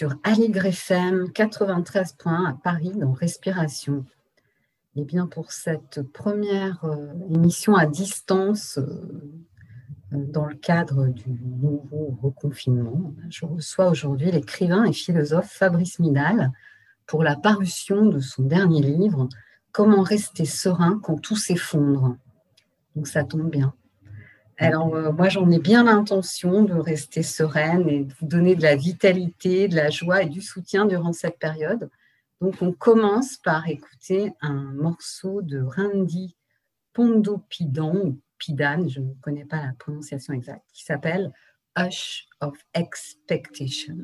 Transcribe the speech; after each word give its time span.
Sur 0.00 0.14
Aligre 0.22 0.64
FM 0.64 1.24
93.1 1.26 2.48
à 2.48 2.54
Paris 2.54 2.92
dans 2.96 3.12
Respiration. 3.12 4.06
Et 4.96 5.04
bien 5.04 5.26
pour 5.26 5.52
cette 5.52 6.00
première 6.00 6.82
euh, 6.86 7.12
émission 7.28 7.74
à 7.74 7.84
distance 7.84 8.78
euh, 8.78 8.86
dans 10.10 10.46
le 10.46 10.54
cadre 10.54 11.08
du 11.08 11.28
nouveau 11.28 12.16
reconfinement, 12.22 13.12
je 13.28 13.44
reçois 13.44 13.90
aujourd'hui 13.90 14.30
l'écrivain 14.30 14.84
et 14.84 14.94
philosophe 14.94 15.50
Fabrice 15.50 15.98
Midal 15.98 16.50
pour 17.06 17.22
la 17.22 17.36
parution 17.36 18.06
de 18.06 18.20
son 18.20 18.44
dernier 18.44 18.80
livre 18.80 19.28
Comment 19.70 20.00
rester 20.00 20.46
serein 20.46 20.98
quand 21.02 21.20
tout 21.20 21.36
s'effondre. 21.36 22.16
Donc 22.96 23.06
ça 23.06 23.22
tombe 23.22 23.50
bien. 23.50 23.74
Alors, 24.60 24.94
euh, 24.94 25.10
moi, 25.10 25.30
j'en 25.30 25.50
ai 25.50 25.58
bien 25.58 25.84
l'intention 25.84 26.62
de 26.62 26.74
rester 26.74 27.22
sereine 27.22 27.88
et 27.88 28.04
de 28.04 28.12
vous 28.20 28.26
donner 28.26 28.54
de 28.54 28.62
la 28.62 28.76
vitalité, 28.76 29.68
de 29.68 29.74
la 29.74 29.88
joie 29.88 30.22
et 30.22 30.28
du 30.28 30.42
soutien 30.42 30.84
durant 30.84 31.14
cette 31.14 31.38
période. 31.38 31.90
Donc, 32.42 32.60
on 32.60 32.72
commence 32.72 33.38
par 33.38 33.66
écouter 33.68 34.32
un 34.42 34.72
morceau 34.74 35.40
de 35.40 35.62
Randy 35.62 36.36
Pondopidan, 36.92 37.96
ou 37.96 38.20
Pidan, 38.38 38.86
je 38.86 39.00
ne 39.00 39.14
connais 39.22 39.46
pas 39.46 39.62
la 39.62 39.72
prononciation 39.78 40.34
exacte, 40.34 40.66
qui 40.74 40.84
s'appelle 40.84 41.32
Hush 41.78 42.28
of 42.40 42.54
Expectation. 42.74 43.96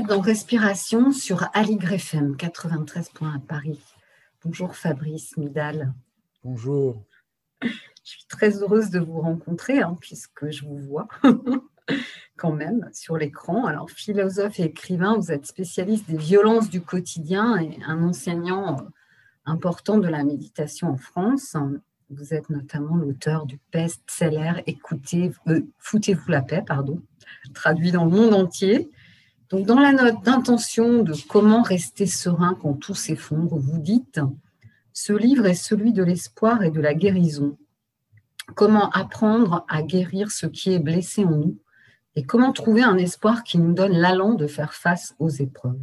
Êtes 0.00 0.06
dans 0.06 0.20
Respiration 0.20 1.12
sur 1.12 1.46
Aligre 1.52 1.92
FM 1.92 2.34
93 2.34 3.10
points 3.10 3.34
à 3.34 3.38
Paris. 3.38 3.78
Bonjour 4.42 4.74
Fabrice 4.74 5.36
Midal. 5.36 5.92
Bonjour. 6.42 7.04
Je 7.62 7.68
suis 8.04 8.24
très 8.26 8.62
heureuse 8.62 8.88
de 8.88 8.98
vous 8.98 9.20
rencontrer 9.20 9.80
hein, 9.80 9.98
puisque 10.00 10.50
je 10.50 10.64
vous 10.64 10.78
vois 10.78 11.06
quand 12.38 12.52
même 12.52 12.88
sur 12.94 13.18
l'écran. 13.18 13.66
Alors 13.66 13.90
philosophe 13.90 14.58
et 14.60 14.64
écrivain, 14.64 15.18
vous 15.18 15.32
êtes 15.32 15.44
spécialiste 15.44 16.08
des 16.08 16.16
violences 16.16 16.70
du 16.70 16.80
quotidien 16.80 17.58
et 17.58 17.78
un 17.86 18.02
enseignant 18.02 18.78
euh, 18.78 18.84
important 19.44 19.98
de 19.98 20.08
la 20.08 20.24
méditation 20.24 20.88
en 20.88 20.96
France. 20.96 21.56
Vous 22.08 22.32
êtes 22.32 22.48
notamment 22.48 22.96
l'auteur 22.96 23.44
du 23.44 23.60
best-seller 23.70 24.62
Écoutez, 24.66 25.30
euh, 25.48 25.60
Foutez-vous 25.78 26.30
la 26.30 26.40
paix, 26.40 26.64
pardon, 26.66 27.02
traduit 27.52 27.92
dans 27.92 28.06
le 28.06 28.12
monde 28.12 28.32
entier. 28.32 28.90
Donc, 29.50 29.66
dans 29.66 29.80
la 29.80 29.92
note 29.92 30.22
d'intention 30.22 31.02
de 31.02 31.12
comment 31.28 31.62
rester 31.62 32.06
serein 32.06 32.56
quand 32.62 32.74
tout 32.74 32.94
s'effondre, 32.94 33.58
vous 33.58 33.78
dites 33.78 34.20
Ce 34.92 35.12
livre 35.12 35.46
est 35.46 35.54
celui 35.54 35.92
de 35.92 36.04
l'espoir 36.04 36.62
et 36.62 36.70
de 36.70 36.80
la 36.80 36.94
guérison. 36.94 37.58
Comment 38.54 38.90
apprendre 38.90 39.64
à 39.68 39.82
guérir 39.82 40.30
ce 40.30 40.46
qui 40.46 40.72
est 40.72 40.78
blessé 40.78 41.24
en 41.24 41.32
nous 41.32 41.58
et 42.16 42.24
comment 42.24 42.52
trouver 42.52 42.82
un 42.82 42.96
espoir 42.96 43.42
qui 43.44 43.58
nous 43.58 43.72
donne 43.72 43.96
l'allant 43.96 44.34
de 44.34 44.46
faire 44.46 44.74
face 44.74 45.14
aux 45.18 45.28
épreuves. 45.28 45.80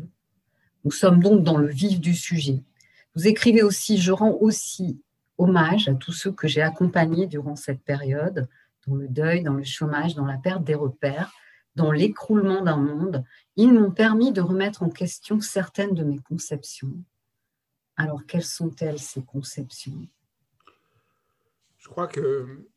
Nous 0.84 0.92
sommes 0.92 1.22
donc 1.22 1.44
dans 1.44 1.58
le 1.58 1.68
vif 1.68 2.00
du 2.00 2.14
sujet. 2.14 2.64
Vous 3.16 3.28
écrivez 3.28 3.64
aussi 3.64 3.98
Je 3.98 4.12
rends 4.12 4.38
aussi 4.40 5.02
hommage 5.38 5.88
à 5.88 5.94
tous 5.94 6.12
ceux 6.12 6.32
que 6.32 6.48
j'ai 6.48 6.62
accompagnés 6.62 7.28
durant 7.28 7.56
cette 7.56 7.82
période, 7.82 8.48
dans 8.88 8.96
le 8.96 9.08
deuil, 9.08 9.44
dans 9.44 9.54
le 9.54 9.64
chômage, 9.64 10.16
dans 10.16 10.26
la 10.26 10.38
perte 10.38 10.64
des 10.64 10.76
repères 10.76 11.32
dans 11.78 11.92
l'écroulement 11.92 12.64
d'un 12.64 12.78
monde, 12.78 13.24
ils 13.56 13.72
m'ont 13.72 13.92
permis 13.92 14.32
de 14.32 14.42
remettre 14.42 14.82
en 14.82 14.90
question 14.90 15.40
certaines 15.40 15.94
de 15.94 16.04
mes 16.04 16.18
conceptions. 16.18 16.92
Alors, 17.96 18.26
quelles 18.26 18.44
sont-elles, 18.44 18.98
ces 18.98 19.22
conceptions? 19.22 20.08
Je 21.78 21.88
crois 21.88 22.08
que 22.08 22.68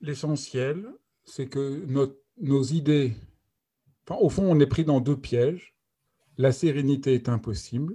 l'essentiel, 0.00 0.88
c'est 1.24 1.48
que 1.48 1.84
nos 2.38 2.62
idées, 2.62 3.14
au 4.08 4.30
fond, 4.30 4.50
on 4.50 4.58
est 4.58 4.66
pris 4.66 4.86
dans 4.86 5.00
deux 5.00 5.18
pièges. 5.18 5.76
La 6.38 6.50
sérénité 6.50 7.12
est 7.14 7.28
impossible, 7.28 7.94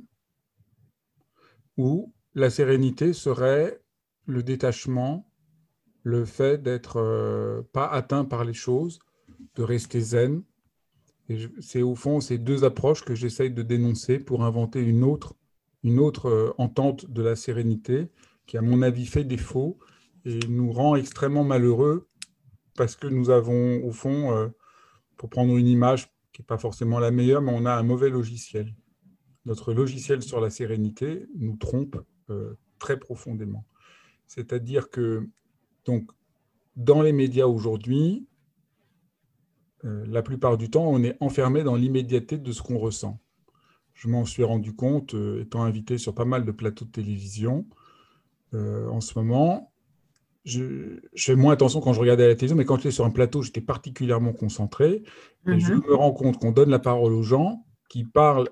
ou 1.76 2.14
la 2.36 2.52
sérénité 2.52 3.14
serait 3.14 3.82
le 4.28 4.44
détachement, 4.44 5.28
le 6.04 6.26
fait 6.26 6.62
d'être 6.62 6.98
euh, 6.98 7.64
pas 7.74 7.88
atteint 7.88 8.26
par 8.26 8.44
les 8.44 8.54
choses, 8.54 9.00
de 9.56 9.64
rester 9.64 10.02
zen, 10.02 10.44
c'est 11.60 11.82
au 11.82 11.96
fond 11.96 12.20
ces 12.20 12.38
deux 12.38 12.64
approches 12.64 13.04
que 13.04 13.16
j'essaye 13.16 13.52
de 13.52 13.62
dénoncer 13.62 14.20
pour 14.20 14.44
inventer 14.44 14.82
une 14.82 15.04
autre, 15.04 15.36
une 15.84 16.00
autre 16.00 16.28
euh, 16.28 16.54
entente 16.58 17.10
de 17.10 17.22
la 17.22 17.36
sérénité 17.36 18.10
qui, 18.46 18.58
à 18.58 18.62
mon 18.62 18.82
avis, 18.82 19.06
fait 19.06 19.24
défaut 19.24 19.78
et 20.26 20.40
nous 20.48 20.72
rend 20.72 20.96
extrêmement 20.96 21.44
malheureux 21.44 22.08
parce 22.76 22.96
que 22.96 23.08
nous 23.08 23.30
avons, 23.30 23.84
au 23.84 23.92
fond, 23.92 24.36
euh, 24.36 24.48
pour 25.18 25.30
prendre 25.30 25.56
une 25.58 25.68
image 25.68 26.08
qui 26.34 26.42
n'est 26.42 26.46
pas 26.46 26.58
forcément 26.58 27.00
la 27.00 27.12
meilleure, 27.12 27.42
mais 27.42 27.52
on 27.54 27.66
a 27.66 27.74
un 27.74 27.84
mauvais 27.84 28.10
logiciel. 28.10 28.74
Notre 29.46 29.74
logiciel 29.74 30.22
sur 30.22 30.40
la 30.40 30.50
sérénité 30.50 31.26
nous 31.36 31.58
trompe 31.58 31.98
euh, 32.30 32.58
très 32.80 32.98
profondément. 32.98 33.66
C'est-à-dire 34.28 34.90
que, 34.90 35.28
donc, 35.86 36.10
dans 36.76 37.02
les 37.02 37.12
médias 37.12 37.46
aujourd'hui, 37.46 38.28
euh, 39.86 40.06
la 40.08 40.22
plupart 40.22 40.58
du 40.58 40.70
temps, 40.70 40.86
on 40.86 41.04
est 41.04 41.18
enfermé 41.20 41.64
dans 41.64 41.76
l'immédiateté 41.76 42.38
de 42.38 42.52
ce 42.52 42.62
qu'on 42.62 42.78
ressent. 42.78 43.20
Je 43.94 44.08
m'en 44.08 44.26
suis 44.26 44.44
rendu 44.44 44.74
compte, 44.74 45.14
euh, 45.16 45.42
étant 45.42 45.64
invité 45.64 45.98
sur 45.98 46.14
pas 46.14 46.26
mal 46.26 46.46
de 46.46 46.52
plateaux 46.52 46.86
de 46.86 46.92
télévision 46.92 47.66
euh, 48.54 48.88
en 48.90 49.02
ce 49.02 49.18
moment. 49.18 49.72
Je, 50.44 51.00
fais 51.16 51.36
moins 51.36 51.54
attention 51.54 51.82
quand 51.82 51.94
je 51.94 52.00
regardais 52.00 52.28
la 52.28 52.36
télévision, 52.36 52.56
mais 52.56 52.66
quand 52.66 52.78
j'étais 52.78 52.92
sur 52.92 53.06
un 53.06 53.12
plateau, 53.12 53.42
j'étais 53.42 53.62
particulièrement 53.62 54.34
concentré. 54.34 55.04
Et 55.48 55.60
je 55.60 55.74
mhm. 55.74 55.84
me 55.88 55.96
rends 55.96 56.14
compte 56.14 56.38
qu'on 56.38 56.52
donne 56.52 56.70
la 56.70 56.80
parole 56.80 57.14
aux 57.14 57.24
gens 57.24 57.66
qui 57.90 58.04
parlent 58.04 58.50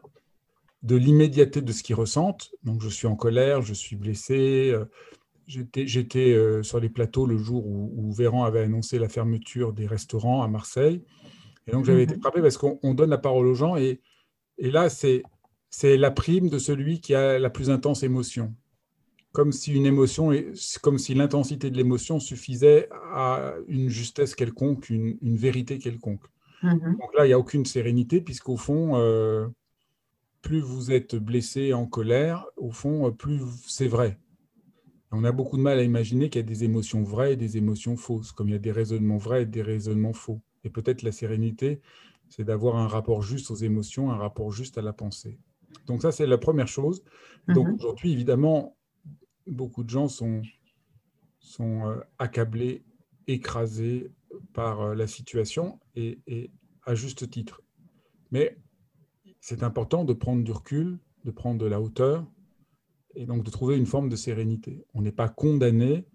de 0.84 0.96
l'immédiateté 0.96 1.62
de 1.62 1.72
ce 1.72 1.84
qu'ils 1.84 1.96
ressentent. 1.96 2.52
Donc, 2.64 2.82
je 2.82 2.90
suis 2.90 3.08
en 3.08 3.16
colère, 3.16 3.62
je 3.62 3.74
suis 3.74 3.96
blessé, 3.96 4.74
J'étais 5.50 6.34
euh, 6.34 6.62
sur 6.62 6.80
les 6.80 6.90
plateaux 6.90 7.26
le 7.26 7.38
jour 7.38 7.66
où, 7.66 8.12
Véran 8.12 8.44
avait 8.44 8.62
annoncé 8.62 9.00
la 9.00 9.10
fermeture 9.10 9.74
des 9.74 9.88
restaurants 9.88 10.44
à 10.44 10.48
Marseille. 10.48 11.04
Et 11.68 11.72
donc, 11.72 11.86
j'avais 11.86 12.04
été 12.04 12.16
mhm. 12.16 12.22
frappé 12.22 12.42
parce 12.42 12.58
qu'on 12.58 12.94
donne 12.94 13.10
la 13.10 13.18
parole 13.18 13.48
aux 13.48 13.56
gens. 13.56 13.76
Et, 13.76 14.00
et 14.60 14.70
là, 14.70 14.90
c'est 14.90 15.24
la 15.84 16.12
prime 16.12 16.50
de 16.50 16.60
celui 16.60 17.02
qui 17.02 17.16
a 17.16 17.40
la 17.40 17.50
plus 17.50 17.72
intense 17.72 18.04
émotion. 18.04 18.54
Comme 19.32 19.52
si 19.52 19.74
une 19.74 19.88
émotion, 19.88 20.32
comme 20.84 21.00
si 21.00 21.16
l'intensité 21.16 21.72
de 21.72 21.78
l'émotion 21.78 22.20
suffisait 22.20 22.88
à 23.12 23.54
une 23.68 23.90
justesse 23.90 24.36
quelconque, 24.36 24.90
une, 24.92 25.18
une 25.22 25.38
vérité 25.38 25.80
quelconque. 25.80 26.26
Mhm. 26.62 26.98
Donc 27.00 27.14
là, 27.18 27.26
il 27.26 27.30
n'y 27.30 27.34
a 27.34 27.40
aucune 27.40 27.66
sérénité, 27.66 28.22
puisqu'au 28.22 28.58
fond, 28.58 28.98
euh, 28.98 29.48
plus 30.44 30.60
vous 30.60 30.92
êtes 30.92 31.16
blessé, 31.16 31.74
en 31.74 31.88
colère, 31.88 32.46
au 32.56 32.72
fond, 32.72 33.12
plus 33.12 33.42
c'est 33.66 33.88
vrai. 33.88 34.20
On 35.12 35.24
a 35.24 35.32
beaucoup 35.32 35.58
de 35.58 35.62
mal 35.62 35.80
à 35.80 35.84
imaginer 35.84 36.30
qu'il 36.30 36.42
y 36.42 36.44
a 36.44 36.48
des 36.48 36.64
émotions 36.64 37.04
vraies 37.04 37.34
et 37.34 37.36
des 37.36 37.58
émotions 37.58 37.96
fausses, 37.98 38.32
comme 38.32 38.50
il 38.50 38.52
y 38.52 38.56
a 38.56 38.60
des 38.60 38.72
raisonnements 38.72 39.18
vrais 39.18 39.44
et 39.44 39.46
des 39.46 39.64
raisonnements 39.64 40.14
faux. 40.14 40.42
Et 40.64 40.70
peut-être 40.70 41.02
la 41.02 41.12
sérénité, 41.12 41.82
c'est 42.28 42.44
d'avoir 42.44 42.76
un 42.76 42.88
rapport 42.88 43.24
juste 43.24 43.50
aux 43.50 43.56
émotions, 43.56 44.12
un 44.12 44.18
rapport 44.18 44.52
juste 44.52 44.78
à 44.78 44.82
la 44.82 44.94
pensée. 44.94 45.40
Donc 45.88 46.04
ça, 46.04 46.12
c'est 46.12 46.28
la 46.28 46.38
première 46.38 46.68
chose. 46.68 47.04
Donc 47.48 47.68
Mhm. 47.68 47.76
aujourd'hui, 47.76 48.12
évidemment, 48.12 48.78
beaucoup 49.48 49.84
de 49.84 49.90
gens 49.90 50.08
sont, 50.08 50.44
sont 51.40 51.88
euh, 51.88 52.00
accablés, 52.20 52.84
écrasés 53.28 54.12
par 54.54 54.82
euh, 54.82 54.96
la 54.96 55.08
situation 55.08 55.80
et, 55.96 56.20
et 56.28 56.52
à 56.86 56.94
juste 56.94 57.30
titre. 57.30 57.62
Mais 58.32 58.58
c'est 59.40 59.64
important 59.64 60.04
de 60.04 60.14
prendre 60.14 60.44
du 60.44 60.52
recul, 60.52 61.00
de 61.26 61.32
prendre 61.32 61.60
de 61.60 61.66
la 61.66 61.82
hauteur 61.82 62.26
et 63.20 63.26
donc 63.26 63.44
de 63.44 63.50
trouver 63.50 63.78
une 63.78 63.86
forme 63.86 64.08
de 64.08 64.16
sérénité. 64.16 64.86
On 64.94 65.02
n'est 65.02 65.12
pas 65.12 65.28
condamné 65.28 66.06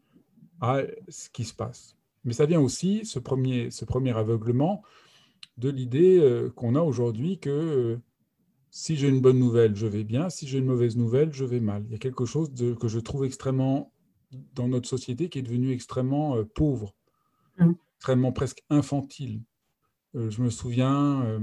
à 0.61 0.80
ce 1.08 1.28
qui 1.28 1.44
se 1.44 1.52
passe. 1.52 1.96
Mais 2.25 2.32
ça 2.32 2.46
vient 2.46 2.61
aussi, 2.61 3.04
ce 3.04 3.18
premier, 3.18 3.70
ce 3.70 3.84
premier 3.84 4.16
aveuglement, 4.16 4.82
de 5.58 5.68
l'idée 5.68 6.18
euh, 6.18 6.49
qu'on 6.50 6.75
a 6.75 6.80
aujourd'hui 6.80 7.38
que 7.38 7.50
euh, 7.50 7.99
si 8.70 8.96
j'ai 8.96 9.08
une 9.08 9.20
bonne 9.20 9.38
nouvelle, 9.38 9.76
je 9.76 9.87
vais 9.87 10.02
bien, 10.02 10.30
si 10.30 10.49
j'ai 10.49 10.58
une 10.58 10.64
mauvaise 10.64 10.96
nouvelle, 10.96 11.30
je 11.32 11.44
vais 11.44 11.61
mal. 11.61 11.84
Il 11.87 11.92
y 11.92 11.94
a 11.94 11.99
quelque 11.99 12.25
chose 12.25 12.50
de, 12.52 12.73
que 12.73 12.88
je 12.88 12.99
trouve 12.99 13.26
extrêmement, 13.26 13.92
dans 14.54 14.66
notre 14.66 14.88
société, 14.88 15.28
qui 15.28 15.40
est 15.40 15.42
devenu 15.42 15.73
extrêmement 15.73 16.37
euh, 16.37 16.44
pauvre, 16.44 16.94
Mm. 17.58 17.75
extrêmement 17.99 18.32
presque 18.32 18.64
infantile. 18.68 19.40
Je 20.14 20.42
me 20.42 20.50
souviens 20.50 21.40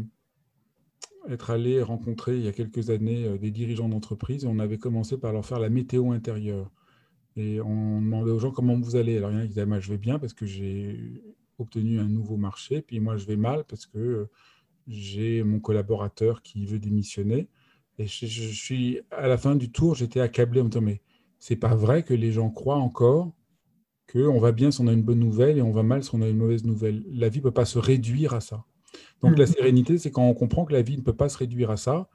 être 1.32 1.50
allé 1.50 1.82
rencontrer 1.82 2.38
il 2.38 2.44
y 2.44 2.48
a 2.48 2.52
quelques 2.52 2.90
années 2.90 3.26
euh, 3.26 3.38
des 3.38 3.52
dirigeants 3.52 3.90
d'entreprise 3.90 4.44
et 4.44 4.48
on 4.48 4.60
avait 4.60 4.78
commencé 4.78 5.18
par 5.18 5.34
leur 5.34 5.46
faire 5.46 5.60
la 5.60 5.70
météo 5.70 6.12
intérieure. 6.12 6.72
Et 7.38 7.62
on 7.62 8.02
demandait 8.02 8.32
aux 8.32 8.40
gens 8.40 8.52
comment 8.52 8.78
vous 8.80 8.96
allez. 8.96 9.18
Alors 9.18 9.32
il 9.32 9.36
y 9.36 9.38
en 9.38 9.40
a 9.40 9.44
qui 9.44 9.50
disaient, 9.50 9.66
moi 9.66 9.80
je 9.80 9.90
vais 9.90 9.98
bien 9.98 10.20
parce 10.20 10.34
que 10.34 10.46
j'ai 10.46 11.24
obtenu 11.58 12.00
un 12.00 12.08
nouveau 12.08 12.38
marché, 12.38 12.82
puis 12.82 13.00
moi 13.00 13.18
je 13.18 13.26
vais 13.26 13.38
mal 13.38 13.64
parce 13.66 13.86
que 13.86 13.98
euh, 13.98 14.30
j'ai 14.88 15.44
mon 15.44 15.60
collaborateur 15.60 16.42
qui 16.42 16.66
veut 16.66 16.80
démissionner. 16.80 17.48
Et 17.98 18.08
je, 18.08 18.26
je 18.26 18.54
suis 18.54 19.00
à 19.12 19.28
la 19.28 19.38
fin 19.38 19.56
du 19.56 19.72
tour, 19.72 19.96
j'étais 19.96 20.20
accablé 20.20 20.62
en 20.62 20.66
me 20.66 20.70
disant, 20.70 20.82
mais 20.82 21.02
c'est 21.40 21.56
pas 21.56 21.76
vrai 21.76 22.04
que 22.04 22.14
les 22.14 22.32
gens 22.32 22.50
croient 22.50 22.78
encore 22.78 23.34
qu'on 24.12 24.40
va 24.40 24.52
bien 24.52 24.72
si 24.72 24.82
on 24.82 24.88
a 24.88 24.94
une 24.94 25.04
bonne 25.04 25.20
nouvelle 25.20 25.58
et 25.58 25.62
on 25.62 25.72
va 25.72 25.84
mal 25.84 26.04
si 26.04 26.14
on 26.14 26.22
a 26.22 26.28
une 26.28 26.38
mauvaise 26.38 26.66
nouvelle. 26.66 27.04
La 27.12 27.30
vie 27.30 27.40
ne 27.40 27.44
peut 27.44 27.52
pas 27.52 27.66
se 27.66 27.80
réduire 27.80 28.34
à 28.34 28.42
ça. 28.42 28.66
Donc 29.22 29.38
la 29.38 29.46
Mhm. 29.46 29.52
sérénité, 29.52 29.98
c'est 29.98 30.12
quand 30.12 30.28
on 30.28 30.34
comprend 30.34 30.66
que 30.66 30.74
la 30.74 30.82
vie 30.82 30.98
ne 30.98 31.02
peut 31.04 31.16
pas 31.16 31.30
se 31.30 31.38
réduire 31.38 31.70
à 31.72 31.78
ça 31.78 32.10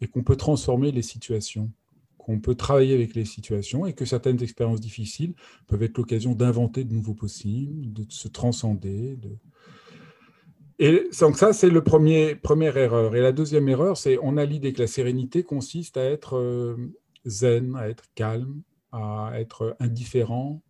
et 0.00 0.06
qu'on 0.06 0.22
peut 0.22 0.36
transformer 0.36 0.92
les 0.92 1.02
situations, 1.02 1.70
qu'on 2.18 2.40
peut 2.40 2.54
travailler 2.54 2.94
avec 2.94 3.14
les 3.14 3.24
situations 3.24 3.86
et 3.86 3.94
que 3.94 4.04
certaines 4.04 4.42
expériences 4.42 4.80
difficiles 4.80 5.34
peuvent 5.66 5.82
être 5.82 5.96
l'occasion 5.98 6.34
d'inventer 6.34 6.84
de 6.84 6.92
nouveaux 6.92 7.14
possibles, 7.14 7.92
de 7.92 8.04
se 8.08 8.28
transcender. 8.28 9.16
De... 9.16 9.30
Et 10.78 11.08
donc 11.20 11.36
ça, 11.36 11.52
c'est 11.52 11.70
le 11.70 11.82
premier 11.82 12.34
première 12.34 12.76
erreur. 12.76 13.14
Et 13.16 13.20
la 13.20 13.32
deuxième 13.32 13.68
erreur, 13.68 13.96
c'est 13.96 14.18
on 14.22 14.36
a 14.36 14.44
l'idée 14.44 14.72
que 14.72 14.80
la 14.80 14.86
sérénité 14.86 15.42
consiste 15.42 15.96
à 15.96 16.04
être 16.04 16.36
euh, 16.36 16.76
zen, 17.26 17.76
à 17.76 17.88
être 17.88 18.04
calme, 18.14 18.62
à 18.90 19.32
être 19.36 19.76
indifférent, 19.80 20.62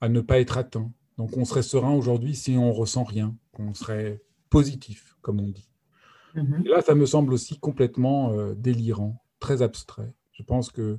à 0.00 0.08
ne 0.08 0.20
pas 0.20 0.40
être 0.40 0.58
atteint. 0.58 0.92
Donc 1.16 1.36
on 1.36 1.44
serait 1.44 1.62
serein 1.62 1.92
aujourd'hui 1.92 2.34
si 2.34 2.56
on 2.56 2.72
ressent 2.72 3.04
rien, 3.04 3.36
qu'on 3.52 3.74
serait 3.74 4.20
positif, 4.50 5.16
comme 5.22 5.40
on 5.40 5.48
dit. 5.48 5.68
Mhm. 6.34 6.62
Et 6.64 6.68
là, 6.68 6.82
ça 6.82 6.94
me 6.94 7.06
semble 7.06 7.32
aussi 7.32 7.58
complètement 7.58 8.32
euh, 8.32 8.54
délirant, 8.54 9.22
très 9.40 9.62
abstrait. 9.62 10.12
Je 10.32 10.42
pense 10.42 10.70
que. 10.70 10.98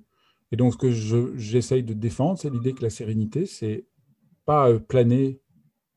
Et 0.51 0.57
donc, 0.57 0.73
ce 0.73 0.77
que 0.77 0.91
je- 0.91 1.35
j'essaye 1.37 1.83
de 1.83 1.93
défendre, 1.93 2.37
c'est 2.37 2.49
l'idée 2.49 2.73
que 2.73 2.81
la 2.83 2.89
sérénité, 2.89 3.45
c'est 3.45 3.85
pas 4.45 4.69
euh, 4.69 4.79
planer 4.79 5.39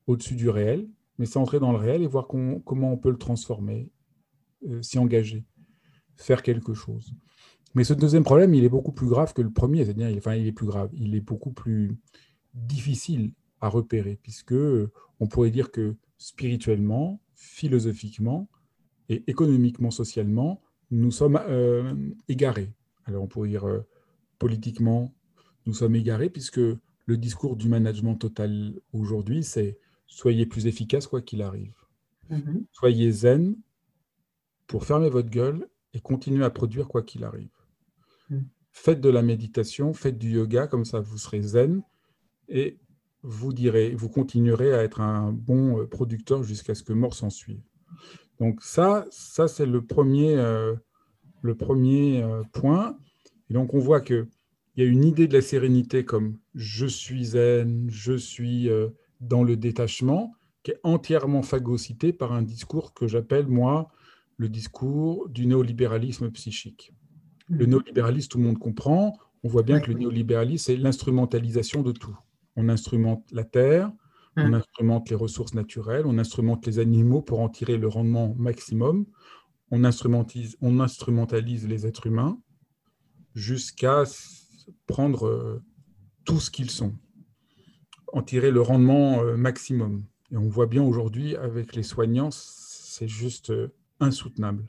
au-dessus 0.06 0.36
du 0.36 0.48
réel, 0.48 0.88
mais 1.18 1.26
c'est 1.26 1.38
entrer 1.38 1.58
dans 1.58 1.72
le 1.72 1.78
réel 1.78 2.02
et 2.02 2.06
voir 2.06 2.28
comment 2.28 2.92
on 2.92 2.96
peut 2.96 3.10
le 3.10 3.18
transformer, 3.18 3.90
euh, 4.68 4.80
s'y 4.82 4.98
engager, 4.98 5.44
faire 6.16 6.42
quelque 6.42 6.74
chose. 6.74 7.14
Mais 7.74 7.82
ce 7.82 7.94
deuxième 7.94 8.22
problème, 8.22 8.54
il 8.54 8.62
est 8.62 8.68
beaucoup 8.68 8.92
plus 8.92 9.08
grave 9.08 9.32
que 9.32 9.42
le 9.42 9.50
premier, 9.50 9.84
c'est-à-dire, 9.84 10.08
il- 10.10 10.18
enfin, 10.18 10.34
il 10.36 10.46
est 10.46 10.52
plus 10.52 10.66
grave, 10.66 10.90
il 10.92 11.16
est 11.16 11.20
beaucoup 11.20 11.50
plus 11.52 11.98
difficile 12.52 13.32
à 13.60 13.68
repérer, 13.68 14.20
puisque 14.22 14.54
on 15.18 15.26
pourrait 15.26 15.50
dire 15.50 15.72
que 15.72 15.96
spirituellement, 16.18 17.20
philosophiquement 17.44 18.48
et 19.08 19.22
économiquement, 19.26 19.90
socialement, 19.90 20.62
nous 20.90 21.10
sommes 21.10 21.40
euh, 21.46 21.94
égarés. 22.28 22.72
Alors 23.04 23.22
on 23.22 23.26
pourrait 23.26 23.50
dire 23.50 23.66
euh, 23.66 23.86
politiquement, 24.38 25.14
nous 25.66 25.74
sommes 25.74 25.94
égarés, 25.94 26.30
puisque 26.30 26.60
le 27.06 27.16
discours 27.16 27.56
du 27.56 27.68
management 27.68 28.14
total 28.14 28.74
aujourd'hui, 28.92 29.44
c'est 29.44 29.78
soyez 30.06 30.46
plus 30.46 30.66
efficace 30.66 31.06
quoi 31.06 31.20
qu'il 31.20 31.42
arrive. 31.42 31.74
Mhm. 32.30 32.64
Soyez 32.72 33.10
zen 33.12 33.56
pour 34.66 34.84
fermer 34.84 35.10
votre 35.10 35.30
gueule 35.30 35.68
et 35.92 36.00
continuer 36.00 36.44
à 36.44 36.50
produire 36.50 36.88
quoi 36.88 37.02
qu'il 37.02 37.24
arrive. 37.24 37.50
Mm. 38.30 38.40
Faites 38.72 39.00
de 39.00 39.10
la 39.10 39.22
méditation, 39.22 39.92
faites 39.92 40.18
du 40.18 40.32
yoga, 40.32 40.66
comme 40.66 40.84
ça 40.84 41.00
vous 41.00 41.18
serez 41.18 41.42
zen 41.42 41.82
et 42.48 42.78
vous 43.24 43.52
direz, 43.52 43.94
vous 43.94 44.08
continuerez 44.10 44.72
à 44.74 44.84
être 44.84 45.00
un 45.00 45.32
bon 45.32 45.80
euh, 45.80 45.86
producteur 45.86 46.42
jusqu'à 46.44 46.74
ce 46.74 46.82
que 46.82 46.92
mort 46.92 47.14
s'en 47.14 47.30
suive. 47.30 47.62
Donc 48.38 48.62
ça, 48.62 49.06
ça 49.10 49.48
c'est 49.48 49.66
le 49.66 49.82
premier, 49.84 50.36
euh, 50.36 50.74
le 51.42 51.54
premier 51.56 52.22
euh, 52.22 52.42
point. 52.52 52.98
Et 53.50 53.54
donc 53.54 53.74
on 53.74 53.78
voit 53.78 54.00
que 54.00 54.28
il 54.76 54.84
y 54.84 54.86
a 54.86 54.90
une 54.90 55.04
idée 55.04 55.28
de 55.28 55.34
la 55.34 55.40
sérénité 55.40 56.04
comme 56.04 56.36
je 56.54 56.86
suis 56.86 57.24
zen, 57.24 57.86
je 57.90 58.12
suis 58.14 58.68
euh, 58.68 58.88
dans 59.20 59.44
le 59.44 59.56
détachement, 59.56 60.34
qui 60.62 60.72
est 60.72 60.80
entièrement 60.82 61.42
phagocyté 61.42 62.12
par 62.12 62.32
un 62.32 62.42
discours 62.42 62.92
que 62.92 63.06
j'appelle, 63.06 63.46
moi, 63.46 63.88
le 64.36 64.48
discours 64.48 65.28
du 65.28 65.46
néolibéralisme 65.46 66.30
psychique. 66.30 66.92
Le 67.48 67.66
Mhm. 67.66 67.70
néolibéralisme, 67.70 68.28
tout 68.28 68.38
le 68.38 68.44
monde 68.44 68.58
comprend. 68.58 69.16
On 69.44 69.48
voit 69.48 69.62
bien 69.62 69.78
que 69.78 69.92
le 69.92 69.98
néolibéralisme, 69.98 70.64
c'est 70.64 70.76
l'instrumentalisation 70.76 71.82
de 71.82 71.92
tout. 71.92 72.16
On 72.56 72.68
instrumente 72.68 73.24
la 73.32 73.44
terre, 73.44 73.92
on 74.36 74.46
Mhm. 74.46 74.54
instrumente 74.54 75.10
les 75.10 75.16
ressources 75.16 75.54
naturelles, 75.54 76.06
on 76.06 76.18
instrumente 76.18 76.66
les 76.66 76.78
animaux 76.78 77.22
pour 77.22 77.40
en 77.40 77.48
tirer 77.48 77.76
le 77.78 77.88
rendement 77.88 78.34
maximum, 78.36 79.06
on 79.70 79.84
instrumentalise, 79.84 80.56
on 80.60 80.80
instrumentalise 80.80 81.66
les 81.68 81.86
êtres 81.86 82.06
humains 82.06 82.40
jusqu'à 83.34 84.04
prendre 84.86 85.26
euh, 85.26 85.62
tout 86.24 86.40
ce 86.40 86.50
qu'ils 86.50 86.70
sont, 86.70 86.94
en 88.12 88.22
tirer 88.22 88.50
le 88.50 88.60
rendement 88.60 89.22
euh, 89.22 89.36
maximum. 89.36 90.04
Et 90.30 90.36
on 90.36 90.48
voit 90.48 90.66
bien 90.66 90.82
aujourd'hui 90.82 91.36
avec 91.36 91.74
les 91.74 91.82
soignants, 91.82 92.30
c'est 92.30 93.08
juste 93.08 93.50
euh, 93.50 93.74
insoutenable. 94.00 94.68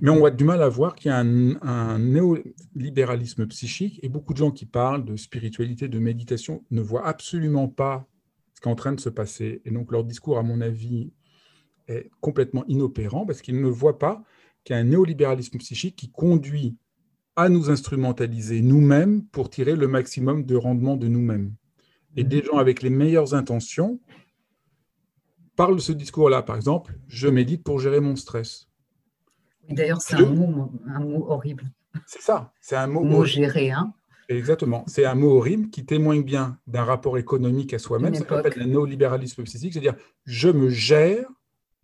Mais 0.00 0.10
on 0.10 0.24
a 0.24 0.30
du 0.30 0.44
mal 0.44 0.62
à 0.62 0.68
voir 0.68 0.94
qu'il 0.94 1.10
y 1.10 1.12
a 1.12 1.18
un, 1.18 1.60
un 1.62 1.98
néolibéralisme 1.98 3.46
psychique 3.46 4.00
et 4.02 4.08
beaucoup 4.08 4.32
de 4.32 4.38
gens 4.38 4.50
qui 4.50 4.66
parlent 4.66 5.04
de 5.04 5.16
spiritualité, 5.16 5.88
de 5.88 5.98
méditation, 5.98 6.64
ne 6.70 6.80
voient 6.80 7.06
absolument 7.06 7.68
pas 7.68 8.08
ce 8.54 8.60
qui 8.60 8.68
est 8.68 8.72
en 8.72 8.76
train 8.76 8.92
de 8.92 9.00
se 9.00 9.08
passer. 9.08 9.62
Et 9.64 9.70
donc 9.70 9.92
leur 9.92 10.04
discours, 10.04 10.38
à 10.38 10.42
mon 10.42 10.60
avis, 10.60 11.12
est 11.88 12.10
complètement 12.20 12.64
inopérant 12.66 13.26
parce 13.26 13.42
qu'ils 13.42 13.60
ne 13.60 13.68
voient 13.68 13.98
pas 13.98 14.24
qu'il 14.64 14.74
y 14.74 14.78
a 14.78 14.80
un 14.80 14.84
néolibéralisme 14.84 15.58
psychique 15.58 15.96
qui 15.96 16.10
conduit 16.10 16.76
à 17.36 17.48
nous 17.48 17.70
instrumentaliser 17.70 18.62
nous-mêmes 18.62 19.24
pour 19.26 19.50
tirer 19.50 19.76
le 19.76 19.86
maximum 19.86 20.44
de 20.44 20.56
rendement 20.56 20.96
de 20.96 21.06
nous-mêmes. 21.06 21.54
Et 22.16 22.24
des 22.24 22.42
gens 22.42 22.56
avec 22.56 22.82
les 22.82 22.90
meilleures 22.90 23.34
intentions 23.34 24.00
parlent 25.54 25.76
de 25.76 25.80
ce 25.80 25.92
discours-là. 25.92 26.42
Par 26.42 26.56
exemple, 26.56 26.98
je 27.08 27.28
médite 27.28 27.62
pour 27.62 27.78
gérer 27.78 28.00
mon 28.00 28.16
stress. 28.16 28.68
D'ailleurs, 29.70 30.00
c'est 30.00 30.16
un 30.16 30.26
mot, 30.26 30.70
un 30.86 31.00
mot 31.00 31.26
horrible. 31.28 31.64
C'est 32.06 32.22
ça, 32.22 32.52
c'est 32.60 32.76
un 32.76 32.86
mot 32.86 33.02
Mot 33.02 33.24
géré, 33.24 33.70
hein. 33.70 33.92
Exactement. 34.28 34.84
C'est 34.86 35.04
un 35.04 35.14
mot 35.14 35.36
horrible 35.36 35.70
qui 35.70 35.84
témoigne 35.86 36.22
bien 36.22 36.58
d'un 36.66 36.84
rapport 36.84 37.16
économique 37.16 37.72
à 37.74 37.78
soi-même. 37.78 38.14
Ça 38.14 38.26
s'appelle 38.28 38.54
le 38.56 38.64
néolibéralisme 38.64 39.44
psychique, 39.44 39.72
c'est-à-dire 39.72 39.94
je 40.24 40.48
me 40.48 40.68
gère 40.68 41.26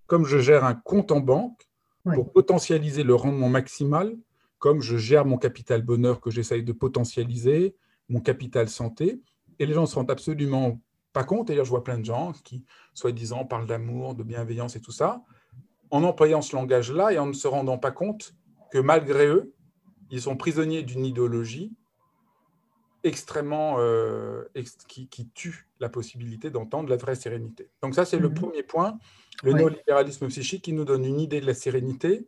comme 0.07 0.27
je 0.27 0.39
gère 0.39 0.65
un 0.65 0.75
compte 0.75 1.13
en 1.13 1.21
banque 1.21 1.69
Ouais. 2.05 2.17
pour 2.17 2.33
potentialiser 2.33 3.05
le 3.05 3.15
rendement 3.15 3.49
maximal, 3.49 4.17
comme 4.59 4.81
je 4.83 4.97
gère 4.97 5.25
mon 5.25 5.39
capital 5.39 5.83
bonheur 5.83 6.21
que 6.21 6.33
j'essaye 6.33 6.65
de 6.65 6.73
potentialiser, 6.73 7.77
mon 8.09 8.19
capital 8.21 8.69
santé. 8.69 9.23
Et 9.61 9.67
les 9.67 9.73
gens 9.73 9.83
ne 9.83 9.87
se 9.87 9.95
rendent 9.95 10.11
absolument 10.11 10.81
pas 11.13 11.23
compte. 11.23 11.47
D'ailleurs, 11.47 11.65
je 11.65 11.71
vois 11.71 11.85
plein 11.85 11.99
de 11.99 12.05
gens 12.05 12.33
qui, 12.43 12.65
soi-disant, 12.93 13.45
parlent 13.45 13.69
d'amour, 13.69 14.17
de 14.17 14.25
bienveillance 14.25 14.75
et 14.75 14.81
tout 14.81 14.91
ça, 14.91 15.23
en 15.93 16.03
employant 16.05 16.43
ce 16.43 16.57
langage-là 16.57 17.13
et 17.13 17.19
en 17.19 17.27
ne 17.27 17.33
se 17.35 17.47
rendant 17.47 17.79
pas 17.79 17.93
compte 17.93 18.35
que 18.73 18.79
malgré 18.79 19.27
eux, 19.29 19.55
ils 20.11 20.23
sont 20.23 20.37
prisonniers 20.37 20.83
d'une 20.83 21.05
idéologie 21.07 21.73
extrêmement 23.05 23.77
euh, 23.79 24.45
ex- 24.55 24.77
qui, 24.89 25.09
qui 25.09 25.29
tue 25.31 25.69
la 25.81 25.89
possibilité 25.89 26.51
d'entendre 26.51 26.89
la 26.89 26.97
vraie 26.97 27.15
sérénité. 27.15 27.69
Donc 27.83 27.95
ça, 27.95 28.05
c'est 28.05 28.19
le 28.19 28.29
Mhm. 28.29 28.35
premier 28.35 28.63
point, 28.63 28.99
le 29.43 29.53
Ouais. 29.53 29.59
néolibéralisme 29.59 30.29
psychique 30.29 30.65
qui 30.65 30.73
nous 30.73 30.85
donne 30.85 31.05
une 31.05 31.21
idée 31.21 31.41
de 31.41 31.47
la 31.47 31.55
sérénité. 31.55 32.27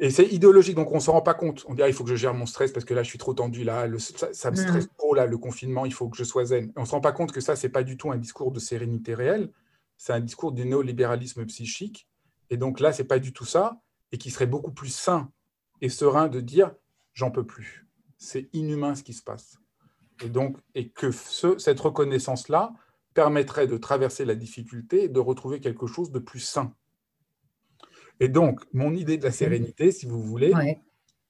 Et 0.00 0.10
c'est 0.10 0.26
idéologique, 0.26 0.74
donc 0.74 0.90
on 0.92 0.96
ne 0.96 1.00
s'en 1.00 1.12
rend 1.12 1.22
pas 1.22 1.34
compte. 1.34 1.64
On 1.68 1.74
dirait 1.74 1.88
il 1.90 1.92
faut 1.94 2.04
que 2.04 2.10
je 2.10 2.16
gère 2.16 2.34
mon 2.34 2.44
stress 2.46 2.72
parce 2.72 2.84
que 2.84 2.92
là, 2.92 3.02
je 3.02 3.08
suis 3.08 3.18
trop 3.18 3.34
tendu, 3.34 3.62
là, 3.64 3.86
le- 3.86 3.98
ça, 3.98 4.32
ça 4.32 4.50
me 4.50 4.56
Mhm. 4.56 4.62
stresse 4.62 4.88
trop, 4.98 5.14
là, 5.14 5.26
le 5.26 5.38
confinement, 5.38 5.86
il 5.86 5.92
faut 5.94 6.08
que 6.08 6.16
je 6.16 6.24
sois 6.24 6.44
zen. 6.46 6.66
Et 6.66 6.72
on 6.76 6.80
ne 6.82 6.86
se 6.86 6.90
rend 6.92 7.00
pas 7.00 7.12
compte 7.12 7.32
que 7.32 7.40
ça, 7.40 7.56
ce 7.56 7.66
n'est 7.66 7.72
pas 7.72 7.82
du 7.84 7.96
tout 7.96 8.10
un 8.10 8.16
discours 8.18 8.50
de 8.52 8.58
sérénité 8.58 9.14
réelle, 9.14 9.50
c'est 9.96 10.12
un 10.12 10.20
discours 10.20 10.52
du 10.52 10.64
néolibéralisme 10.66 11.44
psychique. 11.46 12.08
Et 12.50 12.56
donc 12.56 12.80
là, 12.80 12.92
ce 12.92 13.02
n'est 13.02 13.08
pas 13.08 13.18
du 13.18 13.32
tout 13.32 13.44
ça, 13.44 13.80
et 14.12 14.18
qui 14.18 14.30
serait 14.30 14.46
beaucoup 14.46 14.72
plus 14.72 14.94
sain 14.94 15.30
et 15.80 15.88
serein 15.88 16.28
de 16.28 16.40
dire 16.40 16.72
j'en 17.12 17.30
peux 17.30 17.46
plus. 17.46 17.86
C'est 18.18 18.48
inhumain 18.52 18.94
ce 18.94 19.02
qui 19.02 19.12
se 19.12 19.22
passe. 19.22 19.58
Et 20.22 20.28
donc, 20.28 20.56
et 20.74 20.90
que 20.90 21.10
cette 21.10 21.80
reconnaissance-là 21.80 22.72
permettrait 23.14 23.66
de 23.66 23.76
traverser 23.76 24.24
la 24.24 24.34
difficulté 24.34 25.04
et 25.04 25.08
de 25.08 25.20
retrouver 25.20 25.60
quelque 25.60 25.86
chose 25.86 26.10
de 26.10 26.18
plus 26.18 26.40
sain. 26.40 26.74
Et 28.20 28.28
donc, 28.28 28.62
mon 28.72 28.94
idée 28.94 29.18
de 29.18 29.24
la 29.24 29.32
sérénité, 29.32 29.90
si 29.92 30.06
vous 30.06 30.22
voulez, 30.22 30.52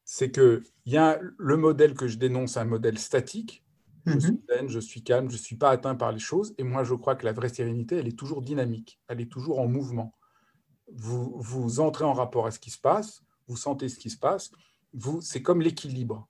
c'est 0.05 0.31
que 0.31 0.63
y 0.85 0.97
a 0.97 1.19
le 1.37 1.57
modèle 1.57 1.95
que 1.95 2.07
je 2.07 2.19
dénonce, 2.19 2.57
un 2.57 2.65
modèle 2.65 2.99
statique. 2.99 3.65
Je 4.05 4.15
mhm. 4.15 4.21
suis 4.21 4.41
zen, 4.49 4.69
je 4.69 4.79
suis 4.79 5.03
calme, 5.03 5.29
je 5.29 5.35
ne 5.35 5.41
suis 5.41 5.57
pas 5.57 5.71
atteint 5.71 5.97
par 5.97 6.13
les 6.13 6.21
choses. 6.21 6.55
Et 6.59 6.63
moi, 6.63 6.85
je 6.85 6.95
crois 6.95 7.17
que 7.17 7.25
la 7.25 7.33
vraie 7.33 7.49
sérénité, 7.49 7.97
elle 7.97 8.07
est 8.07 8.17
toujours 8.17 8.43
dynamique, 8.43 9.01
elle 9.09 9.21
est 9.21 9.31
toujours 9.31 9.59
en 9.59 9.67
mouvement. 9.67 10.16
Vous, 10.93 11.35
vous 11.37 11.81
entrez 11.81 12.05
en 12.05 12.13
rapport 12.13 12.47
à 12.47 12.51
ce 12.51 12.59
qui 12.59 12.71
se 12.71 12.79
passe, 12.79 13.23
vous 13.49 13.57
sentez 13.57 13.89
ce 13.89 13.99
qui 13.99 14.11
se 14.11 14.19
passe. 14.19 14.51
Vous, 14.95 15.21
c'est 15.21 15.43
comme 15.43 15.61
l'équilibre. 15.61 16.29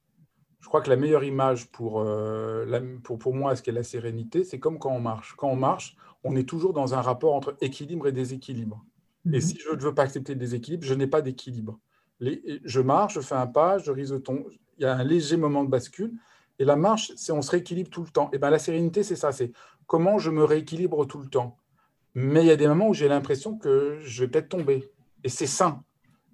Je 0.61 0.69
crois 0.69 0.81
que 0.81 0.91
la 0.91 0.97
meilleure 0.97 1.25
image 1.25 1.71
pour, 1.71 2.01
euh, 2.01 2.99
pour, 3.05 3.19
pour 3.19 3.35
moi, 3.35 3.55
ce 3.55 3.63
qu'est 3.63 3.73
la 3.73 3.85
sérénité, 3.85 4.43
c'est 4.43 4.59
comme 4.59 4.79
quand 4.79 4.91
on 4.91 5.01
marche. 5.01 5.35
Quand 5.37 5.49
on 5.49 5.57
marche, 5.57 5.97
on 6.25 6.35
est 6.35 6.49
toujours 6.49 6.73
dans 6.73 6.95
un 6.95 7.01
rapport 7.01 7.35
entre 7.35 7.57
équilibre 7.61 8.09
et 8.09 8.13
déséquilibre. 8.13 8.85
Et 9.27 9.37
mhm. 9.37 9.41
si 9.41 9.59
je 9.59 9.71
ne 9.71 9.81
veux 9.81 9.95
pas 9.95 10.03
accepter 10.03 10.35
le 10.35 10.41
déséquilibre, 10.41 10.85
je 10.85 10.95
n'ai 10.95 11.07
pas 11.07 11.23
d'équilibre. 11.23 11.79
Je 12.21 12.81
marche, 12.81 13.15
je 13.15 13.21
fais 13.21 13.35
un 13.35 13.47
pas, 13.47 13.79
je 13.79 13.91
riseton. 13.91 14.45
Il 14.79 14.83
y 14.83 14.87
a 14.87 14.97
un 14.97 15.05
léger 15.05 15.37
moment 15.37 15.65
de 15.65 15.71
bascule. 15.71 16.13
Et 16.59 16.65
la 16.65 16.77
marche, 16.77 17.13
c'est 17.17 17.33
on 17.33 17.43
se 17.43 17.51
rééquilibre 17.51 17.91
tout 17.91 18.03
le 18.03 18.09
temps. 18.09 18.31
Et 18.33 18.39
bien 18.39 18.51
la 18.51 18.59
sérénité, 18.59 19.03
c'est 19.03 19.17
ça. 19.17 19.33
C'est 19.33 19.53
comment 19.87 20.19
je 20.19 20.31
me 20.31 20.43
rééquilibre 20.45 21.07
tout 21.07 21.19
le 21.19 21.29
temps. 21.29 21.59
Mais 22.19 22.41
il 22.41 22.47
y 22.47 22.51
a 22.51 22.57
des 22.57 22.67
moments 22.67 22.89
où 22.89 22.95
j'ai 22.95 23.09
l'impression 23.09 23.59
que 23.59 23.99
je 24.01 24.25
vais 24.25 24.31
peut-être 24.31 24.49
tomber. 24.49 24.91
Et 25.23 25.29
c'est 25.29 25.47
sain. 25.47 25.85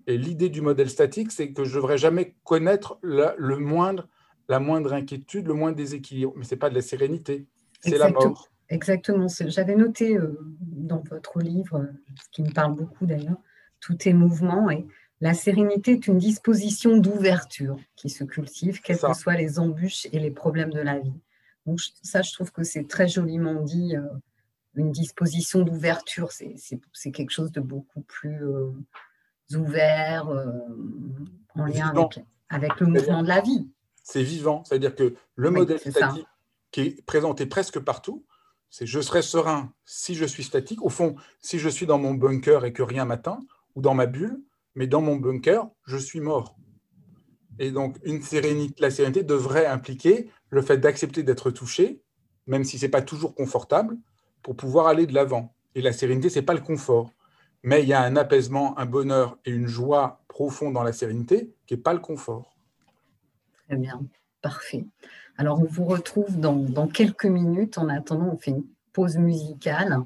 Et 0.07 0.17
l'idée 0.17 0.49
du 0.49 0.61
modèle 0.61 0.89
statique, 0.89 1.33
c'est 1.33 1.53
que 1.53 1.65
je 1.65 1.71
ne 1.71 1.75
devrais 1.75 1.99
jamais 1.99 2.37
connaître 2.45 3.01
la, 3.03 3.35
le 3.37 3.59
moindre, 3.59 4.09
la 4.49 4.61
moindre 4.61 4.93
inquiétude, 4.93 5.49
le 5.49 5.55
moindre 5.55 5.77
déséquilibre. 5.77 6.35
Mais 6.37 6.45
ce 6.45 6.55
n'est 6.55 6.59
pas 6.61 6.71
de 6.71 6.77
la 6.77 6.83
sérénité, 6.83 7.49
c'est 7.81 7.99
la 7.99 8.11
mort. 8.11 8.49
Exactement. 8.69 9.27
J'avais 9.29 9.75
noté 9.75 10.17
euh, 10.17 10.39
dans 10.61 11.03
votre 11.11 11.41
livre, 11.41 11.89
qui 12.31 12.45
me 12.45 12.53
parle 12.53 12.77
beaucoup 12.77 13.05
d'ailleurs, 13.05 13.41
tout 13.81 13.97
est 14.09 14.13
mouvement 14.13 14.71
et 14.71 14.87
la 15.21 15.35
sérénité 15.35 15.93
est 15.93 16.07
une 16.07 16.19
disposition 16.19 16.97
d'ouverture 16.97 17.77
qui 17.97 18.09
se 18.09 18.23
cultive, 18.23 18.81
quelles 18.83 19.01
que 19.01 19.15
soient 19.15 19.35
les 19.35 19.59
embûches 19.59 20.07
et 20.13 20.21
les 20.21 20.31
problèmes 20.31 20.73
de 20.73 20.81
la 20.81 21.01
vie. 21.01 21.21
Donc 21.67 21.81
ça, 22.03 22.23
je 22.23 22.33
trouve 22.33 22.53
que 22.53 22.63
c'est 22.63 22.87
très 22.87 23.09
joliment 23.09 23.61
dit. 23.63 23.97
Euh, 23.97 24.07
une 24.75 24.93
disposition 24.93 25.63
d'ouverture, 25.63 26.31
c'est 26.33 27.11
quelque 27.13 27.31
chose 27.31 27.53
de 27.53 27.61
beaucoup 27.61 28.01
plus 28.03 28.45
euh, 28.45 28.71
ouvert, 29.55 30.29
en 31.55 31.67
lien 31.67 31.93
avec, 32.49 32.81
le 32.81 32.87
mouvement 32.87 33.23
de 33.23 33.29
la 33.29 33.41
vie. 33.41 33.69
C'est 34.03 34.23
vivant, 34.23 34.65
c'est-à-dire 34.65 34.95
que 34.95 35.15
le 35.37 35.51
modèle 35.51 35.79
statique 35.79 36.27
qui 36.71 36.81
est 36.81 37.07
présenté 37.07 37.47
presque 37.47 37.79
partout, 37.79 38.25
c'est 38.71 38.87
je 38.87 39.01
serai 39.01 39.23
serein 39.23 39.73
si 39.85 40.15
je 40.15 40.25
suis 40.25 40.43
statique. 40.43 40.83
Au 40.83 40.89
fond, 40.89 41.15
si 41.41 41.59
je 41.59 41.69
suis 41.69 41.87
dans 41.87 41.99
mon 41.99 42.15
bunker 42.15 42.65
et 42.65 42.73
que 42.73 42.83
rien 42.83 43.05
m'atteint, 43.05 43.41
ou 43.75 43.83
dans 43.83 43.95
ma 43.95 44.07
bulle, 44.07 44.41
mais 44.75 44.87
dans 44.87 45.03
mon 45.03 45.17
bunker, 45.17 45.69
je 45.85 45.99
suis 45.99 46.21
mort. 46.21 46.57
Et 47.59 47.71
donc, 47.71 47.99
une 48.03 48.23
sérénité, 48.23 48.75
la 48.81 48.91
sérénité 48.91 49.23
devrait 49.23 49.67
impliquer 49.67 50.31
le 50.49 50.63
fait 50.63 50.79
d'accepter 50.79 51.23
d'être 51.23 51.51
touché, 51.51 52.03
même 52.47 52.65
si 52.65 52.79
ce 52.79 52.87
n'est 52.87 52.91
pas 52.91 53.03
toujours 53.03 53.35
confortable, 53.35 53.99
pour 54.43 54.57
pouvoir 54.57 54.87
aller 54.87 55.07
de 55.07 55.15
l'avant. 55.15 55.55
Et 55.75 55.83
la 55.83 55.93
sérénité, 55.93 56.29
ce 56.29 56.39
n'est 56.39 56.45
pas 56.45 56.55
le 56.55 56.61
confort. 56.61 57.11
Mais 57.63 57.83
il 57.83 57.89
y 57.89 57.93
a 57.93 58.03
un 58.03 58.17
apaisement, 58.17 58.77
un 58.79 58.87
bonheur 58.87 59.39
et 59.45 59.51
une 59.51 59.69
joie 59.69 60.21
profonde 60.29 60.75
dans 60.75 60.83
la 60.83 60.93
sérénité 60.93 61.55
qui 61.67 61.75
n'est 61.75 61.81
pas 61.81 61.93
le 61.93 62.01
confort. 62.01 62.57
Très 63.69 63.77
bien, 63.77 64.03
parfait. 64.41 64.85
Alors, 65.39 65.61
on 65.61 65.65
vous 65.65 65.85
retrouve 65.85 66.39
dans, 66.39 66.89
quelques 66.89 67.27
minutes. 67.27 67.79
En 67.79 67.89
attendant, 67.89 68.31
on 68.33 68.37
fait 68.37 68.51
une 68.51 68.65
pause 68.93 69.17
musicale. 69.17 69.99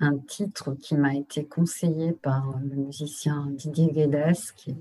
Un 0.00 0.18
titre 0.18 0.74
qui 0.74 0.96
m'a 0.96 1.14
été 1.14 1.46
conseillé 1.46 2.12
par 2.12 2.58
le 2.62 2.76
musicien 2.76 3.46
Didier 3.50 3.92
Guedes, 3.92 4.36
qui 4.56 4.70
est 4.70 4.76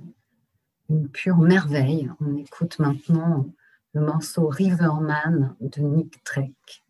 une 0.90 1.10
pure 1.10 1.38
merveille. 1.38 2.10
On 2.22 2.36
écoute 2.36 2.80
maintenant 2.80 3.46
le 3.94 4.02
morceau 4.02 4.48
Riverman 4.48 5.56
de 5.62 5.82
Nick 5.82 6.22
Drake. 6.26 6.84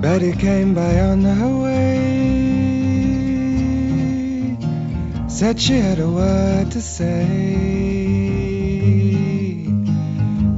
Betty 0.00 0.32
came 0.32 0.74
by 0.74 1.00
on 1.00 1.22
her 1.22 1.56
way. 1.64 1.88
Said 5.28 5.60
she 5.60 5.74
had 5.74 5.98
a 5.98 6.08
word 6.08 6.70
to 6.70 6.80
say 6.80 7.24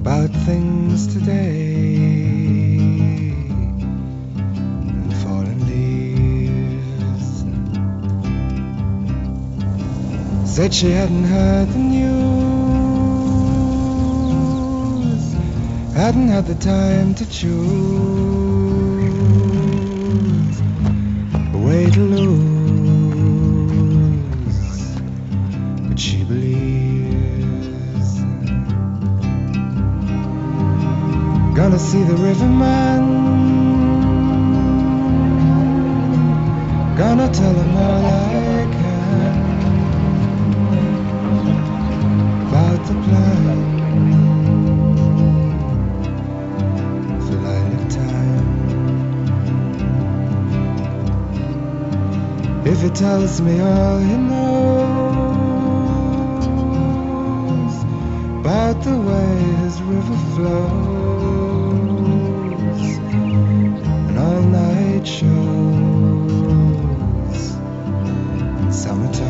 about 0.03 0.29
things 0.45 1.07
today. 1.15 1.69
And 4.93 5.61
leaves. 5.71 7.45
Said 10.55 10.75
she 10.75 10.91
hadn't 10.91 11.25
heard 11.25 11.69
the 11.69 11.79
news. 11.79 12.11
Hadn't 15.95 16.29
had 16.29 16.45
the 16.47 16.57
time 16.57 17.15
to 17.15 17.25
choose 17.31 18.40
way 21.71 21.87
to 21.89 22.01
lose, 22.01 22.51
but 25.89 25.99
she 26.01 26.25
believes. 26.25 28.11
Gonna 31.55 31.79
see 31.79 32.03
the 32.03 32.17
riverman. 32.29 33.03
Gonna 36.97 37.29
tell 37.41 37.55
him 37.55 37.77
all 37.77 38.05
I 38.05 38.65
can 38.79 39.37
about 42.49 42.81
the 42.89 42.95
plan. 43.05 43.70
If 52.83 52.87
he 52.89 52.97
tells 52.97 53.43
me 53.43 53.61
all 53.61 53.99
he 53.99 54.17
knows 54.17 54.95
about 58.41 58.83
the 58.83 58.97
way 58.99 59.37
his 59.63 59.83
river 59.83 60.17
flows 60.35 60.61
and 64.09 64.19
all 64.19 64.41
night 64.41 65.07
shows 65.07 65.61
summertime. 68.75 69.30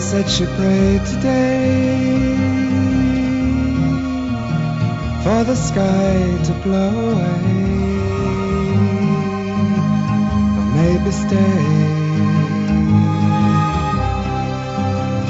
Said 0.00 0.28
she 0.28 0.46
prayed 0.46 1.04
today 1.04 2.30
for 5.22 5.44
the 5.44 5.54
sky 5.54 6.38
to 6.44 6.52
blow 6.64 7.12
away 7.12 7.70
or 10.58 10.66
maybe 10.78 11.10
stay. 11.10 11.64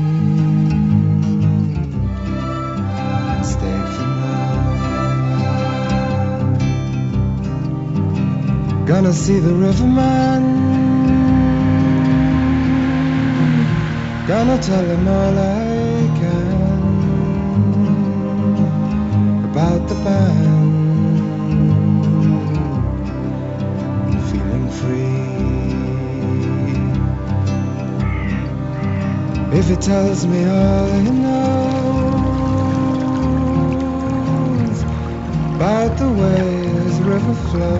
Stayed 3.42 3.88
for 3.94 4.08
more. 4.20 4.54
Gonna 8.86 9.12
see 9.12 9.40
the 9.40 9.52
riverman. 9.52 10.42
Gonna 14.28 14.58
tell 14.62 14.84
him 14.84 15.08
all 15.08 15.38
I 15.38 16.08
can 16.20 16.54
about 19.50 19.88
the 19.88 19.96
band. 20.04 20.43
If 29.56 29.68
he 29.68 29.76
tells 29.76 30.26
me 30.26 30.44
all 30.44 30.88
he 30.98 31.10
knows 31.10 31.54
about 35.54 35.96
the 35.96 36.10
way 36.10 36.66
this 36.80 36.98
river 36.98 37.34
flows, 37.50 37.74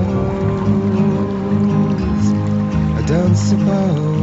I 2.96 3.02
don't 3.08 3.34
suppose. 3.34 4.13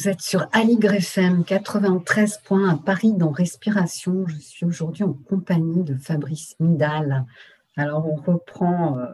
Vous 0.00 0.08
êtes 0.08 0.22
sur 0.22 0.48
Aligre 0.52 0.94
FM 0.94 1.44
93 1.44 2.38
points 2.42 2.70
à 2.70 2.76
Paris 2.78 3.12
dans 3.12 3.30
Respiration. 3.30 4.26
Je 4.28 4.38
suis 4.38 4.64
aujourd'hui 4.64 5.04
en 5.04 5.12
compagnie 5.12 5.84
de 5.84 5.94
Fabrice 5.94 6.56
Midal. 6.58 7.26
Alors, 7.76 8.08
on 8.08 8.14
reprend. 8.14 8.98
euh, 8.98 9.04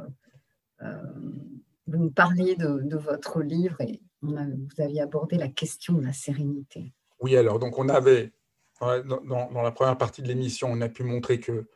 euh, 0.83 1.03
vous 1.88 1.99
nous 1.99 2.11
parliez 2.12 2.55
de, 2.55 2.96
votre 2.96 3.42
livre 3.42 3.81
et 3.81 4.01
vous 4.22 4.37
aviez 4.79 5.01
abordé 5.01 5.37
la 5.37 5.49
question 5.49 5.94
de 5.94 6.05
la 6.05 6.12
sérénité. 6.12 6.92
Oui, 7.18 7.37
alors, 7.37 7.59
donc 7.59 7.81
on 7.81 7.88
avait, 7.88 8.31
dans 8.81 9.62
la 9.62 9.72
première 9.72 9.99
partie 9.99 10.22
de 10.22 10.29
l'émission, 10.29 10.68
on 10.70 10.81
a 10.83 10.88
pu 10.88 11.03
montrer 11.03 11.40
que 11.40 11.68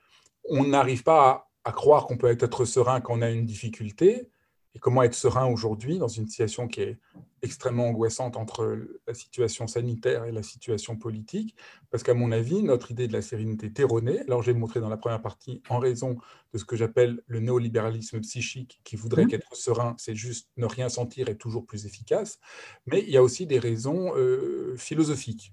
on 0.45 0.67
n'arrive 0.67 1.03
pas 1.03 1.31
à, 1.65 1.71
à 1.71 1.73
croire 1.73 2.07
qu'on 2.07 2.17
peut 2.17 2.31
être 2.31 2.65
serein 2.65 3.01
quand 3.01 3.19
on 3.19 3.23
a 3.23 3.31
une 3.31 3.45
difficulté. 3.45 4.31
Et 4.75 4.79
comment 4.79 5.03
être 5.03 5.15
serein 5.15 5.47
aujourd'hui 5.47 5.99
dans 5.99 6.09
une 6.09 6.29
situation 6.29 6.69
qui 6.69 6.83
est 6.83 6.99
extrêmement 7.43 7.89
angoissante 7.89 8.37
entre 8.37 8.87
la 9.07 9.15
situation 9.15 9.67
sanitaire 9.67 10.25
et 10.25 10.33
la 10.33 10.45
situation 10.45 10.97
politique? 10.97 11.57
Parce 11.91 12.05
qu'à 12.05 12.15
mon 12.15 12.31
avis, 12.31 12.63
notre 12.63 12.93
idée 12.93 13.09
de 13.09 13.13
la 13.13 13.23
sérénité 13.23 13.67
est 13.67 13.81
erronée. 13.81 14.21
Alors, 14.21 14.43
j'ai 14.43 14.53
montré 14.55 14.79
dans 14.79 14.89
la 14.89 14.97
première 14.97 15.23
partie, 15.23 15.61
en 15.69 15.79
raison 15.79 16.19
de 16.53 16.59
ce 16.59 16.65
que 16.65 16.77
j'appelle 16.77 17.21
le 17.27 17.41
néolibéralisme 17.41 18.21
psychique, 18.21 18.81
qui 18.85 18.95
voudrait 18.95 19.25
Mhm. 19.25 19.31
qu'être 19.31 19.57
serein, 19.57 19.97
c'est 19.99 20.15
juste 20.15 20.49
ne 20.57 20.67
rien 20.67 20.89
sentir 20.89 21.29
est 21.29 21.37
toujours 21.37 21.67
plus 21.67 21.87
efficace. 21.87 22.39
Mais 22.87 23.01
il 23.01 23.11
y 23.11 23.17
a 23.17 23.23
aussi 23.23 23.47
des 23.47 23.59
raisons 23.59 24.13
euh, 24.17 24.77
philosophiques 24.77 25.53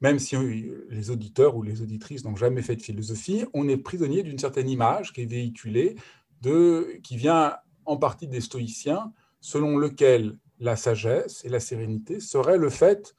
même 0.00 0.20
si 0.20 0.36
les 0.90 1.10
auditeurs 1.10 1.56
ou 1.56 1.62
les 1.62 1.82
auditrices 1.82 2.24
n'ont 2.24 2.36
jamais 2.36 2.62
fait 2.62 2.76
de 2.76 2.82
philosophie, 2.82 3.44
on 3.52 3.68
est 3.68 3.76
prisonnier 3.76 4.22
d'une 4.22 4.38
certaine 4.38 4.68
image 4.68 5.12
qui 5.12 5.22
est 5.22 5.26
véhiculée, 5.26 5.96
de, 6.40 7.00
qui 7.02 7.16
vient 7.16 7.56
en 7.88 7.96
partie 7.96 8.28
des 8.28 8.40
stoïciens, 8.40 9.12
selon 9.40 9.76
lequel 9.78 10.36
la 10.60 10.76
sagesse 10.76 11.44
et 11.44 11.48
la 11.48 11.60
sérénité 11.60 12.20
seraient 12.20 12.58
le 12.58 12.70
fait 12.70 13.14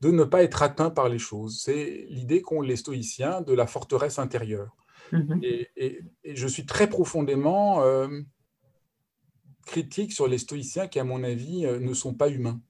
de 0.00 0.10
ne 0.10 0.24
pas 0.24 0.42
être 0.42 0.62
atteint 0.62 0.90
par 0.90 1.08
les 1.08 1.18
choses. 1.18 1.60
C'est 1.62 2.06
l'idée 2.08 2.42
qu'ont 2.42 2.60
les 2.60 2.76
stoïciens 2.76 3.40
de 3.40 3.52
la 3.54 3.66
forteresse 3.66 4.18
intérieure. 4.18 4.76
Mhm. 5.12 5.40
Et, 5.42 5.68
et- 5.76 6.00
et 6.24 6.36
je 6.36 6.46
suis 6.48 6.66
très 6.66 6.88
profondément 6.88 7.82
euh, 7.82 8.08
critique 9.66 10.12
sur 10.12 10.26
les 10.26 10.38
stoïciens 10.38 10.88
qui, 10.88 10.98
à 10.98 11.04
mon 11.04 11.22
avis, 11.22 11.66
euh, 11.66 11.78
ne 11.78 11.94
sont 11.94 12.14
pas 12.14 12.28
humains. 12.28 12.60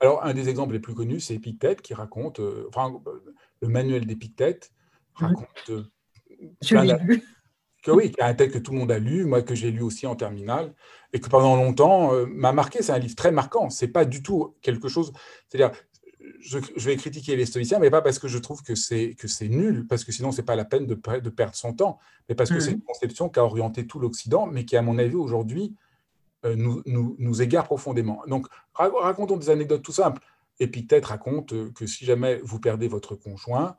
Alors, 0.00 0.24
un 0.24 0.34
des 0.34 0.48
exemples 0.48 0.72
les 0.74 0.80
plus 0.80 0.94
connus, 0.94 1.20
c'est 1.20 1.34
Épictète 1.34 1.80
qui 1.80 1.94
raconte, 1.94 2.40
euh, 2.40 2.66
enfin, 2.68 3.00
le 3.60 3.68
manuel 3.68 4.04
d'Épictète 4.06 4.70
raconte 5.14 5.70
Je 6.62 6.74
plein 6.74 6.84
que 7.82 7.90
oui, 7.90 8.12
un 8.20 8.34
texte 8.34 8.58
que 8.58 8.62
tout 8.62 8.72
le 8.72 8.78
monde 8.78 8.92
a 8.92 8.98
lu, 8.98 9.24
moi 9.24 9.42
que 9.42 9.54
j'ai 9.54 9.70
lu 9.70 9.82
aussi 9.82 10.06
en 10.06 10.14
terminale, 10.14 10.74
et 11.12 11.20
que 11.20 11.28
pendant 11.28 11.56
longtemps 11.56 12.12
euh, 12.14 12.26
m'a 12.26 12.52
marqué. 12.52 12.82
C'est 12.82 12.92
un 12.92 12.98
livre 12.98 13.16
très 13.16 13.32
marquant. 13.32 13.70
C'est 13.70 13.88
pas 13.88 14.04
du 14.04 14.22
tout 14.22 14.54
quelque 14.62 14.88
chose. 14.88 15.12
C'est-à-dire, 15.48 15.74
je, 16.40 16.58
je 16.76 16.86
vais 16.86 16.96
critiquer 16.96 17.36
les 17.36 17.46
stoïciens, 17.46 17.78
mais 17.78 17.90
pas 17.90 18.02
parce 18.02 18.18
que 18.18 18.28
je 18.28 18.38
trouve 18.38 18.62
que 18.62 18.74
c'est 18.74 19.14
que 19.14 19.28
c'est 19.28 19.48
nul, 19.48 19.86
parce 19.86 20.04
que 20.04 20.12
sinon 20.12 20.32
c'est 20.32 20.42
pas 20.42 20.56
la 20.56 20.64
peine 20.64 20.86
de, 20.86 20.94
per- 20.94 21.20
de 21.20 21.30
perdre 21.30 21.54
son 21.54 21.72
temps, 21.72 21.98
mais 22.28 22.34
parce 22.34 22.50
que 22.50 22.60
c'est 22.60 22.72
une 22.72 22.82
conception 22.82 23.28
qui 23.28 23.38
a 23.40 23.44
orienté 23.44 23.86
tout 23.86 23.98
l'Occident, 23.98 24.46
mais 24.46 24.64
qui, 24.64 24.76
à 24.76 24.82
mon 24.82 24.98
avis, 24.98 25.16
aujourd'hui, 25.16 25.74
euh, 26.44 26.56
nous, 26.56 26.82
nous, 26.86 27.16
nous 27.18 27.42
égare 27.42 27.64
profondément. 27.64 28.22
Donc, 28.26 28.46
ra- 28.74 28.90
racontons 29.00 29.36
des 29.36 29.50
anecdotes 29.50 29.82
tout 29.82 29.92
simples. 29.92 30.22
Épictète 30.58 31.06
raconte 31.06 31.54
euh, 31.54 31.70
que 31.74 31.86
si 31.86 32.04
jamais 32.04 32.40
vous 32.42 32.60
perdez 32.60 32.88
votre 32.88 33.14
conjoint, 33.14 33.76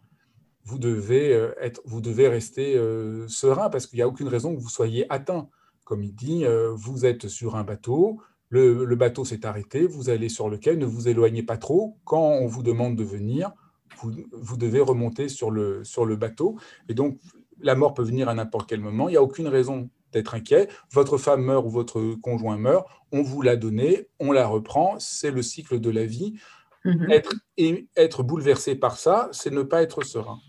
vous 0.63 0.80
devez, 0.80 1.34
euh, 1.34 1.54
être, 1.60 1.82
vous 1.86 2.02
devez 2.02 2.28
rester 2.28 2.76
euh, 2.76 3.28
serein 3.28 3.69
parce 3.69 3.88
qu'il 3.88 3.97
n'y 3.97 4.04
a 4.04 4.08
aucune 4.08 4.28
raison 4.28 4.56
que 4.56 4.60
vous 4.62 4.69
soyez 4.69 5.12
atteint. 5.12 5.50
Comme 5.84 6.04
il 6.04 6.13
dit, 6.13 6.45
euh, 6.45 6.71
vous 6.74 7.06
êtes 7.06 7.28
sur 7.28 7.56
un 7.56 7.63
bateau, 7.63 8.19
le, 8.50 8.86
le 8.86 8.95
bateau 8.95 9.26
s'est 9.26 9.45
arrêté, 9.45 9.88
vous 9.88 10.10
allez 10.10 10.30
sur 10.30 10.50
le 10.50 10.58
quai, 10.58 10.76
ne 10.76 10.86
vous 10.86 11.08
éloignez 11.08 11.43
pas 11.43 11.58
trop. 11.58 11.97
Quand 12.04 12.21
on 12.21 12.47
vous 12.47 12.63
demande 12.63 12.95
de 12.95 13.04
venir, 13.04 13.52
vous, 14.00 14.12
vous 14.32 14.58
devez 14.58 14.80
remonter 14.80 15.30
sur 15.30 15.52
le, 15.52 15.84
sur 15.84 16.06
le 16.06 16.15
bateau. 16.15 16.58
Et 16.89 16.93
donc, 16.93 17.19
la 17.60 17.76
mort 17.76 17.93
peut 17.93 18.04
venir 18.04 18.30
à 18.30 18.34
n'importe 18.34 18.69
quel 18.69 18.80
moment. 18.80 19.10
Il 19.10 19.12
n'y 19.12 19.17
a 19.17 19.24
aucune 19.24 19.47
raison 19.47 19.89
d'être 20.12 20.34
inquiet. 20.36 20.67
Votre 20.91 21.17
femme 21.17 21.43
meurt 21.43 21.65
ou 21.65 21.69
votre 21.69 22.15
conjoint 22.21 22.58
meurt, 22.58 22.86
on 23.12 23.21
vous 23.21 23.41
l'a 23.41 23.56
donné, 23.56 24.08
on 24.19 24.32
la 24.32 24.47
reprend. 24.47 24.95
C'est 25.00 25.32
le 25.32 25.41
cycle 25.41 25.80
de 25.80 25.89
la 25.89 26.06
vie. 26.06 26.36
Mhm. 26.84 27.12
Être, 27.12 27.34
et 27.58 27.88
être 27.95 28.24
bouleversé 28.24 28.76
par 28.76 28.97
ça, 28.97 29.30
c'est 29.32 29.52
ne 29.52 29.62
pas 29.62 29.82
être 29.82 30.04
serein. 30.04 30.39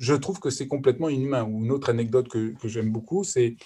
Je 0.00 0.14
trouve 0.14 0.40
que 0.40 0.48
c'est 0.48 0.66
complètement 0.66 1.10
inhumain. 1.10 1.44
Ou 1.44 1.62
une 1.62 1.70
autre 1.70 1.90
anecdote 1.90 2.28
que, 2.28 2.54
que 2.54 2.68
j'aime 2.68 2.90
beaucoup, 2.90 3.22
c'est 3.22 3.56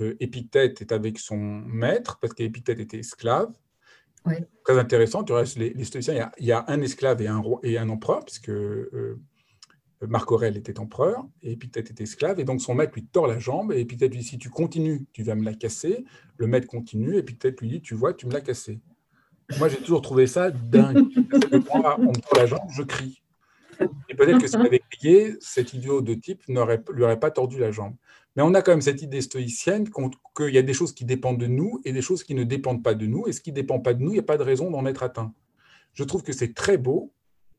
euh, 0.00 0.16
Épictète 0.18 0.80
est 0.80 0.92
avec 0.92 1.18
son 1.18 1.36
maître, 1.36 2.18
parce 2.20 2.32
qu'Épictète 2.32 2.80
était 2.80 2.98
esclave. 2.98 3.52
Oui. 4.24 4.36
Très 4.64 4.78
intéressant. 4.78 5.22
Tu 5.24 5.34
restes 5.34 5.58
les, 5.58 5.74
les 5.74 5.84
stoïciens, 5.84 6.14
il 6.14 6.16
y, 6.16 6.22
a, 6.22 6.32
il 6.38 6.46
y, 6.46 6.52
a, 6.52 6.64
un 6.68 6.80
esclave 6.80 7.20
et 7.20 7.28
un, 7.28 7.38
roi, 7.38 7.60
et 7.62 7.76
un 7.76 7.90
empereur, 7.90 8.24
puisque 8.24 8.48
euh, 8.48 9.20
Marc 10.00 10.32
Aurèle 10.32 10.56
était 10.56 10.80
empereur, 10.80 11.28
et 11.42 11.52
Épictète 11.52 11.90
était 11.90 12.04
esclave, 12.04 12.40
et 12.40 12.44
donc 12.44 12.62
son 12.62 12.74
maître 12.74 12.94
lui 12.94 13.04
tord 13.04 13.26
la 13.26 13.38
jambe, 13.38 13.70
et 13.72 13.80
Épictète 13.80 14.10
lui 14.12 14.20
dit, 14.20 14.26
si 14.26 14.38
tu 14.38 14.48
continues, 14.48 15.06
tu 15.12 15.22
vas 15.22 15.34
me 15.34 15.44
la 15.44 15.52
casser. 15.52 16.06
Le 16.38 16.46
maître 16.46 16.66
continue, 16.66 17.16
et 17.16 17.18
Épictète 17.18 17.60
lui 17.60 17.68
dit, 17.68 17.82
tu 17.82 17.94
vois, 17.94 18.14
tu 18.14 18.26
me 18.26 18.32
l'as 18.32 18.40
cassé. 18.40 18.80
Moi, 19.58 19.68
j'ai 19.68 19.76
toujours 19.76 20.00
trouvé 20.00 20.26
ça 20.26 20.50
dingue. 20.50 21.04
On 21.52 22.06
me 22.06 22.20
tord 22.20 22.38
la 22.38 22.46
jambe, 22.46 22.70
je 22.70 22.82
crie. 22.82 23.22
Et 24.08 24.14
peut-être 24.14 24.40
que 24.40 24.46
s'il 24.46 24.60
avait 24.60 24.82
crié, 24.90 25.36
cet 25.40 25.74
idiot 25.74 26.00
de 26.00 26.14
type 26.14 26.42
ne 26.48 26.60
lui 26.92 27.04
aurait 27.04 27.20
pas 27.20 27.30
tordu 27.30 27.58
la 27.58 27.70
jambe. 27.70 27.94
Mais 28.36 28.42
on 28.42 28.52
a 28.54 28.62
quand 28.62 28.72
même 28.72 28.82
cette 28.82 29.02
idée 29.02 29.20
stoïcienne 29.20 29.88
qu'il 30.36 30.54
y 30.54 30.58
a 30.58 30.62
des 30.62 30.74
choses 30.74 30.92
qui 30.92 31.04
dépendent 31.04 31.38
de 31.38 31.46
nous 31.46 31.80
et 31.84 31.92
des 31.92 32.02
choses 32.02 32.24
qui 32.24 32.34
ne 32.34 32.44
dépendent 32.44 32.82
pas 32.82 32.94
de 32.94 33.06
nous. 33.06 33.26
Et 33.28 33.32
ce 33.32 33.40
qui 33.40 33.50
ne 33.50 33.56
dépend 33.56 33.78
pas 33.78 33.94
de 33.94 34.02
nous, 34.02 34.10
il 34.10 34.14
n'y 34.14 34.20
a 34.20 34.24
pas 34.24 34.36
de 34.36 34.42
raison 34.42 34.70
d'en 34.70 34.86
être 34.86 35.02
atteint. 35.02 35.32
Je 35.92 36.02
trouve 36.02 36.22
que 36.22 36.32
c'est 36.32 36.54
très 36.54 36.76
beau, 36.76 37.12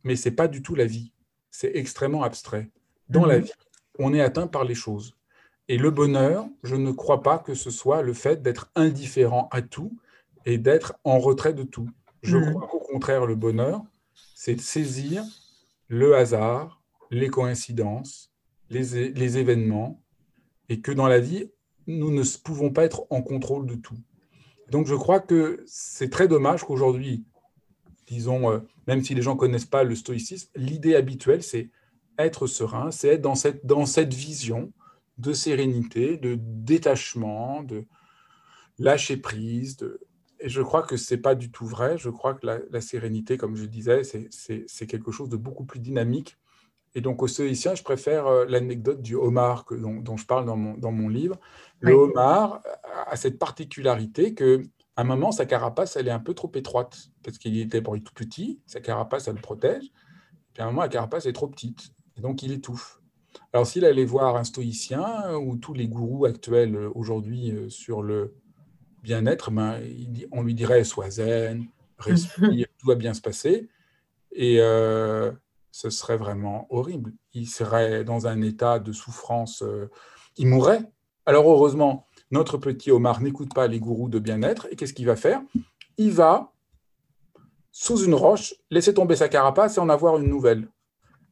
mais 0.04 0.16
ce 0.16 0.28
n'est 0.28 0.36
pas 0.36 0.48
du 0.48 0.62
tout 0.62 0.76
la 0.76 0.86
vie. 0.86 1.14
C'est 1.50 1.72
extrêmement 1.76 2.24
abstrait. 2.24 2.70
Dans 3.08 3.26
mmh. 3.26 3.30
la 3.30 3.40
vie, 3.40 3.52
on 4.00 4.14
est 4.14 4.22
atteint 4.22 4.48
par 4.48 4.66
les 4.66 4.76
choses. 4.76 5.16
Et 5.70 5.78
le 5.78 5.92
bonheur, 5.92 6.48
je 6.64 6.76
ne 6.76 6.92
crois 6.92 7.24
pas 7.24 7.40
que 7.40 7.56
ce 7.56 7.72
soit 7.72 8.02
le 8.02 8.14
fait 8.14 8.42
d'être 8.42 8.70
indifférent 8.76 9.48
à 9.52 9.62
tout 9.62 9.98
et 10.46 10.58
d'être 10.58 10.96
en 11.06 11.20
retrait 11.20 11.54
de 11.54 11.64
tout. 11.64 11.90
Je 12.22 12.38
mmh. 12.38 12.52
crois 12.52 12.68
qu'au 12.68 12.80
contraire, 12.80 13.26
le 13.26 13.36
bonheur, 13.36 13.82
c'est 14.36 14.56
de 14.56 14.62
saisir 14.62 15.24
le 15.88 16.16
hasard, 16.16 16.82
les 17.12 17.30
coïncidences, 17.30 18.32
les, 18.70 19.38
événements, 19.38 20.02
et 20.70 20.82
que 20.82 20.92
dans 20.92 21.08
la 21.08 21.20
vie, 21.20 21.52
nous 21.88 22.12
ne 22.12 22.24
pouvons 22.44 22.72
pas 22.72 22.84
être 22.84 23.06
en 23.10 23.22
contrôle 23.22 23.68
de 23.68 23.76
tout. 23.76 23.98
Donc 24.72 24.88
je 24.88 24.96
crois 24.96 25.20
que 25.20 25.64
c'est 25.68 26.10
très 26.10 26.28
dommage 26.28 26.64
qu'aujourd'hui, 26.64 27.26
disons, 28.08 28.52
euh, 28.52 28.60
même 28.88 29.04
si 29.04 29.14
les 29.14 29.22
gens 29.22 29.36
ne 29.36 29.40
connaissent 29.40 29.66
pas 29.66 29.84
le 29.84 29.96
stoïcisme, 29.96 30.50
l'idée 30.56 30.96
habituelle, 30.96 31.44
c'est 31.44 31.70
être 32.18 32.48
serein, 32.48 32.90
c'est 32.92 33.10
être 33.10 33.22
dans 33.22 33.36
cette, 33.36 33.66
dans 33.66 33.86
cette 33.86 34.14
vision 34.14 34.72
de 35.18 35.34
sérénité, 35.34 36.18
de 36.18 36.38
détachement, 36.40 37.64
de 37.64 37.86
lâcher 38.80 39.18
prise. 39.18 39.78
De... 39.78 40.00
Et 40.46 40.50
je 40.50 40.62
crois 40.62 40.84
que 40.84 40.96
ce 40.96 41.16
n'est 41.16 41.20
pas 41.20 41.34
du 41.34 41.50
tout 41.50 41.66
vrai. 41.66 41.98
Je 41.98 42.12
crois 42.12 42.36
que 42.36 42.46
la, 42.46 42.82
sérénité, 42.82 43.36
comme 43.36 43.56
je 43.56 43.66
disais, 43.66 44.04
c'est 44.04 44.86
quelque 44.86 45.12
chose 45.12 45.28
de 45.28 45.38
beaucoup 45.38 45.66
plus 45.66 45.80
dynamique. 45.80 46.38
Et 46.94 47.02
donc, 47.02 47.24
aux 47.24 47.28
stoïciens, 47.28 47.74
je 47.74 47.82
préfère 47.82 48.28
euh, 48.28 48.46
l'anecdote 48.48 49.02
du 49.02 49.16
homard 49.16 49.66
que, 49.66 49.74
dont, 49.74 50.18
je 50.18 50.26
parle 50.28 50.46
dans 50.46 50.56
mon, 50.56 50.78
dans 50.78 50.92
mon 50.92 51.10
livre. 51.10 51.40
Le 51.80 51.94
homard 51.94 52.62
a 53.08 53.16
cette 53.16 53.40
particularité 53.40 54.36
que 54.36 54.62
à 54.96 55.02
un 55.02 55.04
moment, 55.04 55.32
sa 55.32 55.48
carapace, 55.48 55.96
elle 55.96 56.08
est 56.08 56.12
un 56.12 56.20
peu 56.20 56.36
trop 56.36 56.52
étroite, 56.54 57.10
parce 57.24 57.40
qu'il 57.40 57.60
était 57.60 57.82
tout 57.82 58.14
petit, 58.14 58.62
sa 58.68 58.82
carapace, 58.82 59.28
elle 59.28 59.36
le 59.36 59.42
protège. 59.42 59.92
Puis 60.54 60.62
à 60.62 60.66
un 60.66 60.68
moment, 60.68 60.84
la 60.84 60.90
carapace 60.90 61.26
est 61.26 61.34
trop 61.34 61.48
petite, 61.48 61.90
et 62.18 62.22
donc 62.22 62.44
il 62.44 62.52
étouffe. 62.52 63.02
Alors 63.52 63.66
s'il 63.66 63.84
allait 63.84 64.06
voir 64.06 64.36
un 64.36 64.44
stoïcien, 64.44 65.36
ou 65.36 65.58
tous 65.58 65.74
les 65.74 65.88
gourous 65.88 66.26
actuels 66.26 66.76
euh, 66.76 66.92
aujourd'hui 66.94 67.52
euh, 67.52 67.68
sur 67.68 68.04
le 68.04 68.36
bien-être, 69.06 69.52
ben, 69.52 69.80
on 70.32 70.42
lui 70.44 70.54
dirait 70.54 70.84
sois 70.84 71.10
zen, 71.10 71.66
respire, 71.98 72.68
tout 72.78 72.88
va 72.88 72.96
bien 72.96 73.14
se 73.14 73.22
passer. 73.22 73.70
Et 74.32 74.58
euh, 74.60 75.32
ce 75.72 75.90
serait 75.90 76.18
vraiment 76.18 76.68
horrible. 76.70 77.14
Il 77.34 77.48
serait 77.48 78.04
dans 78.04 78.28
un 78.28 78.42
état 78.42 78.80
de 78.80 78.92
souffrance, 78.92 79.64
il 80.38 80.48
mourrait. 80.48 80.82
Alors 81.26 81.50
heureusement, 81.50 82.06
notre 82.32 82.58
petit 82.58 82.92
Omar 82.92 83.22
n'écoute 83.22 83.54
pas 83.54 83.68
les 83.68 83.80
gourous 83.80 84.10
de 84.10 84.20
bien-être, 84.20 84.68
et 84.72 84.76
qu'est-ce 84.76 84.94
qu'il 84.94 85.06
va 85.06 85.16
faire? 85.16 85.42
Il 85.98 86.12
va, 86.12 86.52
sous 87.72 88.04
une 88.04 88.14
roche, 88.14 88.56
laisser 88.72 88.94
tomber 88.94 89.16
sa 89.16 89.30
carapace 89.30 89.78
et 89.78 89.80
en 89.80 89.90
avoir 89.90 90.18
une 90.18 90.28
nouvelle. 90.28 90.68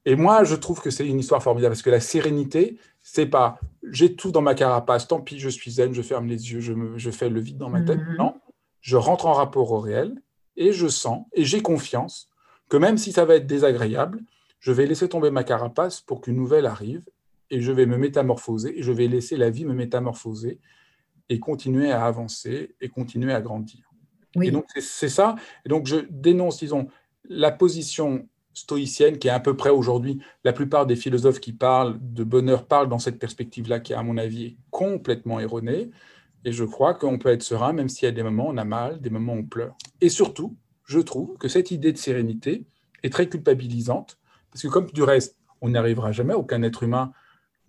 Et 0.06 0.16
moi, 0.16 0.44
je 0.44 0.56
trouve 0.56 0.82
que 0.82 0.90
c'est 0.90 1.08
une 1.08 1.20
histoire 1.20 1.42
formidable, 1.42 1.74
parce 1.74 1.82
que 1.82 1.90
la 1.90 2.00
sérénité, 2.00 2.78
c'est 3.04 3.28
pas 3.28 3.60
j'ai 3.84 4.16
tout 4.16 4.32
dans 4.32 4.42
ma 4.42 4.56
carapace, 4.56 5.08
tant 5.08 5.22
pis, 5.22 5.38
je 5.38 5.50
suis 5.50 5.72
zen, 5.72 5.94
je 5.94 6.02
ferme 6.02 6.26
les 6.26 6.52
yeux, 6.52 6.62
je, 6.62 6.74
me, 6.74 6.98
je 6.98 7.12
fais 7.12 7.30
le 7.30 7.40
vide 7.40 7.58
dans 7.58 7.70
ma 7.70 7.82
tête. 7.82 8.00
Mhm. 8.00 8.16
Non, 8.18 8.36
je 8.82 8.98
rentre 8.98 9.28
en 9.28 9.34
rapport 9.34 9.72
au 9.72 9.80
réel, 9.80 10.22
et 10.56 10.72
je 10.72 10.88
sens, 10.88 11.26
et 11.34 11.46
j'ai 11.46 11.62
confiance 11.62 12.30
que 12.70 12.78
même 12.78 12.98
si 12.98 13.12
ça 13.12 13.26
va 13.26 13.36
être 13.36 13.46
désagréable, 13.46 14.22
je 14.60 14.72
vais 14.72 14.86
laisser 14.86 15.10
tomber 15.10 15.30
ma 15.30 15.44
carapace 15.44 16.02
pour 16.02 16.22
qu'une 16.22 16.38
nouvelle 16.38 16.66
arrive, 16.66 17.06
et 17.50 17.62
je 17.62 17.72
vais 17.72 17.86
me 17.86 17.98
métamorphoser, 17.98 18.80
et 18.80 18.84
je 18.84 18.92
vais 18.92 19.08
laisser 19.08 19.36
la 19.36 19.50
vie 19.50 19.66
me 19.66 19.74
métamorphoser, 19.74 20.60
et 21.30 21.40
continuer 21.40 21.92
à 21.92 22.06
avancer 22.06 22.76
et 22.82 22.90
continuer 22.90 23.34
à 23.34 23.42
grandir. 23.42 23.90
Et 24.42 24.52
donc, 24.52 24.66
c'est 24.80 25.10
ça. 25.10 25.36
Et 25.66 25.70
donc, 25.70 25.86
je 25.86 25.98
dénonce, 26.10 26.60
disons, 26.60 26.88
la 27.26 27.52
position 27.52 28.28
stoïcienne 28.54 29.18
qui 29.18 29.28
est 29.28 29.32
à 29.32 29.40
peu 29.40 29.56
près 29.56 29.70
aujourd'hui, 29.70 30.20
la 30.44 30.54
plupart 30.54 30.86
des 30.86 30.96
philosophes 30.96 31.40
qui 31.40 31.54
parlent 31.54 31.98
de 32.02 32.24
bonheur 32.24 32.66
parlent 32.66 32.90
dans 32.90 33.00
cette 33.00 33.20
perspective-là 33.20 33.80
qui, 33.80 33.94
à 33.94 34.04
mon 34.04 34.18
avis, 34.18 34.46
est 34.46 34.58
complètement 34.70 35.40
erronée. 35.40 35.92
Et 36.46 36.52
je 36.52 36.64
crois 36.64 36.94
qu'on 36.94 37.18
peut 37.18 37.30
être 37.30 37.44
serein 37.44 37.74
même 37.74 37.90
s'il 37.90 38.06
y 38.06 38.10
a 38.10 38.12
des 38.12 38.24
moments 38.24 38.48
où 38.48 38.52
on 38.52 38.58
a 38.58 38.66
mal, 38.66 39.02
des 39.02 39.10
moments 39.10 39.34
où 39.34 39.38
on 39.38 39.44
pleure. 39.44 39.76
Et 40.02 40.10
surtout, 40.10 40.56
je 40.86 41.00
trouve 41.00 41.38
que 41.38 41.48
cette 41.48 41.72
idée 41.72 41.92
de 41.92 41.98
sérénité 41.98 42.66
est 43.04 43.12
très 43.12 43.28
culpabilisante, 43.28 44.18
parce 44.52 44.62
que 44.62 44.68
comme 44.68 44.88
du 44.92 45.04
reste, 45.04 45.38
on 45.62 45.70
n'y 45.70 45.78
arrivera 45.78 46.12
jamais, 46.12 46.34
aucun 46.34 46.62
être 46.64 46.84
humain 46.84 47.12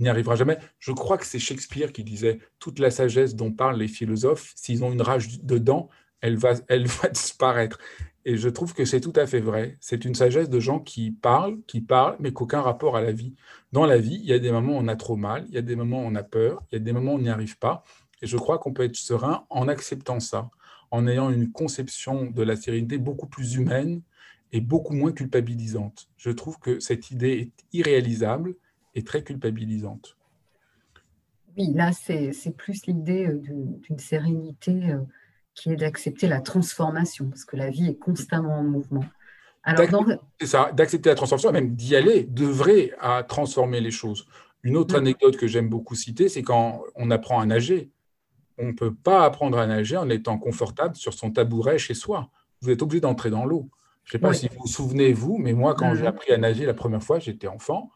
n'y 0.00 0.08
arrivera 0.08 0.36
jamais. 0.36 0.58
Je 0.78 0.92
crois 0.92 1.18
que 1.18 1.26
c'est 1.26 1.38
Shakespeare 1.38 1.92
qui 1.92 2.04
disait 2.04 2.40
toute 2.58 2.78
la 2.78 2.90
sagesse 2.90 3.34
dont 3.34 3.52
parlent 3.52 3.78
les 3.78 3.88
philosophes, 3.88 4.52
s'ils 4.56 4.84
ont 4.84 4.92
une 4.92 5.02
rage 5.02 5.40
dedans, 5.42 5.88
elle 6.20 6.36
va, 6.36 6.54
elle 6.68 6.86
va 6.86 7.08
disparaître. 7.12 7.78
Et 8.26 8.36
je 8.36 8.48
trouve 8.48 8.72
que 8.72 8.84
c'est 8.84 9.00
tout 9.00 9.12
à 9.16 9.26
fait 9.26 9.40
vrai. 9.40 9.76
C'est 9.80 10.04
une 10.04 10.14
sagesse 10.14 10.48
de 10.48 10.60
gens 10.60 10.80
qui 10.80 11.10
parlent, 11.10 11.58
qui 11.66 11.80
parlent, 11.80 12.16
mais 12.20 12.32
qu'aucun 12.32 12.62
rapport 12.62 12.96
à 12.96 13.02
la 13.02 13.12
vie. 13.12 13.34
Dans 13.72 13.84
la 13.84 13.98
vie, 13.98 14.18
il 14.22 14.26
y 14.26 14.32
a 14.32 14.38
des 14.38 14.50
moments 14.50 14.72
où 14.72 14.80
on 14.80 14.88
a 14.88 14.96
trop 14.96 15.16
mal, 15.16 15.44
il 15.48 15.54
y 15.54 15.58
a 15.58 15.62
des 15.62 15.76
moments 15.76 16.02
où 16.02 16.06
on 16.06 16.14
a 16.14 16.22
peur, 16.22 16.62
il 16.70 16.76
y 16.76 16.80
a 16.80 16.84
des 16.84 16.92
moments 16.92 17.12
où 17.12 17.16
on 17.16 17.20
n'y 17.20 17.28
arrive 17.28 17.58
pas. 17.58 17.82
Et 18.22 18.26
je 18.26 18.36
crois 18.36 18.58
qu'on 18.58 18.72
peut 18.72 18.84
être 18.84 18.96
serein 18.96 19.44
en 19.50 19.68
acceptant 19.68 20.20
ça, 20.20 20.48
en 20.90 21.06
ayant 21.06 21.28
une 21.30 21.52
conception 21.52 22.30
de 22.30 22.42
la 22.42 22.56
sérénité 22.56 22.96
beaucoup 22.96 23.26
plus 23.26 23.56
humaine 23.56 24.00
et 24.52 24.60
beaucoup 24.60 24.94
moins 24.94 25.12
culpabilisante. 25.12 26.08
Je 26.16 26.30
trouve 26.30 26.58
que 26.58 26.80
cette 26.80 27.10
idée 27.10 27.32
est 27.32 27.64
irréalisable 27.72 28.54
est 28.94 29.06
très 29.06 29.22
culpabilisante. 29.22 30.16
Oui, 31.56 31.72
là, 31.72 31.92
c'est 31.92 32.56
plus 32.56 32.86
l'idée 32.86 33.26
euh, 33.26 33.38
d'une 33.38 33.98
sérénité 33.98 34.90
euh, 34.90 35.00
qui 35.54 35.70
est 35.72 35.76
d'accepter 35.76 36.26
la 36.26 36.40
transformation, 36.40 37.28
parce 37.28 37.44
que 37.44 37.56
la 37.56 37.70
vie 37.70 37.88
est 37.88 37.98
constamment 37.98 38.58
en 38.58 38.64
mouvement. 38.64 39.04
C'est 40.40 40.46
ça, 40.46 40.70
d'accepter 40.72 41.08
la 41.08 41.14
transformation, 41.14 41.52
même 41.52 41.74
d'y 41.74 41.96
aller, 41.96 42.24
d'œuvrer 42.24 42.92
à 43.00 43.22
transformer 43.22 43.80
les 43.80 43.90
choses. 43.90 44.26
Une 44.62 44.76
autre 44.76 44.94
mm. 44.94 44.98
anecdote 44.98 45.36
que 45.36 45.46
j'aime 45.46 45.68
beaucoup 45.68 45.94
citer, 45.94 46.28
c'est 46.28 46.42
quand 46.42 46.82
on 46.96 47.10
apprend 47.10 47.40
à 47.40 47.46
nager. 47.46 47.90
On 48.58 48.66
ne 48.66 48.72
peut 48.72 48.94
pas 48.94 49.24
apprendre 49.24 49.58
à 49.58 49.66
nager 49.66 49.96
en 49.96 50.08
étant 50.10 50.38
confortable 50.38 50.96
sur 50.96 51.14
son 51.14 51.30
tabouret 51.30 51.78
chez 51.78 51.94
soi. 51.94 52.30
Vous 52.60 52.70
êtes 52.70 52.82
obligé 52.82 53.00
d'entrer 53.00 53.30
dans 53.30 53.44
l'eau. 53.44 53.70
Je 54.04 54.10
ne 54.10 54.12
sais 54.12 54.18
pas 54.18 54.34
si 54.34 54.48
vous 54.48 54.60
vous 54.60 54.66
souvenez, 54.66 55.12
vous, 55.14 55.38
mais 55.38 55.54
moi, 55.54 55.74
quand 55.74 55.92
mm. 55.92 55.96
j'ai 55.96 56.06
appris 56.06 56.32
à 56.32 56.36
nager 56.36 56.66
la 56.66 56.74
première 56.74 57.02
fois, 57.02 57.18
j'étais 57.18 57.46
enfant, 57.46 57.90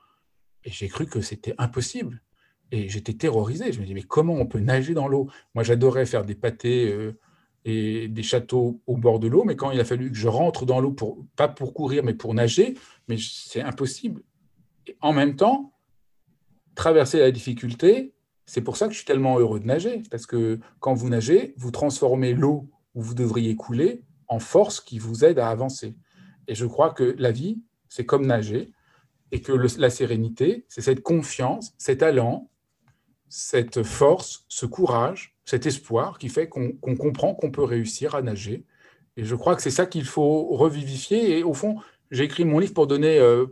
et 0.64 0.70
j'ai 0.70 0.88
cru 0.88 1.06
que 1.06 1.20
c'était 1.20 1.54
impossible. 1.58 2.22
Et 2.70 2.88
j'étais 2.88 3.14
terrorisé. 3.14 3.72
Je 3.72 3.80
me 3.80 3.86
dis, 3.86 3.94
mais 3.94 4.02
comment 4.02 4.34
on 4.34 4.46
peut 4.46 4.58
nager 4.58 4.94
dans 4.94 5.08
l'eau? 5.08 5.28
Moi, 5.54 5.64
j'adorais 5.64 6.06
faire 6.06 6.24
des 6.24 6.34
pâtés 6.34 6.90
euh, 6.92 7.18
des 7.68 8.22
châteaux 8.22 8.80
au 8.86 8.96
bord 8.96 9.18
de 9.18 9.28
l'eau, 9.28 9.44
mais 9.44 9.56
quand 9.56 9.70
il 9.70 9.80
a 9.80 9.84
fallu 9.84 10.10
que 10.10 10.16
je 10.16 10.28
rentre 10.28 10.64
dans 10.64 10.80
l'eau, 10.80 10.92
pour, 10.92 11.24
pas 11.36 11.48
pour 11.48 11.74
courir, 11.74 12.02
mais 12.04 12.14
pour 12.14 12.34
nager, 12.34 12.74
mais 13.08 13.16
c'est 13.18 13.60
impossible. 13.60 14.22
En 15.00 15.12
même 15.12 15.36
temps, 15.36 15.74
traverser 16.74 17.18
la 17.18 17.30
difficulté, 17.30 18.14
c'est 18.46 18.62
pour 18.62 18.76
ça 18.76 18.86
que 18.86 18.92
je 18.92 18.98
suis 18.98 19.06
tellement 19.06 19.38
heureux 19.38 19.60
de 19.60 19.66
nager, 19.66 20.02
parce 20.10 20.26
que 20.26 20.58
quand 20.80 20.94
vous 20.94 21.08
nagez, 21.08 21.54
vous 21.58 21.70
transformez 21.70 22.32
l'eau 22.32 22.70
où 22.94 23.02
vous 23.02 23.14
devriez 23.14 23.56
couler 23.56 24.04
en 24.28 24.38
force 24.38 24.80
qui 24.80 24.98
vous 24.98 25.24
aide 25.24 25.38
à 25.38 25.48
avancer. 25.48 25.96
Et 26.46 26.54
je 26.54 26.64
crois 26.64 26.90
que 26.90 27.14
la 27.18 27.32
vie, 27.32 27.62
c'est 27.88 28.06
comme 28.06 28.26
nager 28.26 28.72
et 29.32 29.42
que 29.42 29.52
la 29.52 29.90
sérénité, 29.90 30.64
c'est 30.68 30.80
cette 30.80 31.02
confiance, 31.02 31.74
cet 31.76 32.02
allant, 32.02 32.50
cette 33.28 33.82
force, 33.82 34.46
ce 34.48 34.64
courage, 34.64 35.37
cet 35.48 35.64
espoir 35.64 36.18
qui 36.18 36.28
fait 36.28 36.46
qu'on 36.46 36.72
comprend 36.74 37.34
qu'on 37.34 37.50
peut 37.50 37.64
réussir 37.64 38.14
à 38.14 38.20
nager. 38.20 38.64
Et 39.16 39.24
je 39.24 39.34
crois 39.34 39.56
que 39.56 39.62
c'est 39.62 39.70
ça 39.70 39.86
qu'il 39.86 40.04
faut 40.04 40.44
revivifier. 40.48 41.38
Et 41.38 41.42
au 41.42 41.54
fond, 41.54 41.76
j'ai 42.10 42.24
écrit 42.24 42.44
mon 42.44 42.58
livre 42.58 42.74
pour 42.74 42.86
donner 42.86 43.18
euh, 43.18 43.46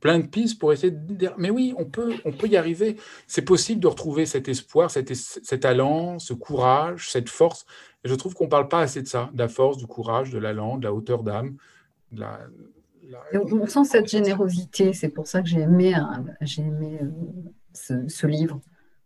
plein 0.00 0.18
de 0.18 0.26
pistes 0.26 0.58
pour 0.58 0.72
essayer 0.72 0.90
de 0.90 1.14
dire, 1.14 1.34
mais 1.38 1.50
oui, 1.50 1.72
on 1.78 1.84
peut, 1.84 2.14
on 2.24 2.32
peut 2.32 2.48
y 2.48 2.56
arriver. 2.56 2.96
C'est 3.28 3.42
possible 3.42 3.80
de 3.80 3.86
retrouver 3.86 4.26
cet 4.26 4.48
espoir, 4.48 4.90
cet, 4.90 5.14
cet 5.14 5.64
allant, 5.64 6.18
ce 6.18 6.34
courage, 6.34 7.10
cette 7.12 7.28
force. 7.28 7.64
Et 8.02 8.08
je 8.08 8.14
trouve 8.16 8.34
qu'on 8.34 8.46
ne 8.46 8.50
parle 8.50 8.66
pas 8.66 8.80
assez 8.80 9.00
de 9.00 9.08
ça, 9.08 9.30
de 9.32 9.38
la 9.38 9.48
force, 9.48 9.76
du 9.76 9.86
courage, 9.86 10.30
de 10.30 10.38
l'allant, 10.38 10.78
de 10.78 10.84
la 10.84 10.92
hauteur 10.92 11.22
d'âme, 11.22 11.56
on 13.32 13.66
sent 13.66 13.84
cette 13.84 14.08
générosité, 14.08 14.92
c'est 14.92 15.10
pour 15.10 15.28
ça 15.28 15.42
que 15.42 15.48
j'ai 15.48 15.60
aimé, 15.60 15.94
j'ai 16.40 16.62
aimé 16.62 16.98
euh, 17.02 18.04
ce, 18.08 18.26
livre. 18.26 18.60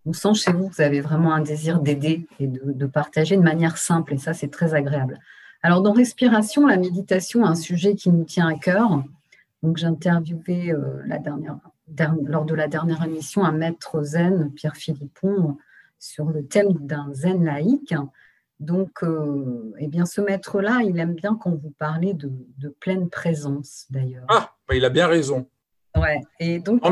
On 0.07 0.13
sent 0.13 0.35
chez 0.35 0.53
vous 0.53 0.69
que 0.69 0.75
vous 0.77 0.83
avez 0.83 1.01
vraiment 1.01 1.35
un 1.35 1.43
désir 1.43 1.81
d'aider 1.81 2.27
et 2.39 2.47
de, 2.47 2.87
partager 2.87 3.37
de 3.37 3.43
manière 3.43 3.77
simple, 3.77 4.15
et 4.15 4.19
ça, 4.19 4.33
c'est 4.33 4.49
très 4.49 4.75
agréable. 4.75 5.19
Alors, 5.63 5.83
dans 5.83 5.93
Respiration, 5.93 6.67
la 6.67 6.79
méditation, 6.79 7.45
un 7.45 7.55
sujet 7.55 7.95
qui 7.95 8.11
nous 8.11 8.25
tient 8.25 8.49
à 8.49 8.55
cœur. 8.55 9.03
Donc, 9.63 9.77
j'ai 9.77 9.87
interviewé 9.87 10.73
euh, 10.73 11.03
la 11.07 11.19
dernière, 11.19 11.59
lors 12.25 12.47
de 12.47 12.55
la 12.55 12.67
dernière 12.67 13.05
émission 13.05 13.45
un 13.45 13.53
maître 13.53 14.03
zen, 14.03 14.51
Pierre 14.55 14.77
Philippon, 14.77 15.59
sur 15.99 16.27
le 16.27 16.47
thème 16.47 16.73
d'un 16.81 17.13
zen 17.13 17.45
laïque. 17.45 17.95
Donc, 18.59 19.03
euh, 19.03 19.75
eh 19.79 19.87
bien, 19.87 20.07
ce 20.07 20.23
maître-là, 20.23 20.81
il 20.83 20.99
aime 20.99 21.15
bien 21.15 21.37
quand 21.39 21.51
vous 21.51 21.73
parlez 21.79 22.15
de, 22.15 22.31
pleine 22.81 23.11
présence, 23.11 23.87
d'ailleurs. 23.91 24.25
Ah, 24.29 24.55
bah, 24.67 24.75
il 24.75 24.85
a 24.85 24.91
bien 24.91 25.07
raison. 25.07 25.47
Ouais. 25.95 26.21
Et 26.39 26.59
donc, 26.59 26.83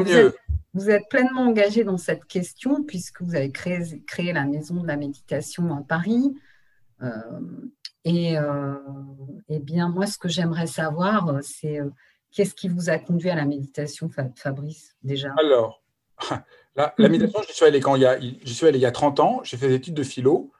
vous 0.79 0.91
êtes, 0.91 1.09
pleinement 1.09 1.43
engagé 1.43 1.85
dans 1.85 1.99
cette 1.99 2.25
question 2.25 2.83
puisque 2.83 3.23
vous 3.23 3.35
avez 3.35 3.51
créé, 3.51 4.33
la 4.33 4.45
maison 4.45 4.83
de 4.83 4.87
la 4.87 4.97
méditation 4.97 5.75
à 5.75 5.83
Paris. 5.83 6.35
Euh, 7.03 7.11
et 8.05 8.39
euh, 8.39 8.75
eh 9.49 9.59
bien, 9.59 9.89
moi, 9.89 10.07
ce 10.07 10.19
que 10.19 10.29
j'aimerais 10.29 10.67
savoir, 10.67 11.39
c'est 11.43 11.81
qu'est-ce 12.31 12.55
qui 12.55 12.69
vous 12.69 12.91
a 12.91 12.99
conduit 12.99 13.31
à 13.31 13.35
la 13.35 13.45
méditation, 13.45 14.09
Fabrice, 14.35 14.97
déjà? 15.03 15.35
Alors, 15.39 15.83
la, 16.77 16.95
méditation, 16.99 17.43
j'y 17.47 17.55
suis 17.55 17.65
allé 17.65 17.81
quand 17.81 17.97
il 17.97 18.03
y 18.03 18.07
a, 18.07 18.19
il 18.19 18.77
y 18.77 18.87
a 18.87 18.93
30 18.93 19.21
ans. 19.21 19.41
J'ai 19.45 19.57
fait 19.57 19.69
des 19.69 19.75
études 19.75 19.95
de 19.95 20.03
philo 20.03 20.51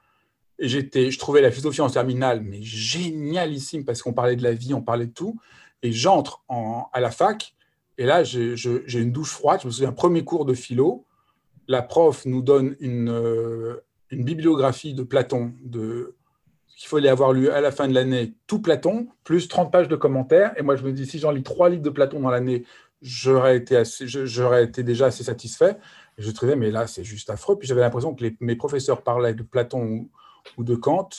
j'étais, 0.59 1.11
je 1.11 1.19
trouvais 1.19 1.41
la 1.41 1.51
philosophie 1.51 1.81
en 1.81 1.89
terminale, 1.89 2.41
mais 2.41 2.61
génialissime 2.61 3.85
parce 3.85 4.01
qu'on 4.01 4.13
parlait 4.13 4.35
de 4.35 4.43
la 4.43 4.53
vie, 4.53 4.73
on 4.73 4.81
parlait 4.81 5.07
de 5.07 5.13
tout. 5.13 5.39
Et 5.81 5.91
j'entre 5.91 6.43
à 6.91 6.99
la 6.99 7.11
fac, 7.11 7.55
et 7.99 8.05
là, 8.05 8.23
j'ai 8.23 8.99
une 8.99 9.11
douche 9.11 9.31
froide. 9.31 9.59
Je 9.61 9.67
me 9.67 9.71
souviens, 9.73 9.91
premier 9.91 10.23
cours 10.23 10.45
de 10.45 10.53
philo, 10.53 11.05
la 11.67 11.81
prof 11.81 12.25
nous 12.25 12.41
donne 12.41 12.77
une, 12.79 13.09
euh, 13.09 13.83
bibliographie 14.09 14.93
de 14.93 15.03
Platon, 15.03 15.51
qu'il 15.69 16.87
fallait 16.87 17.09
avoir 17.09 17.33
lu 17.33 17.49
à 17.49 17.59
la 17.59 17.71
fin 17.71 17.89
de 17.89 17.93
l'année 17.93 18.35
tout 18.47 18.61
Platon, 18.61 19.09
plus 19.25 19.49
30 19.49 19.69
pages 19.69 19.89
de 19.89 19.97
commentaires. 19.97 20.53
Et 20.55 20.61
moi, 20.61 20.77
je 20.77 20.83
me 20.83 20.93
dis, 20.93 21.05
si 21.05 21.19
j'en 21.19 21.31
lis 21.31 21.43
trois 21.43 21.67
livres 21.69 21.83
de 21.83 21.89
Platon 21.89 22.21
dans 22.21 22.29
l'année, 22.29 22.63
j'aurais 23.01 23.57
été, 23.57 23.75
été 23.75 24.83
déjà 24.83 25.07
assez 25.07 25.25
satisfait. 25.25 25.75
Et 26.17 26.21
je 26.21 26.31
trouvais, 26.31 26.55
mais 26.55 26.71
là, 26.71 26.87
c'est 26.87 27.03
juste 27.03 27.29
affreux. 27.29 27.59
Puis 27.59 27.67
j'avais 27.67 27.81
l'impression 27.81 28.15
que 28.15 28.23
mes 28.39 28.55
professeurs 28.55 29.01
parlaient 29.01 29.33
de 29.33 29.43
Platon 29.43 29.83
ou, 29.83 30.09
ou, 30.57 30.63
de 30.63 30.75
Kant 30.75 31.09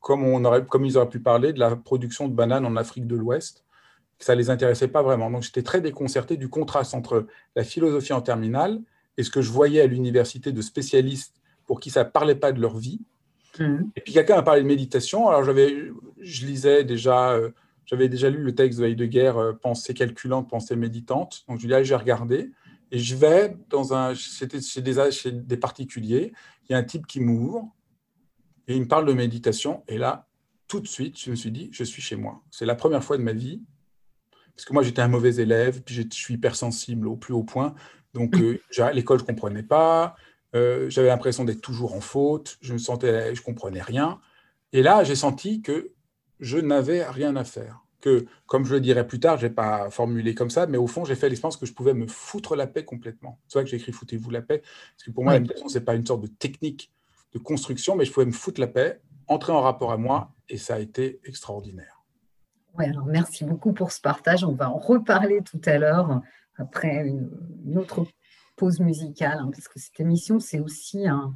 comme, 0.00 0.24
on 0.24 0.44
aurait, 0.44 0.66
comme 0.66 0.84
ils 0.84 0.98
auraient 0.98 1.08
pu 1.08 1.20
parler 1.20 1.52
de 1.52 1.60
la 1.60 1.76
production 1.76 2.26
de 2.26 2.34
bananes 2.34 2.66
en 2.66 2.74
Afrique 2.74 3.06
de 3.06 3.14
l'Ouest. 3.14 3.64
Ça 4.18 4.34
ne 4.34 4.38
les 4.38 4.50
intéressait 4.50 4.88
pas 4.88 5.02
vraiment. 5.02 5.30
Donc 5.30 5.42
j'étais 5.42 5.62
très 5.62 5.80
déconcerté 5.80 6.36
du 6.36 6.48
contraste 6.48 6.94
entre 6.94 7.26
la 7.56 7.64
philosophie 7.64 8.12
en 8.12 8.22
terminale 8.22 8.80
et 9.16 9.22
ce 9.22 9.30
que 9.30 9.42
je 9.42 9.50
voyais 9.50 9.80
à 9.80 9.86
l'université 9.86 10.52
de 10.52 10.62
spécialistes 10.62 11.40
pour 11.66 11.80
qui 11.80 11.90
ça 11.90 12.04
ne 12.04 12.08
parlait 12.08 12.34
pas 12.34 12.52
de 12.52 12.60
leur 12.60 12.76
vie 12.76 13.00
Mmh. 13.58 13.90
Et 13.96 14.00
puis 14.00 14.12
quelqu'un 14.12 14.36
a 14.36 14.42
parlé 14.42 14.62
de 14.62 14.66
méditation. 14.66 15.28
Alors 15.28 15.44
je 15.44 16.46
lisais 16.46 16.84
déjà, 16.84 17.32
euh, 17.32 17.50
j'avais 17.86 18.08
déjà 18.08 18.30
lu 18.30 18.42
le 18.42 18.54
texte 18.54 18.80
de 18.80 18.86
Heidegger, 18.86 19.32
euh, 19.36 19.52
Pensée 19.52 19.94
calculante, 19.94 20.48
pensée 20.48 20.76
méditante. 20.76 21.44
Donc 21.48 21.60
je 21.60 21.66
dis, 21.66 21.84
j'ai 21.84 21.94
regardé. 21.94 22.50
Et 22.90 22.98
je 22.98 23.16
vais 23.16 23.56
dans 23.70 23.94
un, 23.94 24.14
chez 24.14 24.46
des, 24.46 24.60
chez 25.10 25.32
des 25.32 25.56
particuliers. 25.56 26.32
Il 26.68 26.72
y 26.72 26.74
a 26.74 26.78
un 26.78 26.84
type 26.84 27.06
qui 27.06 27.20
m'ouvre 27.20 27.68
et 28.68 28.74
il 28.76 28.82
me 28.82 28.88
parle 28.88 29.06
de 29.06 29.12
méditation. 29.12 29.82
Et 29.88 29.98
là, 29.98 30.26
tout 30.68 30.80
de 30.80 30.86
suite, 30.86 31.18
je 31.18 31.30
me 31.30 31.36
suis 31.36 31.50
dit, 31.50 31.68
je 31.72 31.84
suis 31.84 32.02
chez 32.02 32.16
moi. 32.16 32.42
C'est 32.50 32.66
la 32.66 32.74
première 32.74 33.02
fois 33.02 33.18
de 33.18 33.22
ma 33.22 33.32
vie. 33.32 33.62
Parce 34.56 34.64
que 34.64 34.72
moi, 34.72 34.82
j'étais 34.82 35.02
un 35.02 35.08
mauvais 35.08 35.36
élève, 35.36 35.82
puis 35.82 35.94
je 35.94 36.02
suis 36.10 36.34
hypersensible 36.34 37.08
au 37.08 37.16
plus 37.16 37.34
haut 37.34 37.42
point. 37.42 37.74
Donc, 38.12 38.36
euh, 38.36 38.60
l'école, 38.92 39.18
je 39.18 39.24
ne 39.24 39.28
comprenais 39.28 39.62
pas. 39.62 40.14
Euh, 40.54 40.88
j'avais 40.88 41.08
l'impression 41.08 41.44
d'être 41.44 41.60
toujours 41.60 41.94
en 41.94 42.00
faute, 42.00 42.58
je 42.60 42.72
me 42.72 42.78
sentais, 42.78 43.34
je 43.34 43.42
comprenais 43.42 43.82
rien. 43.82 44.20
Et 44.72 44.82
là, 44.82 45.02
j'ai 45.02 45.16
senti 45.16 45.62
que 45.62 45.92
je 46.40 46.58
n'avais 46.58 47.04
rien 47.04 47.34
à 47.36 47.44
faire. 47.44 47.80
Que, 48.00 48.26
comme 48.46 48.64
je 48.64 48.74
le 48.74 48.80
dirai 48.80 49.06
plus 49.06 49.18
tard, 49.18 49.38
je 49.38 49.46
n'ai 49.46 49.52
pas 49.52 49.90
formulé 49.90 50.34
comme 50.34 50.50
ça, 50.50 50.66
mais 50.66 50.78
au 50.78 50.86
fond, 50.86 51.04
j'ai 51.04 51.16
fait 51.16 51.28
l'expérience 51.28 51.56
que 51.56 51.66
je 51.66 51.72
pouvais 51.72 51.94
me 51.94 52.06
foutre 52.06 52.54
la 52.54 52.66
paix 52.66 52.84
complètement. 52.84 53.40
C'est 53.48 53.58
vrai 53.58 53.64
que 53.64 53.70
j'ai 53.70 53.78
écrit 53.78 53.92
Foutez-vous 53.92 54.30
la 54.30 54.42
paix, 54.42 54.58
parce 54.58 55.04
que 55.04 55.10
pour 55.10 55.24
moi, 55.24 55.32
la 55.32 55.40
méditation, 55.40 55.68
ce 55.68 55.78
n'est 55.78 55.84
pas 55.84 55.94
une 55.94 56.06
sorte 56.06 56.20
de 56.20 56.28
technique 56.28 56.92
de 57.32 57.38
construction, 57.38 57.96
mais 57.96 58.04
je 58.04 58.12
pouvais 58.12 58.26
me 58.26 58.32
foutre 58.32 58.60
la 58.60 58.68
paix, 58.68 59.00
entrer 59.26 59.52
en 59.52 59.60
rapport 59.60 59.90
à 59.90 59.96
moi, 59.96 60.32
et 60.48 60.58
ça 60.58 60.74
a 60.74 60.78
été 60.78 61.20
extraordinaire. 61.24 62.03
Alors 62.76 63.06
merci 63.06 63.44
beaucoup 63.44 63.72
pour 63.72 63.92
ce 63.92 64.00
partage. 64.00 64.44
On 64.44 64.52
va 64.52 64.70
en 64.70 64.78
reparler 64.78 65.42
tout 65.42 65.60
à 65.64 65.78
l'heure, 65.78 66.22
après 66.56 67.06
une, 67.06 67.78
autre 67.78 68.06
pause 68.56 68.80
musicale, 68.80 69.38
hein, 69.38 69.50
parce 69.52 69.68
que 69.68 69.78
cette 69.78 69.98
émission, 70.00 70.40
c'est 70.40 70.60
aussi 70.60 71.06
un, 71.06 71.32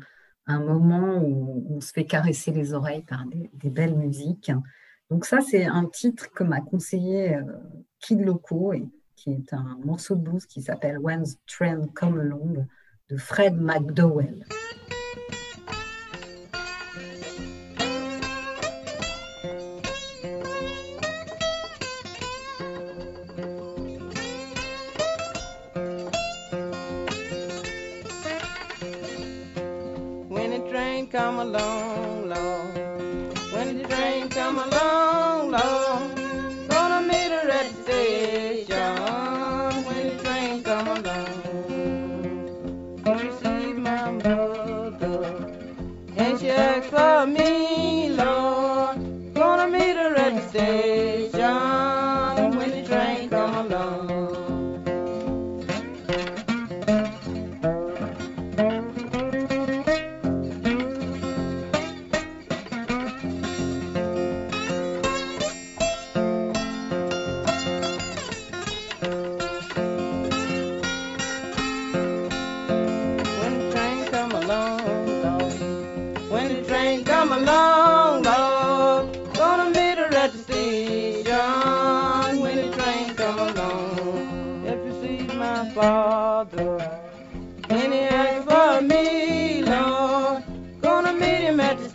moment 0.46 1.18
où 1.18 1.66
on 1.77 1.81
se 1.81 1.92
fait 1.92 2.07
caresser 2.07 2.51
les 2.53 2.72
oreilles 2.72 3.03
par 3.03 3.24
des, 3.27 3.70
belles 3.70 3.96
musiques. 3.96 4.51
Donc 5.11 5.27
ça, 5.27 5.40
c'est 5.40 5.66
un 5.66 5.85
titre 5.87 6.31
que 6.31 6.42
m'a 6.42 6.61
conseillé 6.61 7.37
euh, 7.37 7.42
Kid 8.01 8.20
Loco, 8.20 8.72
et 8.72 8.88
qui 9.14 9.33
est 9.33 9.53
un 9.53 9.79
morceau 9.85 10.14
de 10.16 10.22
blues 10.22 10.46
qui 10.46 10.62
s'appelle 10.62 10.98
When 10.98 11.22
the 11.24 11.38
Train 11.46 11.87
Come 11.94 12.20
Along 12.20 12.66
de 13.09 13.16
Fred 13.16 13.57
McDowell. 13.57 14.44
Come 31.53 31.88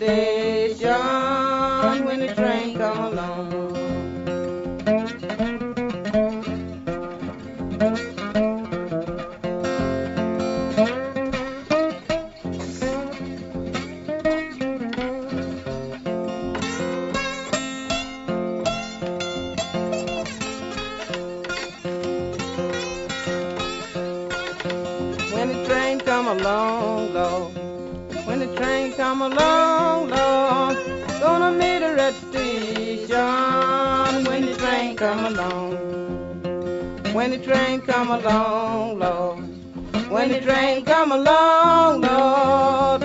te 0.06 0.43
train 37.44 37.82
come 37.82 38.12
along, 38.12 39.00
Lord. 39.00 39.40
When 40.10 40.30
the 40.30 40.40
train 40.42 40.86
come 40.86 41.12
along, 41.12 42.02
Lord. 42.02 43.03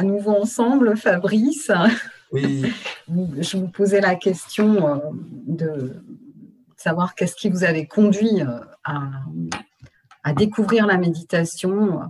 À 0.00 0.02
nouveau 0.02 0.30
ensemble, 0.30 0.96
Fabrice. 0.96 1.70
Oui. 2.32 2.64
Je 3.08 3.56
vous 3.58 3.68
posais 3.68 4.00
la 4.00 4.14
question 4.14 4.88
euh, 4.88 4.96
de 5.46 5.92
savoir 6.76 7.14
qu'est-ce 7.14 7.34
qui 7.34 7.50
vous 7.50 7.64
avait 7.64 7.86
conduit 7.86 8.40
euh, 8.40 8.60
à, 10.24 10.32
découvrir 10.32 10.86
la 10.86 10.96
méditation. 10.96 12.00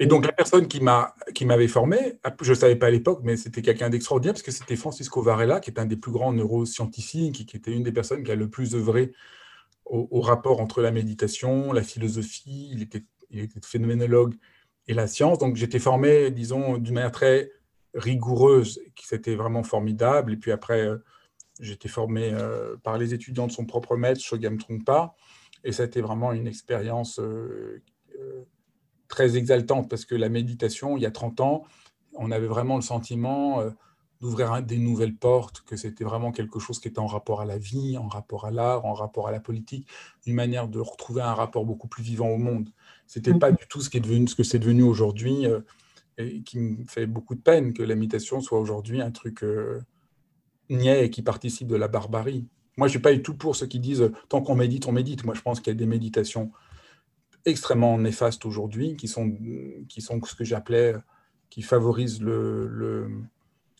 Et 0.00 0.06
donc, 0.06 0.26
la 0.26 0.32
personne 0.32 0.66
qui 0.66 0.80
m'avait 0.80 1.68
formé, 1.68 2.18
je 2.42 2.50
ne 2.50 2.54
savais 2.56 2.76
pas 2.76 2.86
à 2.86 2.90
l'époque, 2.90 3.20
mais 3.22 3.36
c'était 3.36 3.62
quelqu'un 3.62 3.90
d'extraordinaire, 3.90 4.34
parce 4.34 4.42
que 4.42 4.50
c'était 4.50 4.76
Francisco 4.76 5.22
Varela, 5.22 5.60
qui 5.60 5.70
est 5.70 5.78
un 5.78 5.86
des 5.86 5.96
plus 5.96 6.10
grands 6.10 6.32
neuroscientifiques, 6.32 7.46
qui 7.46 7.56
était 7.56 7.72
une 7.72 7.84
des 7.84 7.92
personnes 7.92 8.24
qui 8.24 8.32
a 8.32 8.34
le 8.34 8.48
plus 8.48 8.74
œuvré 8.74 9.12
au, 9.84 10.20
rapport 10.20 10.60
entre 10.60 10.82
la 10.82 10.90
méditation, 10.90 11.72
la 11.72 11.82
philosophie. 11.82 12.70
Il 12.72 12.82
était 12.82 13.04
il 13.30 13.40
était 13.40 13.60
phénoménologue 13.62 14.34
et 14.88 14.94
la 14.94 15.06
science. 15.06 15.38
Donc 15.38 15.56
j'étais 15.56 15.78
formé, 15.78 16.30
disons, 16.30 16.78
d'une 16.78 16.94
manière 16.94 17.12
très 17.12 17.50
rigoureuse, 17.94 18.80
qui 18.94 19.06
c'était 19.06 19.34
vraiment 19.34 19.62
formidable. 19.62 20.32
Et 20.34 20.36
puis 20.36 20.52
après, 20.52 20.86
euh, 20.86 20.98
j'étais 21.60 21.88
formé 21.88 22.30
euh, 22.32 22.76
par 22.82 22.98
les 22.98 23.14
étudiants 23.14 23.46
de 23.46 23.52
son 23.52 23.64
propre 23.64 23.96
maître, 23.96 24.20
Shogam 24.20 24.58
Trungpa, 24.58 25.14
et 25.64 25.72
ça 25.72 25.84
a 25.84 25.86
été 25.86 26.00
vraiment 26.00 26.32
une 26.32 26.46
expérience 26.46 27.18
euh, 27.18 27.82
très 29.08 29.36
exaltante 29.36 29.88
parce 29.88 30.04
que 30.04 30.14
la 30.14 30.28
méditation, 30.28 30.96
il 30.96 31.02
y 31.02 31.06
a 31.06 31.10
30 31.10 31.40
ans, 31.40 31.64
on 32.14 32.30
avait 32.30 32.46
vraiment 32.46 32.76
le 32.76 32.82
sentiment 32.82 33.62
d'ouvrir 34.20 34.62
des 34.62 34.78
nouvelles 34.78 35.14
portes, 35.14 35.60
que 35.66 35.76
c'était 35.76 36.04
vraiment 36.04 36.32
quelque 36.32 36.58
chose 36.58 36.80
qui 36.80 36.88
était 36.88 36.98
en 36.98 37.06
rapport 37.06 37.42
à 37.42 37.44
la 37.44 37.58
vie, 37.58 37.98
en 37.98 38.08
rapport 38.08 38.46
à 38.46 38.50
l'art, 38.50 38.86
en 38.86 38.94
rapport 38.94 39.28
à 39.28 39.32
la 39.32 39.40
politique, 39.40 39.86
une 40.24 40.34
manière 40.34 40.68
de 40.68 40.80
retrouver 40.80 41.20
un 41.20 41.34
rapport 41.34 41.66
beaucoup 41.66 41.88
plus 41.88 42.02
vivant 42.02 42.28
au 42.28 42.38
monde. 42.38 42.70
C'était 43.06 43.34
pas 43.34 43.52
du 43.52 43.66
tout 43.68 43.80
ce 43.80 43.90
qui 43.90 43.98
est 43.98 44.00
devenu, 44.00 44.26
ce 44.28 44.34
que 44.34 44.42
c'est 44.42 44.58
devenu 44.58 44.82
aujourd'hui, 44.82 45.46
euh, 45.46 45.60
et 46.18 46.42
qui 46.42 46.58
me 46.58 46.84
fait 46.86 47.06
beaucoup 47.06 47.34
de 47.34 47.40
peine 47.40 47.72
que 47.72 47.82
la 47.82 47.94
méditation 47.94 48.40
soit 48.40 48.58
aujourd'hui 48.58 49.00
un 49.00 49.10
truc 49.10 49.42
euh, 49.42 49.80
niais 50.70 51.06
et 51.06 51.10
qui 51.10 51.22
participe 51.22 51.68
de 51.68 51.76
la 51.76 51.88
barbarie. 51.88 52.46
Moi, 52.76 52.88
je 52.88 52.92
suis 52.92 53.00
pas 53.00 53.12
du 53.12 53.22
tout 53.22 53.34
pour 53.34 53.56
ceux 53.56 53.66
qui 53.66 53.80
disent 53.80 54.10
tant 54.28 54.42
qu'on 54.42 54.54
médite, 54.54 54.86
on 54.86 54.92
médite. 54.92 55.24
Moi, 55.24 55.34
je 55.34 55.40
pense 55.40 55.60
qu'il 55.60 55.72
y 55.72 55.76
a 55.76 55.78
des 55.78 55.86
méditations 55.86 56.50
extrêmement 57.44 57.96
néfastes 57.98 58.44
aujourd'hui, 58.44 58.96
qui 58.96 59.08
sont, 59.08 59.32
qui 59.88 60.00
sont 60.00 60.20
ce 60.22 60.34
que 60.34 60.44
j'appelais, 60.44 60.94
qui 61.48 61.62
favorisent 61.62 62.20
le, 62.20 62.66
le 62.66 63.08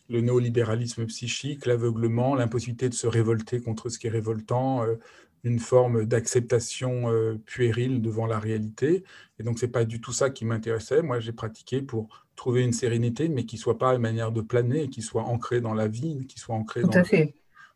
le 0.09 0.21
néolibéralisme 0.21 1.05
psychique, 1.05 1.65
l'aveuglement, 1.65 2.35
l'impossibilité 2.35 2.89
de 2.89 2.93
se 2.93 3.07
révolter 3.07 3.61
contre 3.61 3.89
ce 3.89 3.99
qui 3.99 4.07
est 4.07 4.11
révoltant, 4.11 4.83
euh, 4.83 4.95
une 5.43 5.59
forme 5.59 6.05
d'acceptation 6.05 7.11
euh, 7.11 7.39
puérile 7.45 8.01
devant 8.01 8.25
la 8.25 8.39
réalité. 8.39 9.03
Et 9.39 9.43
donc, 9.43 9.59
ce 9.59 9.65
n'est 9.65 9.71
pas 9.71 9.85
du 9.85 10.01
tout 10.01 10.11
ça 10.11 10.29
qui 10.29 10.45
m'intéressait. 10.45 11.01
Moi, 11.01 11.19
j'ai 11.19 11.31
pratiqué 11.31 11.81
pour 11.81 12.25
trouver 12.35 12.63
une 12.63 12.73
sérénité, 12.73 13.29
mais 13.29 13.45
qui 13.45 13.55
ne 13.55 13.61
soit 13.61 13.77
pas 13.77 13.93
une 13.93 14.01
manière 14.01 14.31
de 14.31 14.41
planer, 14.41 14.89
qui 14.89 15.01
soit 15.01 15.23
ancrée 15.23 15.61
dans 15.61 15.73
la 15.73 15.87
vie, 15.87 16.27
qui 16.27 16.39
soit 16.39 16.55
ancrée 16.55 16.81
dans, 16.81 16.91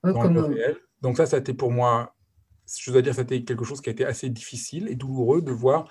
Le, 0.04 0.42
réel. 0.42 0.78
Donc 1.02 1.18
ça, 1.18 1.26
ça 1.26 1.38
a 1.38 1.40
été 1.40 1.54
pour 1.54 1.72
moi, 1.72 2.16
je 2.80 2.92
dois 2.92 3.02
dire, 3.02 3.16
c'était 3.16 3.44
quelque 3.44 3.66
chose 3.66 3.82
qui 3.82 3.90
a 3.90 3.92
été 3.92 4.06
assez 4.06 4.30
difficile 4.30 4.88
et 4.88 4.96
douloureux 4.96 5.42
de 5.42 5.52
voir 5.52 5.88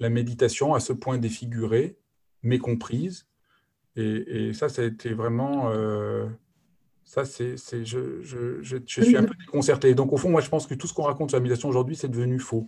la 0.00 0.10
méditation 0.10 0.74
à 0.74 0.80
ce 0.80 0.92
point 0.92 1.18
défigurée, 1.18 1.98
mécomprise, 2.42 3.26
et, 3.96 4.52
ça, 4.52 4.68
ça 4.68 4.82
a 4.82 4.84
été 4.84 5.12
vraiment. 5.12 5.70
Euh, 5.72 6.28
ça, 7.08 7.24
c'est, 7.24 7.56
je, 7.86 8.20
je, 8.22 8.60
je, 8.60 8.76
suis 8.86 9.16
un 9.16 9.24
peu 9.24 9.34
déconcerté. 9.34 9.94
Donc, 9.94 10.12
au 10.12 10.18
fond, 10.18 10.28
moi, 10.28 10.42
je 10.42 10.50
pense 10.50 10.66
que 10.66 10.74
tout 10.74 10.86
ce 10.86 10.92
qu'on 10.92 11.04
raconte 11.04 11.30
sur 11.30 11.38
la 11.38 11.42
méditation 11.42 11.70
aujourd'hui, 11.70 11.96
c'est 11.96 12.10
devenu 12.10 12.38
faux. 12.38 12.66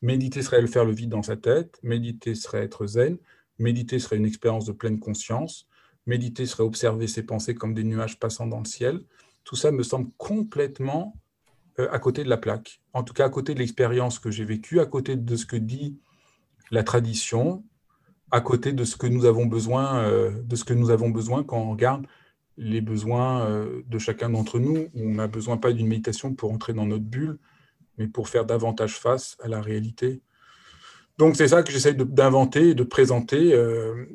Méditer 0.00 0.40
serait 0.40 0.62
le 0.62 0.66
faire 0.66 0.86
le 0.86 0.92
vide 0.92 1.10
dans 1.10 1.22
sa 1.22 1.36
tête. 1.36 1.78
Méditer 1.82 2.34
serait 2.34 2.62
être 2.62 2.86
zen. 2.86 3.18
Méditer 3.58 3.98
serait 3.98 4.16
une 4.16 4.24
expérience 4.24 4.64
de 4.64 4.72
pleine 4.72 4.98
conscience. 4.98 5.68
Méditer 6.06 6.46
serait 6.46 6.62
observer 6.62 7.06
ses 7.06 7.22
pensées 7.22 7.54
comme 7.54 7.74
des 7.74 7.84
nuages 7.84 8.18
passant 8.18 8.46
dans 8.46 8.60
le 8.60 8.64
ciel. 8.64 9.02
Tout 9.44 9.56
ça 9.56 9.70
me 9.70 9.82
semble 9.82 10.08
complètement 10.16 11.14
euh, 11.78 11.86
à 11.92 11.98
côté 11.98 12.24
de 12.24 12.30
la 12.30 12.38
plaque. 12.38 12.80
En 12.94 13.02
tout 13.02 13.12
cas, 13.12 13.26
à 13.26 13.28
côté 13.28 13.52
de 13.52 13.58
l'expérience 13.58 14.18
que 14.18 14.30
j'ai 14.30 14.46
vécue, 14.46 14.80
à 14.80 14.86
côté 14.86 15.16
de 15.16 15.36
ce 15.36 15.44
que 15.44 15.56
dit 15.56 15.98
la 16.70 16.82
tradition, 16.82 17.62
à 18.30 18.40
côté 18.40 18.72
de 18.72 18.84
ce 18.84 18.96
que 18.96 19.06
nous 19.06 19.26
avons 19.26 19.44
besoin, 19.44 20.02
euh, 20.04 20.42
de 20.42 20.56
ce 20.56 20.64
que 20.64 20.72
nous 20.72 20.88
avons 20.88 21.10
besoin 21.10 21.44
quand 21.44 21.58
on 21.58 21.72
regarde 21.72 22.06
les 22.56 22.80
besoins 22.80 23.46
euh, 23.46 23.82
de 23.86 23.98
chacun 23.98 24.30
d'entre 24.30 24.58
nous. 24.58 24.88
On 24.94 25.14
n'a 25.14 25.26
besoin 25.26 25.56
pas 25.56 25.72
d'une 25.72 25.88
méditation 25.88 26.34
pour 26.34 26.52
entrer 26.52 26.72
dans 26.72 26.86
notre 26.86 27.04
bulle, 27.04 27.38
mais 27.98 28.06
pour 28.06 28.28
faire 28.28 28.44
davantage 28.44 28.98
face 28.98 29.36
à 29.42 29.48
la 29.48 29.60
réalité. 29.60 30.20
Donc 31.18 31.36
c'est 31.36 31.48
ça 31.48 31.62
que 31.62 31.70
j'essaie 31.70 31.94
d'inventer 31.94 32.70
et 32.70 32.74
de 32.74 32.84
présenter 32.84 33.54
euh, 33.54 34.06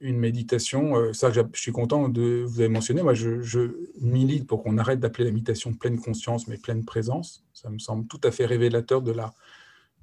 une 0.00 0.18
méditation. 0.18 1.12
ça, 1.14 1.30
je 1.30 1.40
suis 1.54 1.72
content 1.72 2.08
de 2.08 2.44
vous 2.46 2.60
avez 2.60 2.68
mentionné. 2.68 3.02
Moi, 3.02 3.14
je, 3.14 3.40
je 3.40 3.88
milite 4.00 4.46
pour 4.46 4.62
qu'on 4.62 4.76
arrête 4.78 5.00
d'appeler 5.00 5.24
la 5.24 5.30
méditation 5.30 5.72
pleine 5.72 5.98
conscience, 5.98 6.48
mais 6.48 6.58
pleine 6.58 6.84
présence. 6.84 7.44
Ça 7.54 7.70
me 7.70 7.78
semble 7.78 8.06
tout 8.06 8.20
à 8.24 8.30
fait 8.30 8.46
révélateur 8.46 9.02
de 9.02 9.12
la 9.12 9.32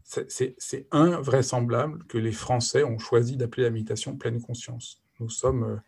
c'est 0.03 0.87
invraisemblable 0.91 2.03
que 2.05 2.17
les 2.17 2.33
Français 2.33 2.83
ont 2.83 2.99
choisi 2.99 3.37
d'appeler 3.37 3.63
la 3.63 3.69
méditation 3.69 4.17
pleine 4.17 4.41
conscience. 4.41 5.01
Nous 5.19 5.29
sommes. 5.29 5.79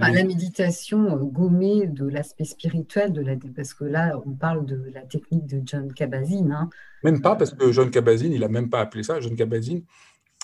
Euh, 0.00 0.08
la 0.08 0.24
méditation 0.24 1.16
euh, 1.16 1.24
gommée 1.24 1.86
de 1.86 2.06
l'aspect 2.06 2.44
spirituel, 2.44 3.12
de 3.12 3.22
la, 3.22 3.34
parce 3.54 3.72
que 3.72 3.84
là, 3.84 4.20
on 4.26 4.32
parle 4.32 4.66
de 4.66 4.90
la 4.92 5.00
technique 5.02 5.46
de 5.46 5.62
John 5.64 5.92
Kabat-Zinn. 5.92 6.52
Hein. 6.52 6.68
Même 7.02 7.22
pas, 7.22 7.34
parce 7.34 7.52
que 7.52 7.72
John 7.72 7.90
Kabat-Zinn, 7.90 8.32
il 8.32 8.40
n'a 8.40 8.48
même 8.48 8.68
pas 8.68 8.80
appelé 8.80 9.02
ça. 9.02 9.20
John 9.20 9.34
Kabat-Zinn. 9.34 9.84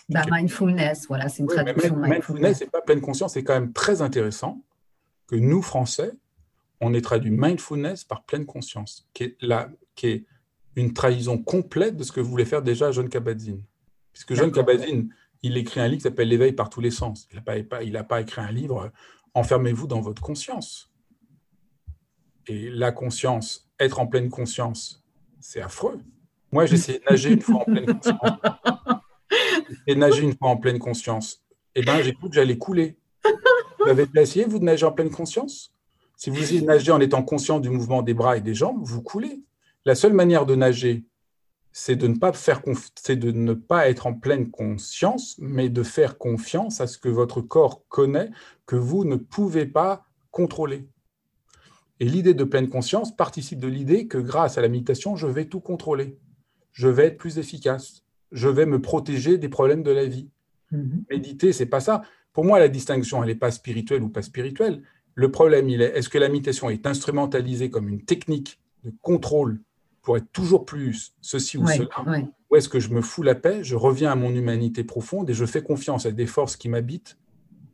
Bah, 0.08 0.22
mindfulness, 0.30 1.06
voilà, 1.06 1.28
c'est 1.28 1.42
une 1.42 1.48
traduction. 1.48 1.96
Même, 1.96 2.12
mindfulness, 2.12 2.58
c'est 2.58 2.70
pas 2.70 2.80
pleine 2.80 3.00
conscience, 3.00 3.34
c'est 3.34 3.44
quand 3.44 3.54
même 3.54 3.72
très 3.72 4.00
intéressant 4.00 4.62
que 5.26 5.36
nous, 5.36 5.62
Français, 5.62 6.12
on 6.80 6.94
ait 6.94 7.00
traduit 7.00 7.30
mindfulness 7.30 8.04
par 8.04 8.24
pleine 8.24 8.46
conscience, 8.46 9.06
qui 9.12 9.24
est, 9.24 9.36
la, 9.42 9.70
qui 9.94 10.06
est 10.08 10.26
une 10.76 10.92
trahison 10.94 11.38
complète 11.38 11.96
de 11.96 12.04
ce 12.04 12.12
que 12.12 12.20
voulait 12.20 12.44
faire 12.44 12.62
déjà 12.62 12.90
John 12.90 13.08
Kabat-Zinn. 13.08 13.62
Puisque 14.12 14.34
John 14.34 14.50
Kabat-Zinn, 14.50 15.10
il 15.42 15.56
écrit 15.56 15.80
un 15.80 15.88
livre 15.88 15.98
qui 15.98 16.02
s'appelle 16.04 16.28
L'éveil 16.28 16.52
par 16.52 16.70
tous 16.70 16.80
les 16.80 16.90
sens. 16.90 17.28
Il 17.30 17.36
n'a 17.36 17.42
pas, 17.42 17.82
il 17.82 18.04
pas 18.08 18.20
écrit 18.20 18.40
un 18.40 18.50
livre 18.50 18.90
Enfermez-vous 19.34 19.86
dans 19.86 20.00
votre 20.00 20.22
conscience. 20.22 20.90
Et 22.46 22.70
la 22.70 22.92
conscience, 22.92 23.70
être 23.78 24.00
en 24.00 24.06
pleine 24.06 24.28
conscience, 24.28 25.04
c'est 25.40 25.60
affreux. 25.60 26.00
Moi, 26.50 26.66
j'ai 26.66 26.74
essayé 26.74 26.98
de 26.98 27.04
nager 27.10 27.30
une 27.32 27.40
fois 27.40 27.60
en 27.60 27.64
pleine 27.64 27.86
conscience. 27.86 28.18
Et 29.86 29.94
nager 29.94 30.22
une 30.22 30.36
fois 30.36 30.48
en 30.50 30.56
pleine 30.56 30.78
conscience. 30.78 31.42
Eh 31.74 31.82
bien, 31.82 32.02
j'ai 32.02 32.12
cru 32.14 32.28
que 32.28 32.34
j'allais 32.34 32.58
couler. 32.58 32.98
Vous 33.80 33.88
avez 33.88 34.06
essayé, 34.16 34.44
vous, 34.44 34.58
de 34.58 34.64
nager 34.64 34.84
en 34.84 34.92
pleine 34.92 35.10
conscience? 35.10 35.74
Si 36.16 36.30
vous 36.30 36.36
de 36.36 36.64
nager 36.64 36.92
en 36.92 37.00
étant 37.00 37.22
conscient 37.22 37.58
du 37.58 37.70
mouvement 37.70 38.02
des 38.02 38.14
bras 38.14 38.36
et 38.36 38.40
des 38.40 38.54
jambes, 38.54 38.80
vous 38.82 39.02
coulez. 39.02 39.42
La 39.84 39.94
seule 39.94 40.12
manière 40.12 40.46
de 40.46 40.54
nager, 40.54 41.04
c'est 41.72 41.96
de 41.96 42.06
ne 42.06 42.16
pas 42.16 42.32
faire 42.32 42.62
c'est 42.96 43.16
de 43.16 43.32
ne 43.32 43.54
pas 43.54 43.88
être 43.88 44.06
en 44.06 44.14
pleine 44.14 44.50
conscience, 44.50 45.36
mais 45.38 45.68
de 45.68 45.82
faire 45.82 46.18
confiance 46.18 46.80
à 46.80 46.86
ce 46.86 46.98
que 46.98 47.08
votre 47.08 47.40
corps 47.40 47.86
connaît, 47.88 48.30
que 48.66 48.76
vous 48.76 49.04
ne 49.04 49.16
pouvez 49.16 49.66
pas 49.66 50.04
contrôler. 50.30 50.86
Et 52.00 52.04
l'idée 52.04 52.34
de 52.34 52.44
pleine 52.44 52.68
conscience 52.68 53.16
participe 53.16 53.58
de 53.58 53.68
l'idée 53.68 54.06
que 54.06 54.18
grâce 54.18 54.58
à 54.58 54.60
la 54.60 54.68
méditation, 54.68 55.16
je 55.16 55.26
vais 55.26 55.46
tout 55.46 55.60
contrôler. 55.60 56.18
Je 56.72 56.88
vais 56.88 57.06
être 57.06 57.18
plus 57.18 57.38
efficace. 57.38 58.02
Je 58.32 58.48
vais 58.48 58.66
me 58.66 58.80
protéger 58.80 59.38
des 59.38 59.48
problèmes 59.48 59.82
de 59.82 59.90
la 59.90 60.06
vie. 60.06 60.28
Mm-hmm. 60.72 61.04
Méditer, 61.10 61.52
c'est 61.52 61.66
pas 61.66 61.80
ça. 61.80 62.02
Pour 62.32 62.44
moi, 62.44 62.58
la 62.58 62.68
distinction, 62.68 63.22
elle 63.22 63.28
n'est 63.28 63.34
pas 63.34 63.50
spirituelle 63.50 64.02
ou 64.02 64.08
pas 64.08 64.22
spirituelle. 64.22 64.82
Le 65.14 65.30
problème, 65.30 65.68
il 65.68 65.82
est 65.82 65.96
est-ce 65.96 66.08
que 66.08 66.18
la 66.18 66.28
méditation 66.28 66.70
est 66.70 66.86
instrumentalisée 66.86 67.70
comme 67.70 67.88
une 67.88 68.02
technique 68.04 68.58
de 68.84 68.92
contrôle 69.02 69.60
pour 70.02 70.16
être 70.16 70.30
toujours 70.32 70.64
plus 70.64 71.14
ceci 71.20 71.56
ou 71.56 71.66
cela 71.66 71.88
Ou 72.50 72.56
est-ce 72.56 72.68
que 72.68 72.80
je 72.80 72.90
me 72.90 73.00
fous 73.00 73.22
la 73.22 73.34
paix, 73.34 73.62
je 73.62 73.76
reviens 73.76 74.10
à 74.10 74.14
mon 74.16 74.34
humanité 74.34 74.84
profonde 74.84 75.30
et 75.30 75.34
je 75.34 75.46
fais 75.46 75.62
confiance 75.62 76.06
à 76.06 76.10
des 76.10 76.26
forces 76.26 76.56
qui 76.56 76.68
m'habitent, 76.68 77.18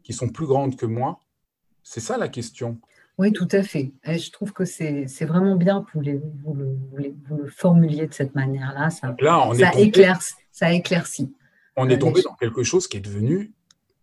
qui 0.03 0.13
sont 0.13 0.29
plus 0.29 0.47
grandes 0.47 0.77
que 0.77 0.87
moi 0.87 1.21
C'est 1.83 2.01
ça 2.01 2.19
la 2.19 2.29
question. 2.29 2.79
Oui, 3.17 3.33
tout 3.33 3.49
à 3.51 3.65
fait. 3.65 3.93
Et 4.05 4.19
je 4.19 4.31
trouve 4.31 4.53
que 4.53 4.65
c'est 4.65 5.07
vraiment 5.25 5.57
bien 5.57 5.83
que 5.83 5.99
vous, 5.99 6.05
vous, 6.45 6.55
le, 6.55 6.79
vous, 7.29 7.37
le, 7.37 7.49
formuliez 7.49 8.07
de 8.07 8.15
cette 8.15 8.35
manière-là. 8.37 8.91
Ça, 8.91 9.17
Là, 9.19 9.49
on 9.49 9.55
ça, 9.55 9.73
éclaircit, 9.75 10.35
ça 10.53 10.73
éclaircit. 10.73 11.35
On 11.77 11.89
est 11.89 11.99
tombé 11.99 12.23
dans 12.23 12.35
quelque 12.35 12.63
chose 12.63 12.87
qui 12.87 12.97
est 12.97 13.01
devenu 13.01 13.53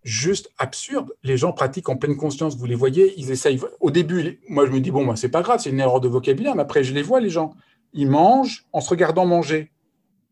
juste 0.04 0.52
absurde. 0.58 1.14
Les 1.24 1.38
gens 1.38 1.54
pratiquent 1.54 1.90
en 1.90 1.96
pleine 1.96 2.18
conscience, 2.18 2.58
vous 2.58 2.66
les 2.66 2.76
voyez, 2.76 3.14
ils 3.18 3.32
essayent. 3.32 3.60
Au 3.80 3.90
début, 3.90 4.40
moi 4.50 4.66
je 4.66 4.72
me 4.72 4.80
dis, 4.80 4.92
bon, 4.92 5.06
ben, 5.06 5.16
c'est 5.16 5.30
pas 5.30 5.42
grave, 5.42 5.60
c'est 5.62 5.72
une 5.72 5.80
erreur 5.80 6.00
de 6.00 6.08
vocabulaire, 6.08 6.56
mais 6.56 6.62
après 6.62 6.84
je 6.84 6.94
les 6.94 7.02
vois, 7.02 7.20
les 7.20 7.30
gens 7.30 7.56
il 7.96 8.10
mange 8.10 8.68
en 8.74 8.82
se 8.82 8.90
regardant 8.90 9.26
manger. 9.26 9.72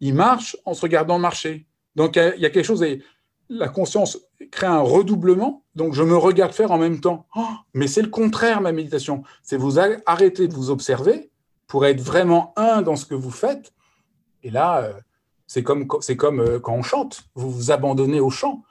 Il 0.01 0.13
marche 0.13 0.57
en 0.65 0.73
se 0.73 0.81
regardant 0.81 1.17
marcher. 1.17 1.65
Donc 1.95 2.17
il 2.17 2.41
y 2.41 2.45
a 2.45 2.49
quelque 2.49 2.65
chose, 2.65 2.83
et 2.83 3.01
la 3.49 3.69
conscience 3.69 4.19
crée 4.51 4.67
un 4.67 4.81
redoublement, 4.81 5.63
donc 5.75 5.93
je 5.93 6.03
me 6.03 6.17
regarde 6.17 6.51
faire 6.51 6.71
en 6.71 6.77
même 6.77 6.99
temps. 6.99 7.25
Oh, 7.35 7.47
mais 7.73 7.87
c'est 7.87 8.01
le 8.01 8.09
contraire, 8.09 8.61
ma 8.61 8.71
méditation. 8.71 9.23
C'est 9.41 9.57
vous 9.57 9.79
arrêter 10.05 10.47
de 10.47 10.53
vous 10.53 10.69
observer 10.69 11.31
pour 11.67 11.85
être 11.85 12.01
vraiment 12.01 12.53
un 12.57 12.81
dans 12.81 12.95
ce 12.95 13.05
que 13.05 13.15
vous 13.15 13.31
faites. 13.31 13.73
Et 14.43 14.49
là, 14.49 14.81
euh, 14.81 14.93
c'est 15.47 15.63
comme, 15.63 15.87
c'est 16.01 16.17
comme 16.17 16.41
euh, 16.41 16.59
quand 16.59 16.73
on 16.73 16.83
chante, 16.83 17.23
vous 17.35 17.49
vous 17.49 17.71
abandonnez 17.71 18.19
au 18.19 18.29
chant. 18.29 18.63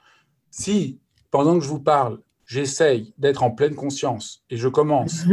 Si, 0.51 0.99
pendant 1.31 1.57
que 1.57 1.63
je 1.63 1.69
vous 1.69 1.79
parle, 1.79 2.19
j'essaye 2.45 3.13
d'être 3.17 3.41
en 3.41 3.51
pleine 3.51 3.73
conscience 3.73 4.43
et 4.49 4.57
je 4.57 4.67
commence 4.67 5.25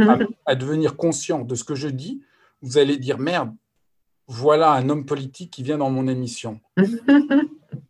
à 0.45 0.55
devenir 0.55 0.97
conscient 0.97 1.43
de 1.43 1.53
ce 1.53 1.63
que 1.63 1.75
je 1.75 1.89
dis, 1.89 2.23
vous 2.61 2.77
allez 2.77 2.97
dire 2.97 3.17
merde, 3.17 3.53
voilà 4.27 4.71
un 4.73 4.89
homme 4.89 5.05
politique 5.05 5.51
qui 5.51 5.63
vient 5.63 5.77
dans 5.77 5.89
mon 5.89 6.07
émission. 6.07 6.59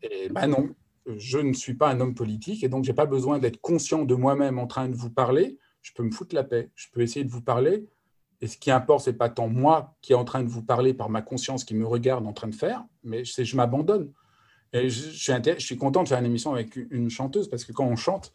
et 0.01 0.29
ben 0.29 0.47
non, 0.47 0.73
je 1.05 1.37
ne 1.37 1.53
suis 1.53 1.75
pas 1.75 1.89
un 1.89 1.99
homme 1.99 2.15
politique 2.15 2.63
et 2.63 2.69
donc 2.69 2.83
j'ai 2.83 2.93
pas 2.93 3.05
besoin 3.05 3.39
d'être 3.39 3.61
conscient 3.61 4.05
de 4.05 4.15
moi-même 4.15 4.59
en 4.59 4.67
train 4.67 4.89
de 4.89 4.95
vous 4.95 5.09
parler. 5.09 5.57
Je 5.81 5.91
peux 5.93 6.03
me 6.03 6.11
foutre 6.11 6.35
la 6.35 6.43
paix, 6.43 6.69
je 6.75 6.87
peux 6.91 7.01
essayer 7.01 7.25
de 7.25 7.31
vous 7.31 7.41
parler. 7.41 7.87
Et 8.39 8.47
ce 8.47 8.57
qui 8.57 8.71
importe, 8.71 9.05
c'est 9.05 9.13
pas 9.13 9.29
tant 9.29 9.47
moi 9.47 9.95
qui 10.01 10.13
est 10.13 10.15
en 10.15 10.25
train 10.25 10.43
de 10.43 10.49
vous 10.49 10.63
parler 10.63 10.93
par 10.93 11.09
ma 11.09 11.21
conscience 11.21 11.63
qui 11.63 11.75
me 11.75 11.85
regarde 11.85 12.25
en 12.25 12.33
train 12.33 12.47
de 12.47 12.55
faire, 12.55 12.83
mais 13.03 13.23
c'est 13.23 13.45
je 13.45 13.55
m'abandonne. 13.55 14.11
Et 14.73 14.89
je, 14.89 15.11
je 15.11 15.17
suis, 15.17 15.33
je 15.57 15.65
suis 15.65 15.77
content 15.77 16.01
de 16.01 16.07
faire 16.07 16.19
une 16.19 16.25
émission 16.25 16.53
avec 16.53 16.75
une 16.75 17.09
chanteuse 17.09 17.49
parce 17.49 17.65
que 17.65 17.71
quand 17.71 17.85
on 17.85 17.95
chante, 17.95 18.31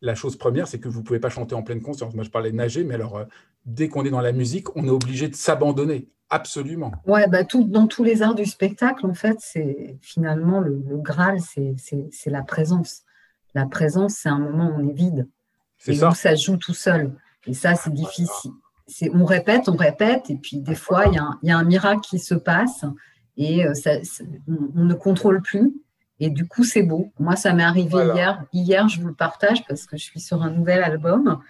la 0.00 0.14
chose 0.14 0.36
première, 0.36 0.68
c'est 0.68 0.78
que 0.78 0.88
vous 0.88 1.00
ne 1.00 1.04
pouvez 1.04 1.18
pas 1.20 1.28
chanter 1.30 1.54
en 1.54 1.62
pleine 1.62 1.80
conscience. 1.82 2.14
Moi, 2.14 2.24
je 2.24 2.30
parlais 2.30 2.50
de 2.50 2.56
nager, 2.56 2.84
mais 2.84 2.94
alors, 2.94 3.16
euh, 3.18 3.24
dès 3.66 3.88
qu'on 3.88 4.04
est 4.04 4.10
dans 4.10 4.20
la 4.20 4.32
musique, 4.32 4.74
on 4.76 4.86
est 4.86 4.90
obligé 4.90 5.28
de 5.28 5.34
s'abandonner. 5.34 6.08
Absolument. 6.30 6.92
Ouais, 7.06 7.26
bah 7.26 7.42
tout, 7.44 7.64
dans 7.64 7.86
tous 7.86 8.04
les 8.04 8.20
arts 8.22 8.34
du 8.34 8.44
spectacle, 8.44 9.06
en 9.06 9.14
fait, 9.14 9.38
c'est 9.40 9.96
finalement 10.02 10.60
le, 10.60 10.82
le 10.86 10.98
Graal, 10.98 11.38
c'est 11.40 11.74
la 12.26 12.42
présence. 12.42 13.02
La 13.54 13.64
présence, 13.66 14.14
c'est 14.14 14.28
un 14.28 14.38
moment 14.38 14.68
où 14.68 14.80
on 14.82 14.88
est 14.88 14.92
vide 14.92 15.26
C'est 15.78 15.94
ça. 15.94 16.10
où 16.10 16.14
ça 16.14 16.34
joue 16.34 16.58
tout 16.58 16.74
seul. 16.74 17.14
Et 17.46 17.54
ça, 17.54 17.74
c'est 17.76 17.92
difficile. 17.94 18.50
On 19.14 19.24
répète, 19.24 19.68
on 19.70 19.76
répète, 19.76 20.28
et 20.28 20.36
puis 20.36 20.58
des 20.58 20.74
fois, 20.74 21.06
il 21.06 21.14
y, 21.14 21.18
a 21.18 21.22
un- 21.22 21.38
il 21.42 21.48
y 21.48 21.52
a 21.52 21.56
un 21.58 21.64
miracle 21.64 22.00
qui 22.02 22.18
se 22.18 22.34
passe 22.34 22.84
et 23.38 23.64
euh, 23.66 23.72
ça, 23.74 24.02
c'est- 24.04 24.26
on, 24.48 24.68
on 24.76 24.84
ne 24.84 24.94
contrôle 24.94 25.40
plus. 25.40 25.72
Et 26.20 26.30
du 26.30 26.46
coup, 26.48 26.64
c'est 26.64 26.82
beau. 26.82 27.12
Moi, 27.18 27.36
ça 27.36 27.52
m'est 27.52 27.62
arrivé 27.62 27.90
Voilà. 27.90 28.14
hier. 28.14 28.44
Hier, 28.52 28.88
je 28.88 29.00
vous 29.00 29.08
le 29.08 29.14
partage 29.14 29.64
parce 29.66 29.86
que 29.86 29.96
je 29.96 30.02
suis 30.02 30.20
sur 30.20 30.42
un 30.42 30.50
nouvel 30.50 30.82
album. 30.82 31.40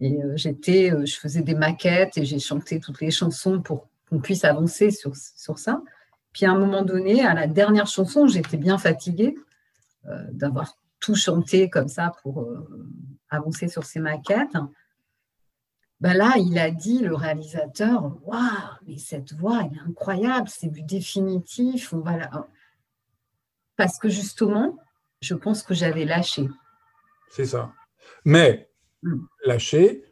Et 0.00 0.22
euh, 0.22 0.36
j'étais, 0.36 0.92
euh, 0.92 1.06
je 1.06 1.16
faisais 1.16 1.42
des 1.42 1.54
maquettes 1.54 2.18
et 2.18 2.24
j'ai 2.24 2.38
chanté 2.38 2.80
toutes 2.80 3.00
les 3.00 3.10
chansons 3.10 3.60
pour 3.62 3.88
qu'on 4.10 4.20
puisse 4.20 4.44
avancer 4.44 4.90
sur, 4.90 5.14
sur 5.16 5.58
ça. 5.58 5.80
Puis 6.32 6.44
à 6.44 6.50
un 6.50 6.58
moment 6.58 6.82
donné, 6.82 7.24
à 7.24 7.34
la 7.34 7.46
dernière 7.46 7.86
chanson, 7.86 8.26
j'étais 8.26 8.58
bien 8.58 8.78
fatiguée 8.78 9.36
euh, 10.06 10.22
d'avoir 10.32 10.76
tout 11.00 11.14
chanté 11.14 11.70
comme 11.70 11.88
ça 11.88 12.12
pour 12.22 12.42
euh, 12.42 12.68
avancer 13.30 13.68
sur 13.68 13.84
ces 13.84 14.00
maquettes. 14.00 14.56
Ben 16.00 16.12
là, 16.12 16.34
il 16.36 16.58
a 16.58 16.70
dit, 16.70 16.98
le 16.98 17.14
réalisateur, 17.14 18.18
Waouh, 18.26 18.40
mais 18.86 18.98
cette 18.98 19.32
voix, 19.32 19.62
elle 19.64 19.78
est 19.78 19.88
incroyable, 19.88 20.48
c'est 20.48 20.68
du 20.68 20.82
définitif. 20.82 21.94
On 21.94 22.00
va 22.00 22.18
la... 22.18 22.46
Parce 23.76 23.98
que 23.98 24.08
justement, 24.08 24.76
je 25.20 25.34
pense 25.34 25.62
que 25.62 25.74
j'avais 25.74 26.04
lâché. 26.04 26.48
C'est 27.30 27.46
ça. 27.46 27.72
Mais 28.24 28.68
Mm. 29.02 29.18
lâcher 29.44 30.02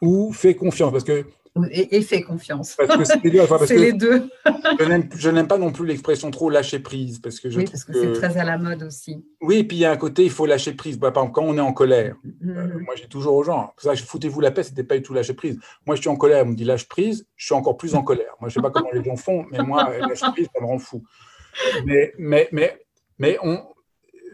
ou 0.00 0.32
fais 0.32 0.54
confiance. 0.54 0.92
Parce 0.92 1.04
que 1.04 1.24
Et, 1.70 1.96
et 1.96 2.02
fais 2.02 2.22
confiance. 2.22 2.76
parce 2.76 2.96
que 2.96 3.04
c'est 3.04 3.24
les 3.24 3.30
deux. 3.32 3.46
parce 3.46 3.66
que 3.68 3.74
les 3.74 3.92
deux. 3.92 4.28
je 5.18 5.28
n'aime- 5.30 5.46
pas 5.48 5.58
non 5.58 5.70
plus 5.72 5.86
l'expression 5.86 6.30
trop 6.30 6.48
lâcher 6.48 6.78
prise. 6.78 7.18
Parce 7.18 7.40
que 7.40 7.50
je 7.50 7.58
Oui, 7.58 7.64
parce 7.64 7.84
que, 7.84 7.92
que- 7.92 8.00
c'est 8.00 8.12
très 8.12 8.38
à 8.38 8.44
la 8.44 8.56
mode 8.58 8.84
aussi. 8.84 9.22
Oui, 9.42 9.56
et 9.58 9.64
puis 9.64 9.76
il 9.76 9.80
y 9.80 9.84
a 9.84 9.90
un 9.90 9.96
côté, 9.96 10.24
il 10.24 10.30
faut 10.30 10.46
lâcher 10.46 10.72
prise. 10.72 10.98
Bah, 10.98 11.10
par 11.10 11.24
exemple, 11.24 11.34
quand 11.34 11.44
on 11.46 11.56
est 11.58 11.60
en 11.60 11.72
colère, 11.72 12.16
euh, 12.24 12.28
Mhm. 12.40 12.84
moi 12.84 12.94
j'ai 12.96 13.06
toujours 13.08 13.34
aux 13.34 13.42
gens, 13.42 13.74
ça, 13.76 13.94
je- 13.94 14.04
foutez-vous 14.04 14.40
la 14.40 14.50
paix, 14.52 14.62
c'était 14.62 14.84
pas 14.84 14.96
du 14.96 15.02
tout 15.02 15.12
lâcher 15.14 15.34
prise. 15.34 15.58
Moi 15.84 15.96
je 15.96 16.00
suis 16.00 16.08
en 16.10 16.16
colère, 16.16 16.44
on 16.44 16.50
me 16.50 16.54
dit 16.54 16.64
lâche 16.64 16.88
prise, 16.88 17.26
je 17.36 17.44
suis 17.46 17.54
encore 17.54 17.76
plus 17.76 17.94
en 17.96 18.02
colère. 18.02 18.34
Moi 18.40 18.48
je 18.48 18.54
sais 18.54 18.62
pas 18.62 18.70
comment 18.70 18.90
les 18.92 19.02
gens 19.04 19.16
font, 19.16 19.44
mais 19.50 19.58
moi, 19.62 19.90
euh, 19.90 19.98
lâcher 20.08 20.26
prise, 20.32 20.48
ça 20.54 20.60
me 20.60 20.66
rend 20.66 20.78
fou. 20.78 21.02
Mais, 21.84 22.12
mais, 22.18 22.48
mais, 22.52 22.78
mais 23.22 23.38
on, 23.42 23.64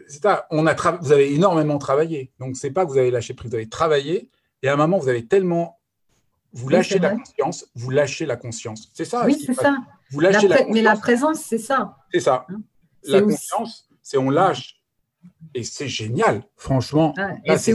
c'est 0.07 0.21
ça, 0.23 0.47
on 0.49 0.65
a 0.65 0.73
tra- 0.73 0.97
vous 0.99 1.11
avez 1.11 1.33
énormément 1.33 1.77
travaillé. 1.77 2.31
Donc 2.39 2.57
c'est 2.57 2.71
pas 2.71 2.85
que 2.85 2.91
vous 2.91 2.97
avez 2.97 3.11
lâché 3.11 3.33
prise, 3.35 3.51
vous 3.51 3.55
avez 3.55 3.69
travaillé, 3.69 4.29
et 4.63 4.67
à 4.67 4.73
un 4.73 4.75
moment, 4.75 4.97
vous 4.97 5.07
avez 5.09 5.25
tellement. 5.27 5.79
Vous 6.51 6.65
Oui, 6.67 6.73
lâchez 6.73 6.95
c'est 6.95 6.99
la 6.99 7.11
conscience, 7.11 7.67
vous 7.75 7.91
lâchez 7.91 8.25
la 8.25 8.35
conscience. 8.35 8.89
C'est 8.95 9.05
ça. 9.05 9.23
oui, 9.27 9.41
c'est 9.45 9.53
ça. 9.53 9.77
Vous 10.09 10.19
La 10.19 10.31
lâchez 10.31 10.47
la, 10.47 10.55
pré- 10.55 10.65
mais 10.71 10.81
la 10.81 10.91
conscience. 10.95 11.01
présence, 11.03 11.39
c'est 11.43 11.59
ça. 11.59 11.95
C'est 12.11 12.19
ça. 12.19 12.45
Hein, 12.49 12.61
La 13.03 13.19
aussi- 13.23 13.35
conscience, 13.35 13.87
c'est 14.01 14.17
on 14.17 14.31
lâche. 14.31 14.75
Et 15.53 15.63
c'est 15.63 15.87
génial, 15.87 16.43
franchement. 16.55 17.13
Ah, 17.17 17.35
Là, 17.45 17.53
aussi- 17.55 17.73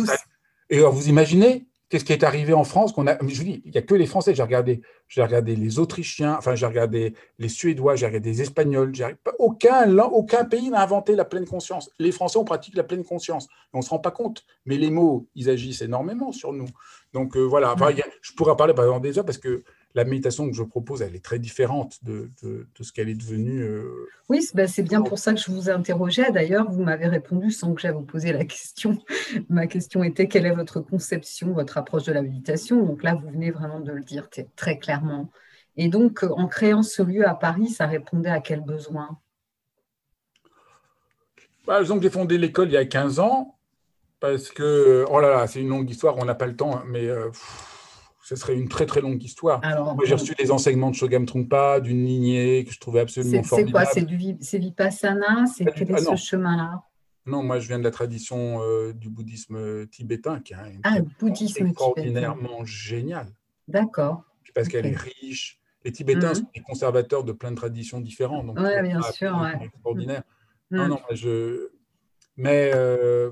Et 0.71 0.79
alors, 0.79 0.93
vous 0.93 1.09
imaginez 1.09 1.69
qu'est-ce 1.95 2.05
qui 2.05 2.13
est 2.13 2.25
arrivé 2.25 2.53
en 2.55 2.65
France 2.65 2.93
qu'on 2.93 3.07
a. 3.07 3.17
Je 3.25 3.37
vous 3.37 3.45
dis, 3.45 3.63
il 3.65 3.71
n'y 3.71 3.79
a 3.79 3.83
que 3.83 3.95
les 3.95 4.07
Français. 4.07 4.35
J'ai 4.35 4.43
regardé, 4.43 4.83
j'ai 5.07 5.23
regardé 5.23 5.55
les 5.55 5.79
Autrichiens, 5.79 6.35
enfin, 6.37 6.57
j'ai 6.57 6.67
regardé 6.67 7.15
les 7.39 7.49
Suédois, 7.49 7.95
j'ai 7.95 8.07
regardé 8.07 8.31
les 8.31 8.43
Espagnols. 8.43 8.93
Aucun, 9.39 9.97
aucun 9.99 10.45
pays 10.45 10.71
n'a 10.71 10.83
inventé 10.83 11.15
la 11.15 11.25
pleine 11.25 11.47
conscience. 11.47 11.91
Les 12.01 12.11
Français, 12.11 12.37
on 12.39 12.45
pratique 12.45 12.75
la 12.75 12.83
pleine 12.83 13.05
conscience. 13.05 13.47
On 13.73 13.79
ne 13.79 13.83
se 13.85 13.91
rend 13.91 14.01
pas 14.01 14.11
compte. 14.11 14.45
Mais 14.67 14.77
les 14.77 14.91
mots, 14.91 15.29
ils 15.37 15.49
agissent 15.49 15.83
énormément 15.83 16.33
sur 16.33 16.53
nous. 16.53 16.67
Donc, 17.13 17.37
euh, 17.37 17.43
voilà. 17.43 17.75
Enfin, 17.75 17.91
a- 17.91 18.09
je 18.23 18.33
pourrais 18.33 18.51
en 18.51 18.57
parler 18.57 18.75
pendant 18.75 18.99
des 18.99 19.17
heures 19.17 19.25
parce 19.25 19.39
que 19.39 19.63
la 19.95 20.05
méditation 20.05 20.49
que 20.51 20.57
je 20.57 20.63
propose, 20.63 21.03
elle 21.03 21.15
est 21.15 21.25
très 21.25 21.39
différente 21.39 21.99
de, 22.05 22.31
de- 22.43 22.67
de 22.77 22.83
ce 22.83 22.93
qu'elle 22.93 23.09
est 23.09 23.15
devenue. 23.15 23.63
euh, 23.63 24.07
Oui, 24.29 24.43
c'est 24.43 24.57
ben, 24.57 24.67
c'est 24.67 24.83
bien 24.83 25.03
pour 25.03 25.19
ça 25.19 25.33
que 25.33 25.41
je 25.41 25.51
vous 25.51 25.71
interrogeais. 25.71 26.33
D'ailleurs, 26.33 26.71
vous 26.71 26.83
m'avez 26.83 27.07
répondu 27.07 27.51
sans 27.53 27.75
que 27.75 27.81
j'aie 27.81 27.93
vous 27.93 28.03
posé 28.03 28.33
la 28.33 28.45
question. 28.45 28.99
Ma 29.49 29.67
question 29.69 30.03
était 30.03 30.27
quelle 30.27 30.47
est 30.47 30.55
votre 30.55 30.81
conception, 30.81 31.53
votre 31.53 31.79
approche 31.79 32.05
de 32.05 32.13
la 32.13 32.23
méditation? 32.23 32.85
Donc 32.85 33.03
là, 33.05 33.15
vous 33.15 33.29
venez 33.31 33.51
vraiment 33.53 33.81
de 33.81 33.93
le 33.93 34.03
dire 34.03 34.29
très 34.57 34.79
clairement. 34.79 35.31
Et 35.77 35.89
donc, 35.89 36.25
euh, 36.25 36.29
en 36.29 36.49
créant 36.49 36.83
ce 36.83 37.03
lieu 37.03 37.27
à 37.29 37.35
Paris, 37.35 37.69
ça 37.69 37.87
répondait 37.87 38.31
à 38.31 38.41
quel 38.41 38.61
besoin? 38.63 39.19
Par 41.67 41.81
exemple, 41.81 42.03
j'ai 42.03 42.11
fondé 42.11 42.37
l'école 42.37 42.69
il 42.69 42.75
y 42.75 42.77
a 42.77 42.85
15 42.85 43.19
ans 43.21 43.57
parce 44.21 44.51
que, 44.51 45.05
oh 45.11 45.21
là 45.21 45.31
là, 45.31 45.47
c'est 45.47 45.61
une 45.61 45.69
longue 45.69 45.89
histoire, 45.89 46.17
on 46.19 46.25
n'a 46.25 46.35
pas 46.35 46.47
le 46.47 46.57
temps, 46.57 46.77
hein, 46.77 46.85
mais 46.87 47.07
euh, 47.07 47.29
pff, 47.29 47.74
ce 48.25 48.37
serait 48.37 48.55
une 48.57 48.69
très 48.69 48.87
très 48.87 49.01
longue 49.03 49.23
histoire. 49.23 49.61
Alors, 49.63 49.95
Moi, 49.95 50.05
j'ai 50.07 50.15
reçu 50.15 50.35
des 50.35 50.51
enseignements 50.51 50.91
de 50.91 50.95
Shogam 50.97 51.27
Trungpa, 51.27 51.81
d'une 51.81 52.05
lignée 52.07 52.65
que 52.65 52.73
je 52.73 52.81
trouvais 52.81 53.01
absolument 53.01 53.43
c'est 53.43 53.57
c'est 53.57 53.71
quoi? 53.71 53.85
formidable. 53.85 54.37
C'est 54.41 54.59
Vipassana? 54.59 55.45
C'est 55.47 55.65
quel 55.67 55.91
est 55.91 55.95
ah, 55.95 55.99
ce 55.99 56.05
non. 56.11 56.17
chemin-là? 56.17 56.83
Non, 57.27 57.43
moi, 57.43 57.59
je 57.59 57.69
viens 57.69 57.79
de 57.79 57.85
la 57.85 57.91
tradition 57.91 58.61
euh, 58.63 58.93
du 58.95 59.11
bouddhisme 59.11 59.57
euh, 59.57 59.87
tibétain, 59.87 60.41
qui 60.41 60.55
est 60.55 60.57
un- 60.57 60.73
Ah, 60.85 60.97
bouddhisme 61.19 61.67
extraordinairement 61.67 62.65
génial, 62.65 63.29
D'accord. 63.69 64.23
parce 64.55 64.69
qu'elle 64.69 64.87
est 64.87 64.97
riche. 64.97 65.61
Les 65.85 65.93
Tibétains 65.93 66.31
Mhm. 66.31 66.35
sont 66.37 66.47
des 66.55 66.63
conservateurs 66.63 67.25
de 67.25 67.33
plein 67.33 67.51
de 67.51 67.57
traditions 67.57 68.01
différentes. 68.01 68.59
C'est 68.59 68.83
bien 68.83 69.03
sûr, 69.03 69.39
ouais. 69.39 69.67
extraordinaire. 69.67 70.23
Non, 70.71 70.85
Hmm. 70.85 70.89
non, 70.89 70.95
moi, 70.97 71.15
je. 71.15 71.69
Mais 72.39 72.71
euh, 72.75 73.31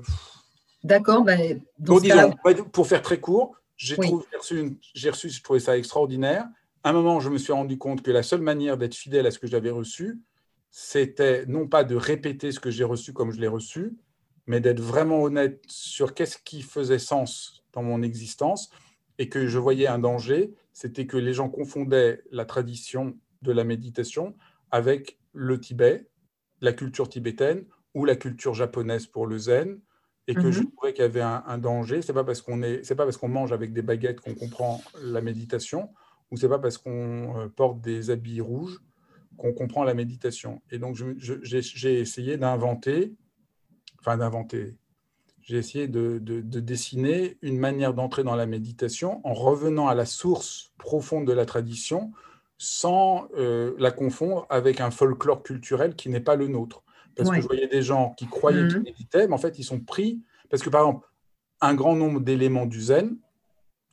D'accord. 0.83 1.23
ben, 1.23 1.59
Bon, 1.79 1.99
disons, 1.99 2.31
pour 2.71 2.85
faire 2.87 3.01
très 3.01 3.19
court, 3.19 3.55
j'ai 3.83 3.95
Oui. 3.97 4.11
reçu, 4.37 4.77
reçu, 4.95 5.29
je 5.29 5.43
trouvais 5.43 5.59
ça 5.59 5.77
extraordinaire. 5.77 6.47
À 6.83 6.89
un 6.89 6.93
moment, 6.93 7.19
je 7.19 7.29
me 7.29 7.37
suis 7.37 7.53
rendu 7.53 7.77
compte 7.77 8.01
que 8.01 8.11
la 8.11 8.23
seule 8.23 8.41
manière 8.41 8.77
d'être 8.77 8.95
fidèle 8.95 9.27
à 9.27 9.31
ce 9.31 9.39
que 9.39 9.47
j'avais 9.47 9.71
reçu, 9.71 10.21
c'était 10.69 11.45
non 11.45 11.67
pas 11.67 11.83
de 11.83 11.95
répéter 11.95 12.51
ce 12.51 12.59
que 12.59 12.71
j'ai 12.71 12.83
reçu 12.83 13.13
comme 13.13 13.31
je 13.31 13.39
l'ai 13.39 13.47
reçu, 13.47 13.97
mais 14.47 14.59
d'être 14.59 14.81
vraiment 14.81 15.21
honnête 15.21 15.63
sur 15.67 16.13
qu'est-ce 16.13 16.37
qui 16.37 16.61
faisait 16.61 16.99
sens 16.99 17.63
dans 17.73 17.83
mon 17.83 18.01
existence 18.01 18.69
et 19.19 19.29
que 19.29 19.47
je 19.47 19.59
voyais 19.59 19.87
un 19.87 19.99
danger, 19.99 20.53
c'était 20.71 21.05
que 21.05 21.17
les 21.17 21.33
gens 21.33 21.49
confondaient 21.49 22.23
la 22.31 22.45
tradition 22.45 23.17
de 23.41 23.51
la 23.51 23.63
méditation 23.63 24.35
avec 24.71 25.19
le 25.33 25.59
Tibet, 25.59 26.07
la 26.61 26.73
culture 26.73 27.09
tibétaine 27.09 27.65
ou 27.93 28.05
la 28.05 28.15
culture 28.15 28.53
japonaise 28.53 29.05
pour 29.05 29.27
le 29.27 29.37
zen, 29.37 29.79
et 30.27 30.35
que 30.35 30.51
je 30.51 30.61
Mhm. 30.61 30.71
trouvais 30.71 30.93
qu'il 30.93 31.01
y 31.03 31.05
avait 31.05 31.21
un, 31.21 31.43
un 31.47 31.57
danger. 31.57 32.01
C'est 32.01 32.13
pas 32.13 32.23
parce 32.23 32.41
qu'on 32.41 32.61
est, 32.63 32.83
c'est 32.83 32.95
pas 32.95 33.03
parce 33.05 33.17
qu'on 33.17 33.27
mange 33.29 33.51
avec 33.51 33.73
des 33.73 33.81
baguettes 33.81 34.21
qu'on 34.21 34.35
comprend 34.35 34.81
la 35.01 35.21
méditation, 35.21 35.89
ou 36.31 36.37
c'est 36.37 36.49
pas 36.49 36.59
parce 36.59 36.77
qu'on 36.77 37.37
euh, 37.39 37.47
porte 37.49 37.81
des 37.81 38.09
habits 38.09 38.41
rouges 38.41 38.81
qu'on 39.37 39.51
comprend 39.53 39.83
la 39.83 39.93
méditation. 39.93 40.61
Et 40.71 40.79
donc 40.79 40.95
j'ai 40.95 41.61
j'ai 41.61 41.99
essayé 41.99 42.37
d'inventer, 42.37 43.15
enfin 43.99 44.17
d'inventer, 44.17 44.75
j'ai 45.41 45.57
essayé 45.57 45.87
de, 45.87 46.19
de- 46.19 46.41
de 46.41 46.59
dessiner 46.61 47.37
une 47.41 47.57
manière 47.59 47.93
d'entrer 47.93 48.23
dans 48.23 48.35
la 48.35 48.45
méditation 48.45 49.19
en 49.27 49.33
revenant 49.33 49.87
à 49.87 49.95
la 49.95 50.05
source 50.05 50.71
profonde 50.77 51.25
de 51.27 51.33
la 51.33 51.45
tradition 51.45 52.11
sans 52.57 53.27
euh, 53.35 53.73
la 53.77 53.91
confondre 53.91 54.45
avec 54.49 54.79
un 54.79 54.91
folklore 54.91 55.43
culturel 55.43 55.95
qui 55.95 56.07
n'est 56.09 56.21
pas 56.21 56.35
le 56.37 56.47
nôtre. 56.47 56.83
Parce 57.15 57.29
Ouais. 57.29 57.35
que 57.37 57.41
je 57.41 57.47
voyais 57.47 57.67
des 57.67 57.81
gens 57.81 58.13
qui 58.17 58.27
croyaient 58.27 58.67
qu'ils 58.67 58.77
Mhm. 58.79 58.83
méditaient, 58.85 59.27
mais 59.27 59.33
en 59.33 59.37
fait, 59.37 59.59
ils 59.59 59.63
sont 59.63 59.79
pris. 59.79 60.21
Parce 60.49 60.63
que, 60.63 60.69
par 60.69 60.81
exemple, 60.81 61.07
un 61.61 61.75
grand 61.75 61.95
nombre 61.95 62.19
d'éléments 62.21 62.65
du 62.65 62.81
zen, 62.81 63.17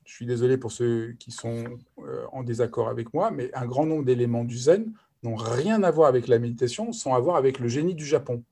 je 0.04 0.14
suis 0.14 0.26
désolé 0.26 0.56
pour 0.58 0.72
ceux 0.72 1.12
qui 1.18 1.30
sont 1.30 1.64
euh, 1.98 2.24
en 2.32 2.42
désaccord 2.42 2.88
avec 2.88 3.12
moi, 3.14 3.30
mais 3.30 3.54
un 3.54 3.66
grand 3.66 3.86
nombre 3.86 4.04
d'éléments 4.04 4.44
du 4.44 4.56
zen 4.58 4.92
n'ont 5.22 5.36
rien 5.36 5.82
à 5.82 5.90
voir 5.90 6.08
avec 6.08 6.26
la 6.28 6.38
méditation, 6.38 6.92
sans 6.92 7.14
à 7.14 7.20
voir 7.20 7.36
avec 7.36 7.58
le 7.58 7.68
génie 7.68 7.94
du 7.94 8.06
Japon. 8.06 8.42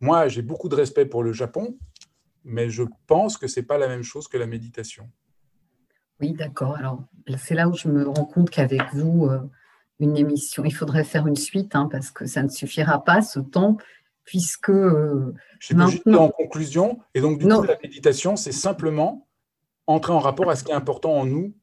Moi, 0.00 0.26
j'ai 0.28 0.42
beaucoup 0.42 0.68
de 0.68 0.74
respect 0.74 1.06
pour 1.06 1.22
le 1.22 1.32
Japon, 1.32 1.76
mais 2.44 2.70
je 2.70 2.82
pense 3.06 3.36
que 3.38 3.46
ce 3.46 3.60
n'est 3.60 3.66
pas 3.66 3.78
la 3.78 3.86
même 3.88 4.02
chose 4.02 4.26
que 4.26 4.36
la 4.38 4.46
méditation. 4.46 5.08
Oui, 6.20 6.32
d'accord. 6.32 6.76
Alors, 6.76 7.04
c'est 7.36 7.54
là 7.54 7.68
où 7.68 7.74
je 7.74 7.88
me 7.88 8.08
rends 8.08 8.24
compte 8.24 8.50
qu'avec 8.50 8.82
vous, 8.94 9.26
euh, 9.26 9.40
une 10.02 10.16
émission, 10.16 10.64
il 10.64 10.74
faudrait 10.74 11.04
faire 11.04 11.26
une 11.26 11.36
suite, 11.36 11.74
hein, 11.74 11.88
parce 11.90 12.10
que 12.10 12.26
ça 12.26 12.42
ne 12.42 12.48
suffira 12.48 13.02
pas, 13.04 13.22
ce 13.22 13.40
temps, 13.40 13.76
puisque 14.24 14.70
euh, 14.70 15.34
Je 15.60 15.74
Maintenant- 15.74 16.24
en 16.24 16.28
conclusion. 16.30 16.98
Et 17.14 17.20
donc, 17.20 17.38
du 17.38 17.46
Non. 17.46 17.60
coup, 17.60 17.66
la 17.66 17.78
méditation, 17.82 18.36
c'est 18.36 18.52
simplement 18.52 19.26
entrer 19.86 20.12
en 20.12 20.18
rapport 20.18 20.50
à 20.50 20.56
ce 20.56 20.64
qui 20.64 20.72
est 20.72 20.74
important 20.74 21.12
en 21.12 21.24
nous, 21.24 21.54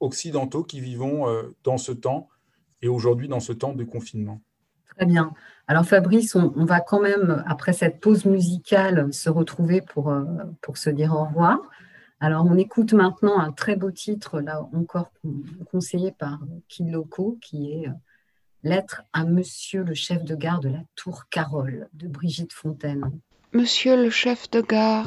occidentaux, 0.00 0.62
qui 0.64 0.80
vivons 0.80 1.28
euh, 1.28 1.54
dans 1.64 1.78
ce 1.78 1.92
temps 1.92 2.28
et 2.82 2.88
aujourd'hui 2.88 3.28
dans 3.28 3.40
ce 3.40 3.52
temps 3.52 3.72
de 3.72 3.84
confinement. 3.84 4.40
Très 4.96 5.06
bien. 5.06 5.32
Alors 5.66 5.84
Fabrice, 5.86 6.34
on, 6.36 6.52
on 6.56 6.64
va 6.64 6.80
quand 6.80 7.00
même, 7.00 7.42
après 7.46 7.72
cette 7.72 8.00
pause 8.00 8.24
musicale, 8.26 9.12
se 9.12 9.30
retrouver 9.30 9.80
pour, 9.80 10.10
euh, 10.10 10.24
pour 10.60 10.76
se 10.78 10.90
dire 10.90 11.12
au 11.14 11.24
revoir. 11.24 11.58
Alors 12.24 12.46
on 12.46 12.56
écoute 12.56 12.94
maintenant 12.94 13.38
un 13.38 13.52
très 13.52 13.76
beau 13.76 13.90
titre, 13.90 14.40
là 14.40 14.66
encore 14.72 15.12
con- 15.20 15.42
conseillé 15.70 16.10
par 16.10 16.38
Kiloko, 16.68 17.36
qui 17.42 17.70
est 17.70 17.86
euh, 17.86 17.92
Lettre 18.62 19.02
à 19.12 19.24
Monsieur 19.24 19.84
le 19.84 19.92
chef 19.92 20.24
de 20.24 20.34
gare 20.34 20.60
de 20.60 20.70
la 20.70 20.80
Tour 20.96 21.24
Carole 21.28 21.86
de 21.92 22.08
Brigitte 22.08 22.54
Fontaine. 22.54 23.10
Monsieur 23.52 24.02
le 24.02 24.08
chef 24.08 24.50
de 24.50 24.62
gare, 24.62 25.04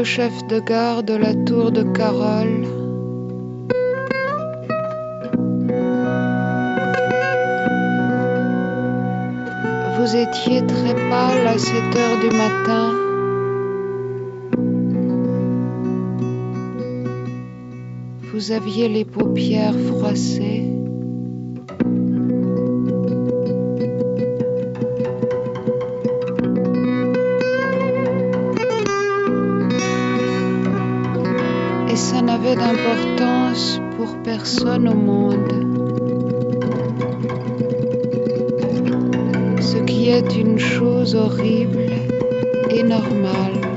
le 0.00 0.04
chef 0.04 0.46
de 0.46 0.60
gare 0.60 1.02
de 1.02 1.12
la 1.12 1.34
Tour 1.34 1.72
de 1.72 1.82
Carole, 1.82 2.64
vous 9.98 10.16
étiez 10.16 10.64
très 10.64 10.94
pâle 11.10 11.46
à 11.46 11.58
7 11.58 11.74
heures 11.98 12.18
du 12.18 12.30
matin. 12.34 12.86
Vous 18.32 18.52
aviez 18.52 18.88
les 18.88 19.04
paupières 19.04 19.78
froissées. 19.90 20.69
Ça 32.10 32.22
n'avait 32.22 32.56
d'importance 32.56 33.80
pour 33.96 34.16
personne 34.24 34.88
au 34.88 34.94
monde. 34.94 35.52
Ce 39.60 39.76
qui 39.84 40.08
est 40.08 40.34
une 40.36 40.58
chose 40.58 41.14
horrible 41.14 41.86
et 42.68 42.82
normale. 42.82 43.69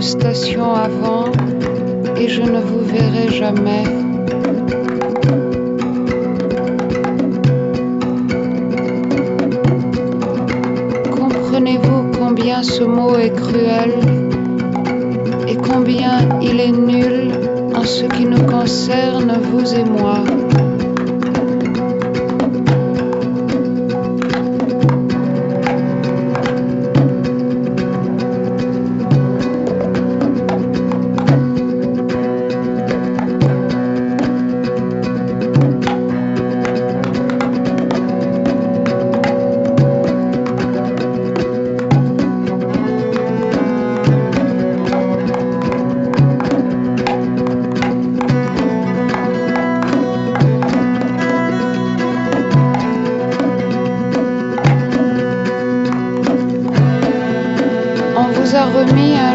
Descendu 0.00 0.59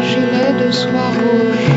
gilet 0.08 0.52
de 0.62 0.70
soie 0.72 1.10
rouge. 1.20 1.68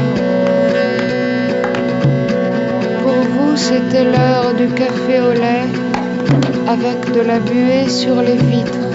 Pour 3.03 3.19
vous, 3.31 3.57
c'était 3.57 4.03
l'heure 4.03 4.53
du 4.55 4.67
café 4.67 5.19
au 5.21 5.31
lait 5.31 5.67
avec 6.67 7.11
de 7.11 7.21
la 7.21 7.39
buée 7.39 7.89
sur 7.89 8.21
les 8.21 8.37
vitres. 8.37 8.89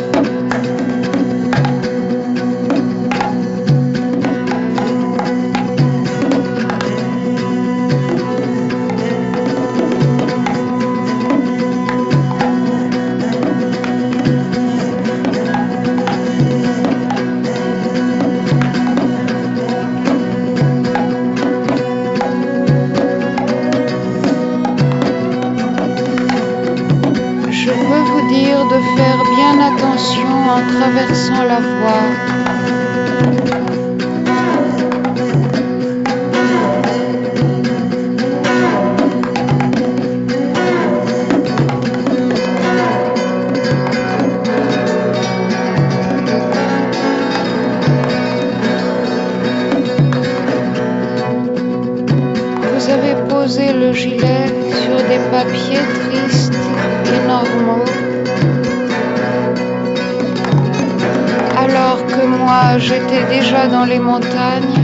Les 63.86 63.98
montagnes 63.98 64.78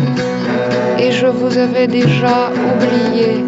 et 0.99 1.11
je 1.13 1.27
vous 1.27 1.57
avais 1.57 1.87
déjà 1.87 2.51
oublié. 2.71 3.45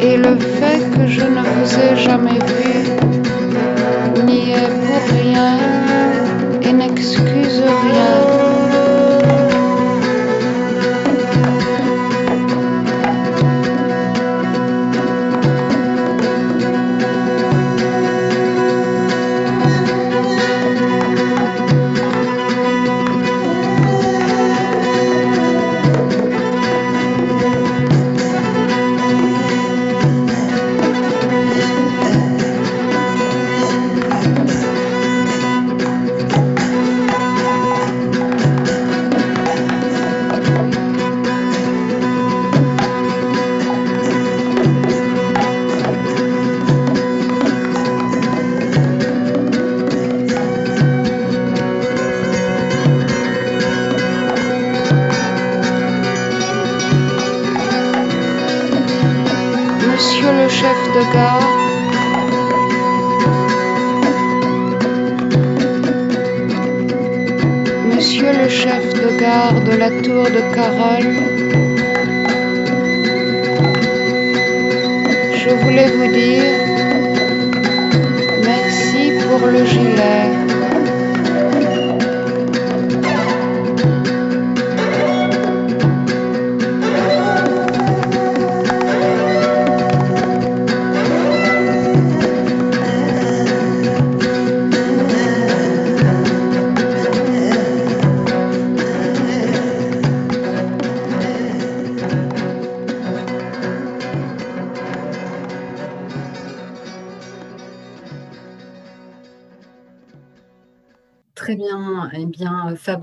Et 0.00 0.16
le 0.16 0.36
fait 0.38 0.80
que 0.94 1.06
je 1.06 1.22
ne 1.22 1.42
vous 1.54 1.78
ai 1.80 1.96
jamais 1.96 2.38
vu 2.48 2.57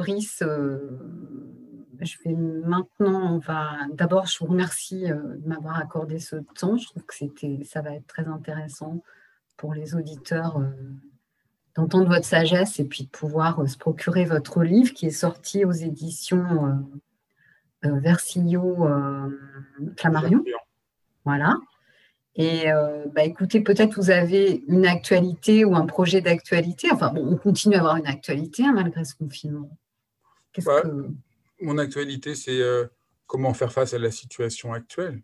Fabrice, 0.05 0.43
euh, 0.43 0.77
je 1.99 2.15
vais 2.23 2.35
maintenant, 2.35 3.35
on 3.35 3.39
va 3.39 3.71
d'abord, 3.93 4.27
je 4.27 4.37
vous 4.39 4.45
remercie 4.45 5.11
euh, 5.11 5.37
de 5.37 5.47
m'avoir 5.47 5.79
accordé 5.79 6.19
ce 6.19 6.35
temps. 6.59 6.77
Je 6.77 6.85
trouve 6.85 7.03
que 7.05 7.15
c'était, 7.15 7.61
ça 7.63 7.81
va 7.81 7.95
être 7.95 8.05
très 8.05 8.27
intéressant 8.27 9.01
pour 9.57 9.73
les 9.73 9.95
auditeurs 9.95 10.59
euh, 10.59 10.67
d'entendre 11.75 12.07
votre 12.07 12.25
sagesse 12.25 12.79
et 12.79 12.85
puis 12.85 13.05
de 13.05 13.09
pouvoir 13.09 13.67
se 13.67 13.77
procurer 13.77 14.25
votre 14.25 14.63
livre 14.63 14.93
qui 14.93 15.07
est 15.07 15.09
sorti 15.09 15.65
aux 15.65 15.71
éditions 15.71 16.85
Versilio 17.81 18.87
Flammarion. 19.97 20.43
Voilà. 21.25 21.57
Et 22.35 22.69
euh, 22.69 23.05
bah, 23.13 23.23
écoutez, 23.23 23.61
peut-être 23.61 23.95
vous 23.95 24.09
avez 24.09 24.63
une 24.67 24.85
actualité 24.85 25.63
ou 25.63 25.75
un 25.75 25.85
projet 25.85 26.21
d'actualité. 26.21 26.89
Enfin, 26.91 27.11
bon, 27.13 27.25
on 27.25 27.37
continue 27.37 27.75
à 27.75 27.79
avoir 27.79 27.95
une 27.95 28.07
actualité 28.07 28.65
hein, 28.65 28.73
malgré 28.73 29.05
ce 29.05 29.15
confinement. 29.15 29.69
Qu'est-ce 30.55 30.81
que... 30.83 31.09
Mon 31.61 31.77
actualité, 31.77 32.33
c'est 32.33 32.61
euh, 32.61 32.85
comment 33.27 33.53
faire 33.53 33.71
face 33.71 33.93
à 33.93 33.99
la 33.99 34.11
situation 34.11 34.73
actuelle, 34.73 35.21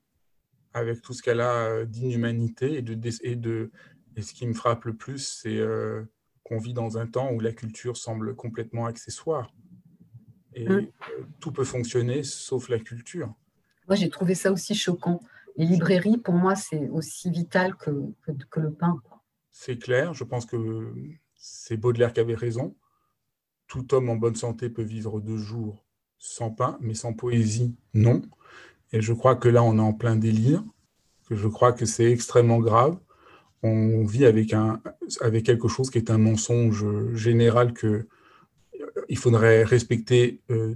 avec 0.74 1.02
tout 1.02 1.14
ce 1.14 1.22
qu'elle 1.22 1.42
a 1.42 1.68
euh, 1.68 1.86
d'inhumanité 1.86 2.76
et 2.76 2.82
de, 2.82 2.98
et 3.24 3.36
de 3.36 3.72
et 4.18 4.22
ce 4.22 4.34
qui 4.34 4.46
me 4.46 4.54
frappe 4.54 4.84
le 4.84 4.94
plus, 4.94 5.20
c'est 5.20 5.58
euh, 5.58 6.04
qu'on 6.44 6.58
vit 6.58 6.74
dans 6.74 6.98
un 6.98 7.08
temps 7.08 7.32
où 7.32 7.40
la 7.40 7.54
culture 7.54 7.96
semble 7.96 8.36
complètement 8.36 8.86
accessoire. 8.86 9.54
Et 10.54 10.68
euh, 10.68 10.86
tout 11.40 11.54
peut 11.54 11.64
fonctionner 11.64 12.24
sauf 12.24 12.68
la 12.68 12.80
culture. 12.80 13.34
Moi, 13.88 13.96
j'ai 13.96 14.10
trouvé 14.10 14.36
ça 14.36 14.52
aussi 14.52 14.76
choquant. 14.76 15.22
Les 15.56 15.66
librairies, 15.66 16.18
pour 16.18 16.34
moi, 16.34 16.56
c'est 16.56 16.90
aussi 16.90 17.30
vital 17.30 17.76
que, 17.76 17.92
que, 18.24 18.32
que 18.50 18.60
le 18.60 18.74
pain. 18.74 19.02
C'est 19.50 19.78
clair, 19.78 20.14
je 20.14 20.26
pense 20.26 20.46
que 20.46 20.94
c'est 21.36 21.78
Baudelaire 21.78 22.12
qui 22.12 22.20
avait 22.20 22.36
raison. 22.36 22.76
Tout 23.72 23.94
homme 23.94 24.10
en 24.10 24.18
bonne 24.18 24.36
santé 24.36 24.70
peut 24.70 24.82
vivre 24.82 25.22
deux 25.22 25.38
jours 25.38 25.86
sans 26.18 26.50
pain, 26.50 26.78
mais 26.82 26.94
sans 26.94 27.14
poésie, 27.14 27.74
non. 27.94 28.22
Et 28.92 29.00
je 29.00 29.14
crois 29.14 29.38
que 29.38 29.48
là, 29.48 29.64
on 29.64 29.78
est 29.78 29.82
en 29.82 29.94
plein 29.94 30.18
délire, 30.18 30.62
que 31.30 31.38
je 31.38 31.48
crois 31.48 31.72
que 31.72 31.86
c'est 31.86 32.12
extrêmement 32.12 32.60
grave. 32.60 33.00
On 33.64 34.04
vit 34.04 34.26
avec, 34.26 34.52
un, 34.52 34.82
avec 35.22 35.46
quelque 35.46 35.70
chose 35.70 35.90
qui 35.90 36.00
est 36.00 36.12
un 36.12 36.18
mensonge 36.18 36.86
général 37.14 37.72
que 37.72 38.10
il 39.08 39.18
faudrait 39.18 39.64
respecter 39.64 40.42
euh, 40.50 40.76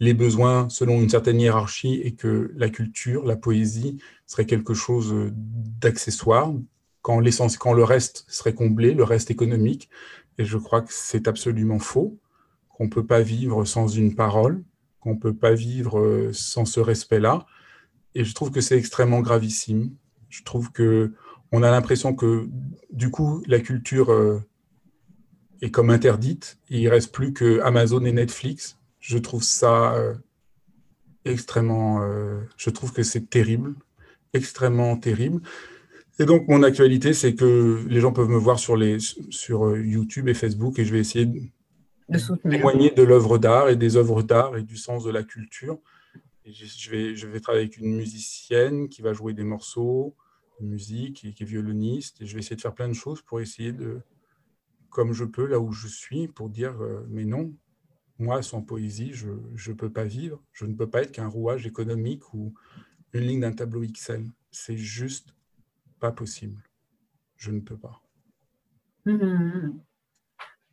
les 0.00 0.12
besoins 0.12 0.68
selon 0.68 1.00
une 1.00 1.10
certaine 1.10 1.40
hiérarchie 1.40 2.00
et 2.02 2.16
que 2.16 2.50
la 2.56 2.70
culture, 2.70 3.24
la 3.24 3.36
poésie 3.36 3.98
serait 4.26 4.46
quelque 4.46 4.74
chose 4.74 5.12
euh, 5.12 5.30
d'accessoire, 5.32 6.52
quand, 7.02 7.22
quand 7.60 7.72
le 7.72 7.84
reste 7.84 8.24
serait 8.26 8.54
comblé, 8.54 8.94
le 8.94 9.04
reste 9.04 9.30
économique. 9.30 9.88
Et 10.38 10.44
je 10.44 10.58
crois 10.58 10.82
que 10.82 10.92
c'est 10.92 11.28
absolument 11.28 11.78
faux, 11.78 12.18
qu'on 12.82 12.86
ne 12.86 12.90
peut 12.90 13.06
pas 13.06 13.22
vivre 13.22 13.64
sans 13.64 13.86
une 13.86 14.16
parole, 14.16 14.64
qu'on 14.98 15.14
ne 15.14 15.18
peut 15.20 15.36
pas 15.36 15.54
vivre 15.54 16.00
euh, 16.00 16.32
sans 16.32 16.64
ce 16.64 16.80
respect-là. 16.80 17.46
Et 18.16 18.24
je 18.24 18.34
trouve 18.34 18.50
que 18.50 18.60
c'est 18.60 18.76
extrêmement 18.76 19.20
gravissime. 19.20 19.94
Je 20.30 20.42
trouve 20.42 20.72
que 20.72 21.12
on 21.52 21.62
a 21.62 21.70
l'impression 21.70 22.12
que 22.12 22.48
du 22.90 23.12
coup, 23.12 23.40
la 23.46 23.60
culture 23.60 24.10
euh, 24.10 24.40
est 25.60 25.70
comme 25.70 25.90
interdite. 25.90 26.58
Et 26.70 26.80
il 26.80 26.88
reste 26.88 27.14
plus 27.14 27.32
que 27.32 27.60
Amazon 27.60 28.04
et 28.04 28.10
Netflix. 28.10 28.78
Je 28.98 29.16
trouve 29.18 29.44
ça 29.44 29.94
euh, 29.94 30.14
extrêmement. 31.24 32.00
je 32.56 32.70
trouve 32.70 32.92
que 32.92 33.04
c'est 33.04 33.30
terrible, 33.30 33.76
extrêmement 34.32 34.96
terrible. 34.96 35.40
Et 36.18 36.24
donc, 36.24 36.48
mon 36.48 36.64
actualité, 36.64 37.14
c'est 37.14 37.36
que 37.36 37.84
les 37.88 38.00
gens 38.00 38.12
peuvent 38.12 38.28
me 38.28 38.38
voir 38.38 38.58
sur, 38.58 38.76
les, 38.76 38.98
sur 38.98 39.76
YouTube 39.76 40.26
et 40.28 40.34
Facebook 40.34 40.80
et 40.80 40.84
je 40.84 40.92
vais 40.92 40.98
essayer 40.98 41.30
de 42.08 42.18
soutenir. 42.18 42.58
témoigner 42.58 42.90
de 42.90 43.02
l'œuvre 43.02 43.38
d'art 43.38 43.68
et 43.68 43.76
des 43.76 43.96
œuvres 43.96 44.22
d'art 44.22 44.56
et 44.56 44.62
du 44.62 44.76
sens 44.76 45.04
de 45.04 45.10
la 45.10 45.22
culture. 45.22 45.78
Et 46.44 46.52
je 46.52 46.90
vais, 46.90 47.14
je 47.14 47.26
vais 47.26 47.40
travailler 47.40 47.64
avec 47.64 47.76
une 47.76 47.94
musicienne 47.94 48.88
qui 48.88 49.02
va 49.02 49.12
jouer 49.12 49.32
des 49.32 49.44
morceaux 49.44 50.16
de 50.60 50.66
musique 50.66 51.24
et 51.24 51.32
qui 51.32 51.44
est 51.44 51.46
violoniste. 51.46 52.20
Et 52.20 52.26
je 52.26 52.34
vais 52.34 52.40
essayer 52.40 52.56
de 52.56 52.60
faire 52.60 52.74
plein 52.74 52.88
de 52.88 52.94
choses 52.94 53.22
pour 53.22 53.40
essayer 53.40 53.72
de, 53.72 54.00
comme 54.90 55.12
je 55.12 55.24
peux, 55.24 55.46
là 55.46 55.60
où 55.60 55.72
je 55.72 55.88
suis, 55.88 56.28
pour 56.28 56.48
dire 56.48 56.80
euh, 56.82 57.06
mais 57.08 57.24
non, 57.24 57.54
moi, 58.18 58.42
sans 58.42 58.62
poésie, 58.62 59.12
je 59.12 59.28
ne 59.28 59.74
peux 59.74 59.90
pas 59.90 60.04
vivre. 60.04 60.42
Je 60.52 60.64
ne 60.66 60.74
peux 60.74 60.88
pas 60.88 61.02
être 61.02 61.12
qu'un 61.12 61.28
rouage 61.28 61.66
économique 61.66 62.34
ou 62.34 62.54
une 63.12 63.22
ligne 63.22 63.40
d'un 63.40 63.52
tableau 63.52 63.82
XL. 63.82 64.24
C'est 64.50 64.76
juste 64.76 65.34
pas 65.98 66.12
possible. 66.12 66.62
Je 67.36 67.50
ne 67.50 67.60
peux 67.60 67.76
pas. 67.76 68.00
Mhm. 69.06 69.80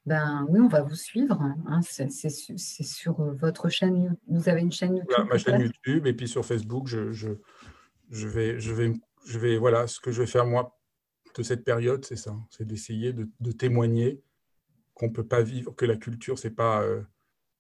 Ben 0.05 0.45
oui, 0.49 0.59
on 0.59 0.67
va 0.67 0.81
vous 0.81 0.95
suivre. 0.95 1.41
hein. 1.41 1.81
C'est 1.83 2.11
c'est 2.11 2.29
su- 2.29 2.57
c'est 2.57 2.83
sur 2.83 3.19
euh, 3.19 3.33
votre 3.33 3.69
chaîne. 3.69 4.15
Vous 4.27 4.49
avez 4.49 4.61
une 4.61 4.71
chaîne 4.71 4.95
YouTube 4.97 5.09
Voilà, 5.15 5.25
ma 5.31 5.37
chaîne 5.37 5.61
YouTube 5.61 6.07
et 6.07 6.13
puis 6.13 6.27
sur 6.27 6.45
Facebook, 6.45 6.87
je, 6.87 7.11
je, 7.11 7.29
je 8.09 8.27
vais, 8.27 8.59
je 8.59 8.73
vais, 8.73 8.93
je 9.25 9.37
vais, 9.39 9.57
voilà, 9.57 9.87
ce 9.87 9.99
que 9.99 10.11
je 10.11 10.21
vais 10.21 10.27
faire 10.27 10.45
moi 10.45 10.79
de 11.37 11.43
cette 11.43 11.63
période, 11.63 12.03
c'est 12.05 12.15
ça, 12.15 12.35
c'est 12.49 12.65
d'essayer 12.65 13.13
de, 13.13 13.29
de 13.39 13.51
témoigner 13.51 14.21
qu'on 14.95 15.09
peut 15.11 15.25
pas 15.27 15.41
vivre, 15.43 15.73
que 15.75 15.85
la 15.85 15.95
culture, 15.95 16.39
c'est 16.39 16.49
pas, 16.51 16.81
euh, 16.81 17.01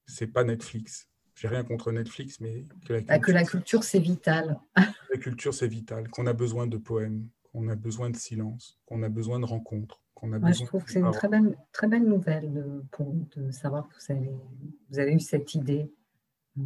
c'est 0.05 0.27
pas 0.27 0.43
Netflix. 0.43 1.07
J'ai 1.35 1.47
rien 1.47 1.63
contre 1.63 1.91
Netflix, 1.91 2.39
mais 2.41 2.65
que 2.85 2.93
la 2.93 2.99
Bah, 3.01 3.05
culture, 3.19 3.21
Que 3.27 3.31
la 3.31 3.43
culture, 3.45 3.83
c'est 3.83 3.99
vital. 3.99 4.59
la 5.13 5.17
culture, 5.19 5.53
c'est 5.53 5.67
vital, 5.67 6.09
qu'on 6.09 6.25
a 6.27 6.33
besoin 6.33 6.67
de 6.67 6.77
poèmes, 6.77 7.29
qu'on 7.51 7.67
a 7.69 7.75
besoin 7.75 8.09
de 8.09 8.15
silence, 8.15 8.77
qu'on 8.85 9.01
a 9.03 9.09
besoin 9.09 9.39
de 9.39 9.45
rencontres, 9.45 10.01
qu'on 10.13 10.33
a 10.33 10.39
Moi, 10.39 10.49
je 10.51 10.53
besoin 10.53 10.67
trouve 10.67 10.81
de 10.81 10.85
que 10.85 10.91
c'est 10.91 10.99
une 10.99 11.11
très 11.11 11.27
belle, 11.27 11.57
très 11.71 11.87
belle 11.87 12.05
nouvelle 12.05 12.53
de, 12.53 12.83
pour, 12.91 13.13
de 13.35 13.51
savoir 13.51 13.87
que 13.89 13.95
vous 13.95 14.11
avez, 14.13 14.31
vous 14.89 14.99
avez 14.99 15.13
eu 15.13 15.19
cette 15.19 15.55
idée 15.55 15.91
euh, 16.57 16.61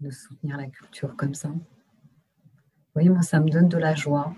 de 0.00 0.10
soutenir 0.10 0.56
la 0.56 0.66
culture 0.68 1.16
comme 1.16 1.34
ça. 1.34 1.50
Oui, 2.94 3.08
moi, 3.08 3.22
ça 3.22 3.40
me 3.40 3.50
donne 3.50 3.68
de 3.68 3.78
la 3.78 3.94
joie 3.94 4.34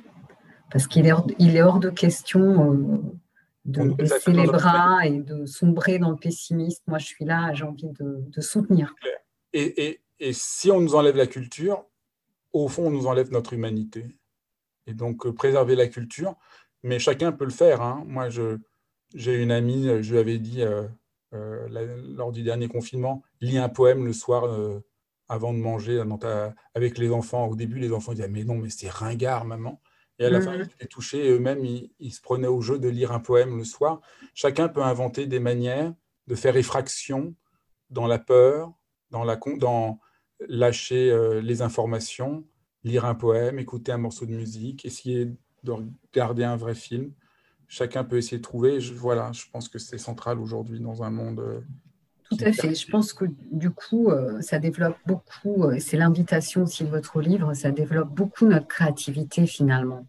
parce 0.71 0.87
qu'il 0.87 1.07
est, 1.07 1.13
hors- 1.13 1.27
il 1.39 1.57
est 1.57 1.63
hors 1.63 1.81
de 1.81 1.91
question 1.91 2.73
euh, 2.75 2.99
de 3.65 3.83
On 3.83 3.87
baisser 3.95 4.33
les 4.33 4.47
bras 4.47 5.07
et 5.07 5.21
de 5.21 5.45
sombrer 5.45 5.99
dans 5.99 6.11
le 6.11 6.17
pessimisme. 6.17 6.83
Moi, 6.87 6.99
je 6.99 7.07
suis 7.07 7.25
là, 7.25 7.53
j'ai 7.53 7.65
envie 7.65 7.91
de, 7.91 8.25
de 8.27 8.41
soutenir. 8.41 8.95
Et, 9.53 9.85
et, 9.89 10.01
et 10.19 10.33
si 10.33 10.71
on 10.71 10.81
nous 10.81 10.95
enlève 10.95 11.17
la 11.17 11.27
culture, 11.27 11.85
au 12.53 12.69
fond, 12.69 12.87
on 12.87 12.91
nous 12.91 13.07
enlève 13.07 13.31
notre 13.31 13.53
humanité. 13.53 14.07
Et 14.89 14.95
donc, 14.95 15.27
euh, 15.27 15.33
préserver 15.33 15.77
la 15.77 15.87
culture, 15.87 16.35
mais 16.83 16.99
chacun 16.99 17.31
peut 17.31 17.45
le 17.45 17.51
faire. 17.51 17.83
hein. 17.83 18.03
Moi, 18.07 18.29
j'ai 19.15 19.43
une 19.43 19.51
amie, 19.53 19.89
euh, 19.89 20.03
je 20.03 20.13
lui 20.13 20.19
avais 20.19 20.39
dit 20.39 20.63
euh, 20.63 20.89
euh, 21.35 21.69
la- 21.71 21.85
lors 21.85 22.33
du 22.33 22.43
dernier 22.43 22.69
confinement, 22.69 23.23
lis 23.41 23.59
un 23.59 23.69
poème 23.69 24.05
le 24.07 24.13
soir 24.13 24.45
euh, 24.47 24.81
avant 25.29 25.53
de 25.53 25.59
manger 25.59 26.03
ta- 26.21 26.55
avec 26.75 26.97
les 26.99 27.11
enfants. 27.11 27.47
Au 27.49 27.55
début, 27.55 27.79
les 27.79 27.93
enfants 27.93 28.13
disaient, 28.13 28.29
mais 28.29 28.45
non, 28.45 28.55
mais 28.57 28.71
c'est 28.71 28.89
ringard, 28.89 29.45
maman. 29.45 29.81
Et 30.19 30.25
à 30.25 30.31
la 30.31 30.41
fin, 30.41 30.55
ils 30.57 30.63
étaient 30.73 30.87
touchés, 30.87 31.29
eux-mêmes, 31.31 31.65
ils, 31.65 31.93
ils 32.01 32.13
se 32.13 32.21
prenaient 32.21 32.49
au 32.49 32.61
jeu 32.63 32.79
de 32.79 32.89
lire 32.89 33.13
un 33.13 33.21
poème 33.21 33.57
le 33.59 33.65
soir. 33.65 34.01
Chacun 34.35 34.69
peut 34.69 34.83
inventer 34.83 35.27
des 35.27 35.39
manières 35.39 35.93
de 36.27 36.35
faire 36.35 36.57
effraction 36.57 37.35
dans 37.91 38.07
la 38.07 38.19
peur, 38.19 38.73
dans, 39.11 39.23
la, 39.25 39.37
dans 39.59 40.01
lâcher 40.49 41.41
les 41.43 41.63
informations, 41.63 42.45
lire 42.89 43.05
un 43.05 43.15
poème, 43.15 43.59
écouter 43.59 43.93
un 43.93 43.99
morceau 43.99 44.27
de 44.27 44.33
musique, 44.33 44.85
essayer 44.85 45.31
de 45.65 45.73
regarder 45.73 46.45
un 46.45 46.57
vrai 46.57 46.75
film. 46.75 47.13
Chacun 47.69 48.03
peut 48.05 48.17
essayer 48.17 48.39
de 48.39 48.43
trouver. 48.43 48.81
Je, 48.81 48.95
voilà, 48.95 49.31
je 49.33 49.45
pense 49.53 49.69
que 49.69 49.79
c'est 49.79 49.99
central 49.99 50.39
aujourd'hui 50.39 50.81
dans 50.81 51.03
un 51.03 51.11
monde. 51.11 51.41
euh, 51.41 51.61
Tout 52.31 52.39
à 52.41 52.53
fait. 52.53 52.75
Je 52.75 52.91
pense 52.91 53.13
que 53.13 53.27
du 53.51 53.71
coup, 53.71 54.11
euh, 54.11 54.41
ça 54.41 54.59
développe 54.59 54.97
beaucoup, 55.07 55.65
euh, 55.65 55.79
c'est 55.79 55.97
l'invitation 55.99 56.63
aussi 56.63 56.85
de 56.85 56.89
votre 56.89 57.21
livre, 57.21 57.53
ça 57.55 57.71
développe 57.71 58.11
beaucoup 58.15 58.47
notre 58.47 58.69
créativité 58.69 59.47
finalement. 59.47 60.07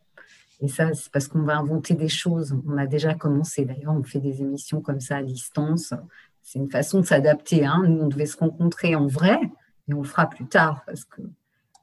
Et 0.61 0.67
ça, 0.67 0.93
c'est 0.93 1.11
parce 1.11 1.27
qu'on 1.29 1.43
va 1.43 1.57
inventer 1.57 1.95
des 1.95 2.09
choses. 2.09 2.53
On 2.67 2.77
a 2.77 2.85
déjà 2.85 3.13
commencé. 3.13 3.63
D'ailleurs, 3.63 3.93
on 3.93 4.03
fait 4.03 4.19
des 4.19 4.41
émissions 4.41 4.81
comme 4.81 4.99
ça 4.99 5.17
à 5.17 5.23
distance. 5.23 5.93
C'est 6.41 6.59
une 6.59 6.69
façon 6.69 6.99
de 6.99 7.05
s'adapter. 7.05 7.65
Hein. 7.65 7.83
Nous, 7.87 8.01
on 8.01 8.07
devait 8.07 8.25
se 8.25 8.37
rencontrer 8.37 8.93
en 8.95 9.07
vrai, 9.07 9.39
et 9.87 9.93
on 9.93 10.01
le 10.01 10.07
fera 10.07 10.27
plus 10.29 10.47
tard 10.47 10.83
parce 10.85 11.05
que 11.05 11.21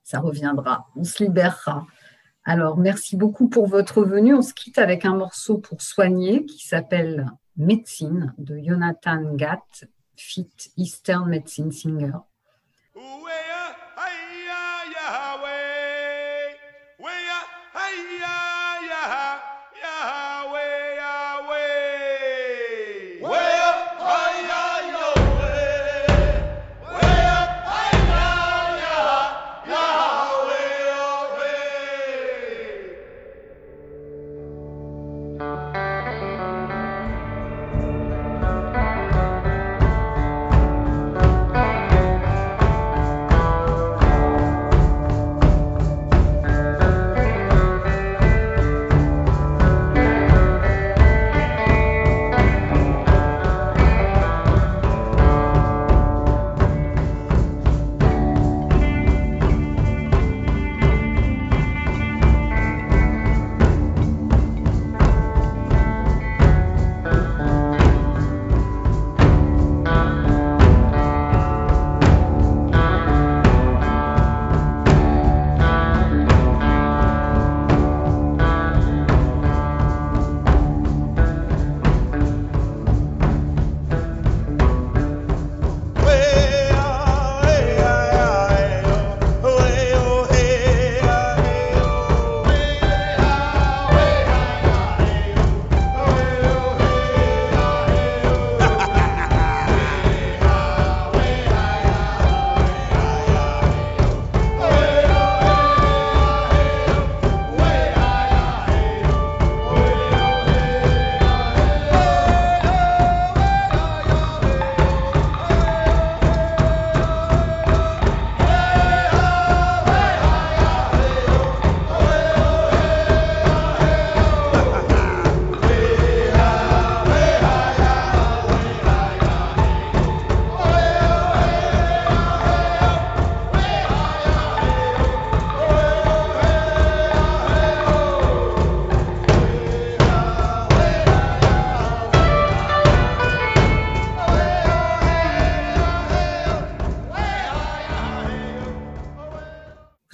ça 0.07 0.21
reviendra. 0.21 0.87
On 0.95 1.03
se 1.03 1.25
libérera. 1.25 1.85
Alors, 2.45 2.79
merci 2.79 3.17
beaucoup 3.17 3.49
pour 3.49 3.67
votre 3.67 4.05
venue. 4.05 4.35
On 4.37 4.43
se 4.43 4.55
quitte 4.55 4.79
avec 4.79 5.05
un 5.05 5.17
morceau 5.17 5.59
pour 5.59 5.83
soigner 5.83 6.47
qui 6.47 6.65
s'appelle 6.65 7.29
Médecine 7.57 8.33
de 8.39 8.57
Jonathan 8.65 9.35
Gatt, 9.35 9.85
fit 10.17 10.49
Eastern 10.77 11.29
Medicine 11.29 11.73
Singer. 11.73 12.13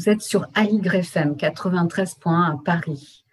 Vous 0.03 0.09
êtes 0.09 0.23
sur 0.23 0.49
Aligre 0.55 0.97
FM 0.97 1.37
93.1 1.37 2.55
à 2.55 2.59
Paris. 2.65 3.25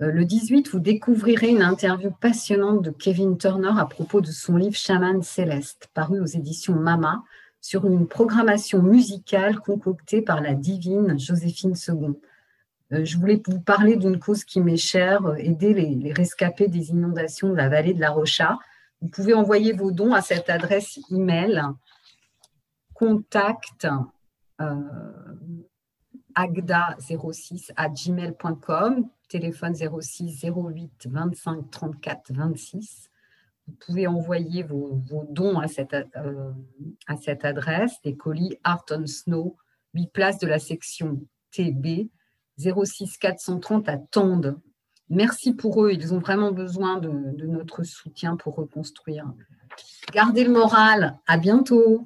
Euh, 0.00 0.10
le 0.10 0.24
18, 0.24 0.68
vous 0.70 0.78
découvrirez 0.78 1.48
une 1.48 1.60
interview 1.60 2.10
passionnante 2.18 2.80
de 2.80 2.90
Kevin 2.90 3.36
Turner 3.36 3.72
à 3.76 3.84
propos 3.84 4.22
de 4.22 4.30
son 4.30 4.56
livre 4.56 4.74
Chaman 4.74 5.20
Céleste, 5.20 5.90
paru 5.92 6.20
aux 6.20 6.24
éditions 6.24 6.76
Mama, 6.76 7.22
sur 7.60 7.84
une 7.86 8.06
programmation 8.06 8.80
musicale 8.80 9.60
concoctée 9.60 10.22
par 10.22 10.40
la 10.40 10.54
divine 10.54 11.18
Joséphine 11.18 11.74
II. 11.86 12.14
Euh, 12.94 13.04
je 13.04 13.18
voulais 13.18 13.42
vous 13.46 13.60
parler 13.60 13.96
d'une 13.96 14.18
cause 14.18 14.44
qui 14.44 14.62
m'est 14.62 14.78
chère, 14.78 15.26
euh, 15.26 15.34
aider 15.36 15.74
les, 15.74 16.10
rescapés 16.10 16.68
des 16.68 16.88
inondations 16.88 17.50
de 17.50 17.56
la 17.56 17.68
vallée 17.68 17.92
de 17.92 18.00
la 18.00 18.08
Rocha. 18.08 18.58
Vous 19.02 19.08
pouvez 19.08 19.34
envoyer 19.34 19.74
vos 19.74 19.90
dons 19.90 20.14
à 20.14 20.22
cette 20.22 20.48
adresse 20.48 20.98
email 21.10 21.60
contact 22.94 23.86
agda06 26.34 27.70
à 27.76 27.88
gmail.com, 27.88 29.08
téléphone 29.28 29.74
06 29.74 30.44
08 30.44 31.08
25 31.10 31.70
34 31.70 32.32
26. 32.32 33.10
Vous 33.66 33.74
pouvez 33.86 34.06
envoyer 34.06 34.62
vos, 34.62 35.00
dons 35.30 35.58
à 35.58 35.68
cette, 35.68 35.94
euh, 35.94 36.52
à 37.06 37.16
cette 37.16 37.44
adresse, 37.44 38.00
des 38.02 38.14
colis 38.14 38.58
Art 38.62 38.84
on 38.90 39.06
Snow, 39.06 39.56
8 39.94 40.12
places 40.12 40.38
de 40.38 40.46
la 40.46 40.58
section 40.58 41.20
TB, 41.52 42.10
06 42.58 43.16
430 43.16 43.88
à 43.88 43.96
Tende. 43.96 44.60
Merci 45.08 45.54
pour 45.54 45.84
eux, 45.84 45.92
ils 45.92 46.12
ont 46.12 46.18
vraiment 46.18 46.52
besoin 46.52 46.98
de 46.98 47.46
notre 47.46 47.84
soutien 47.84 48.36
pour 48.36 48.56
reconstruire. 48.56 49.26
Gardez 50.12 50.44
le 50.44 50.52
moral, 50.52 51.18
à 51.26 51.36
bientôt. 51.36 52.02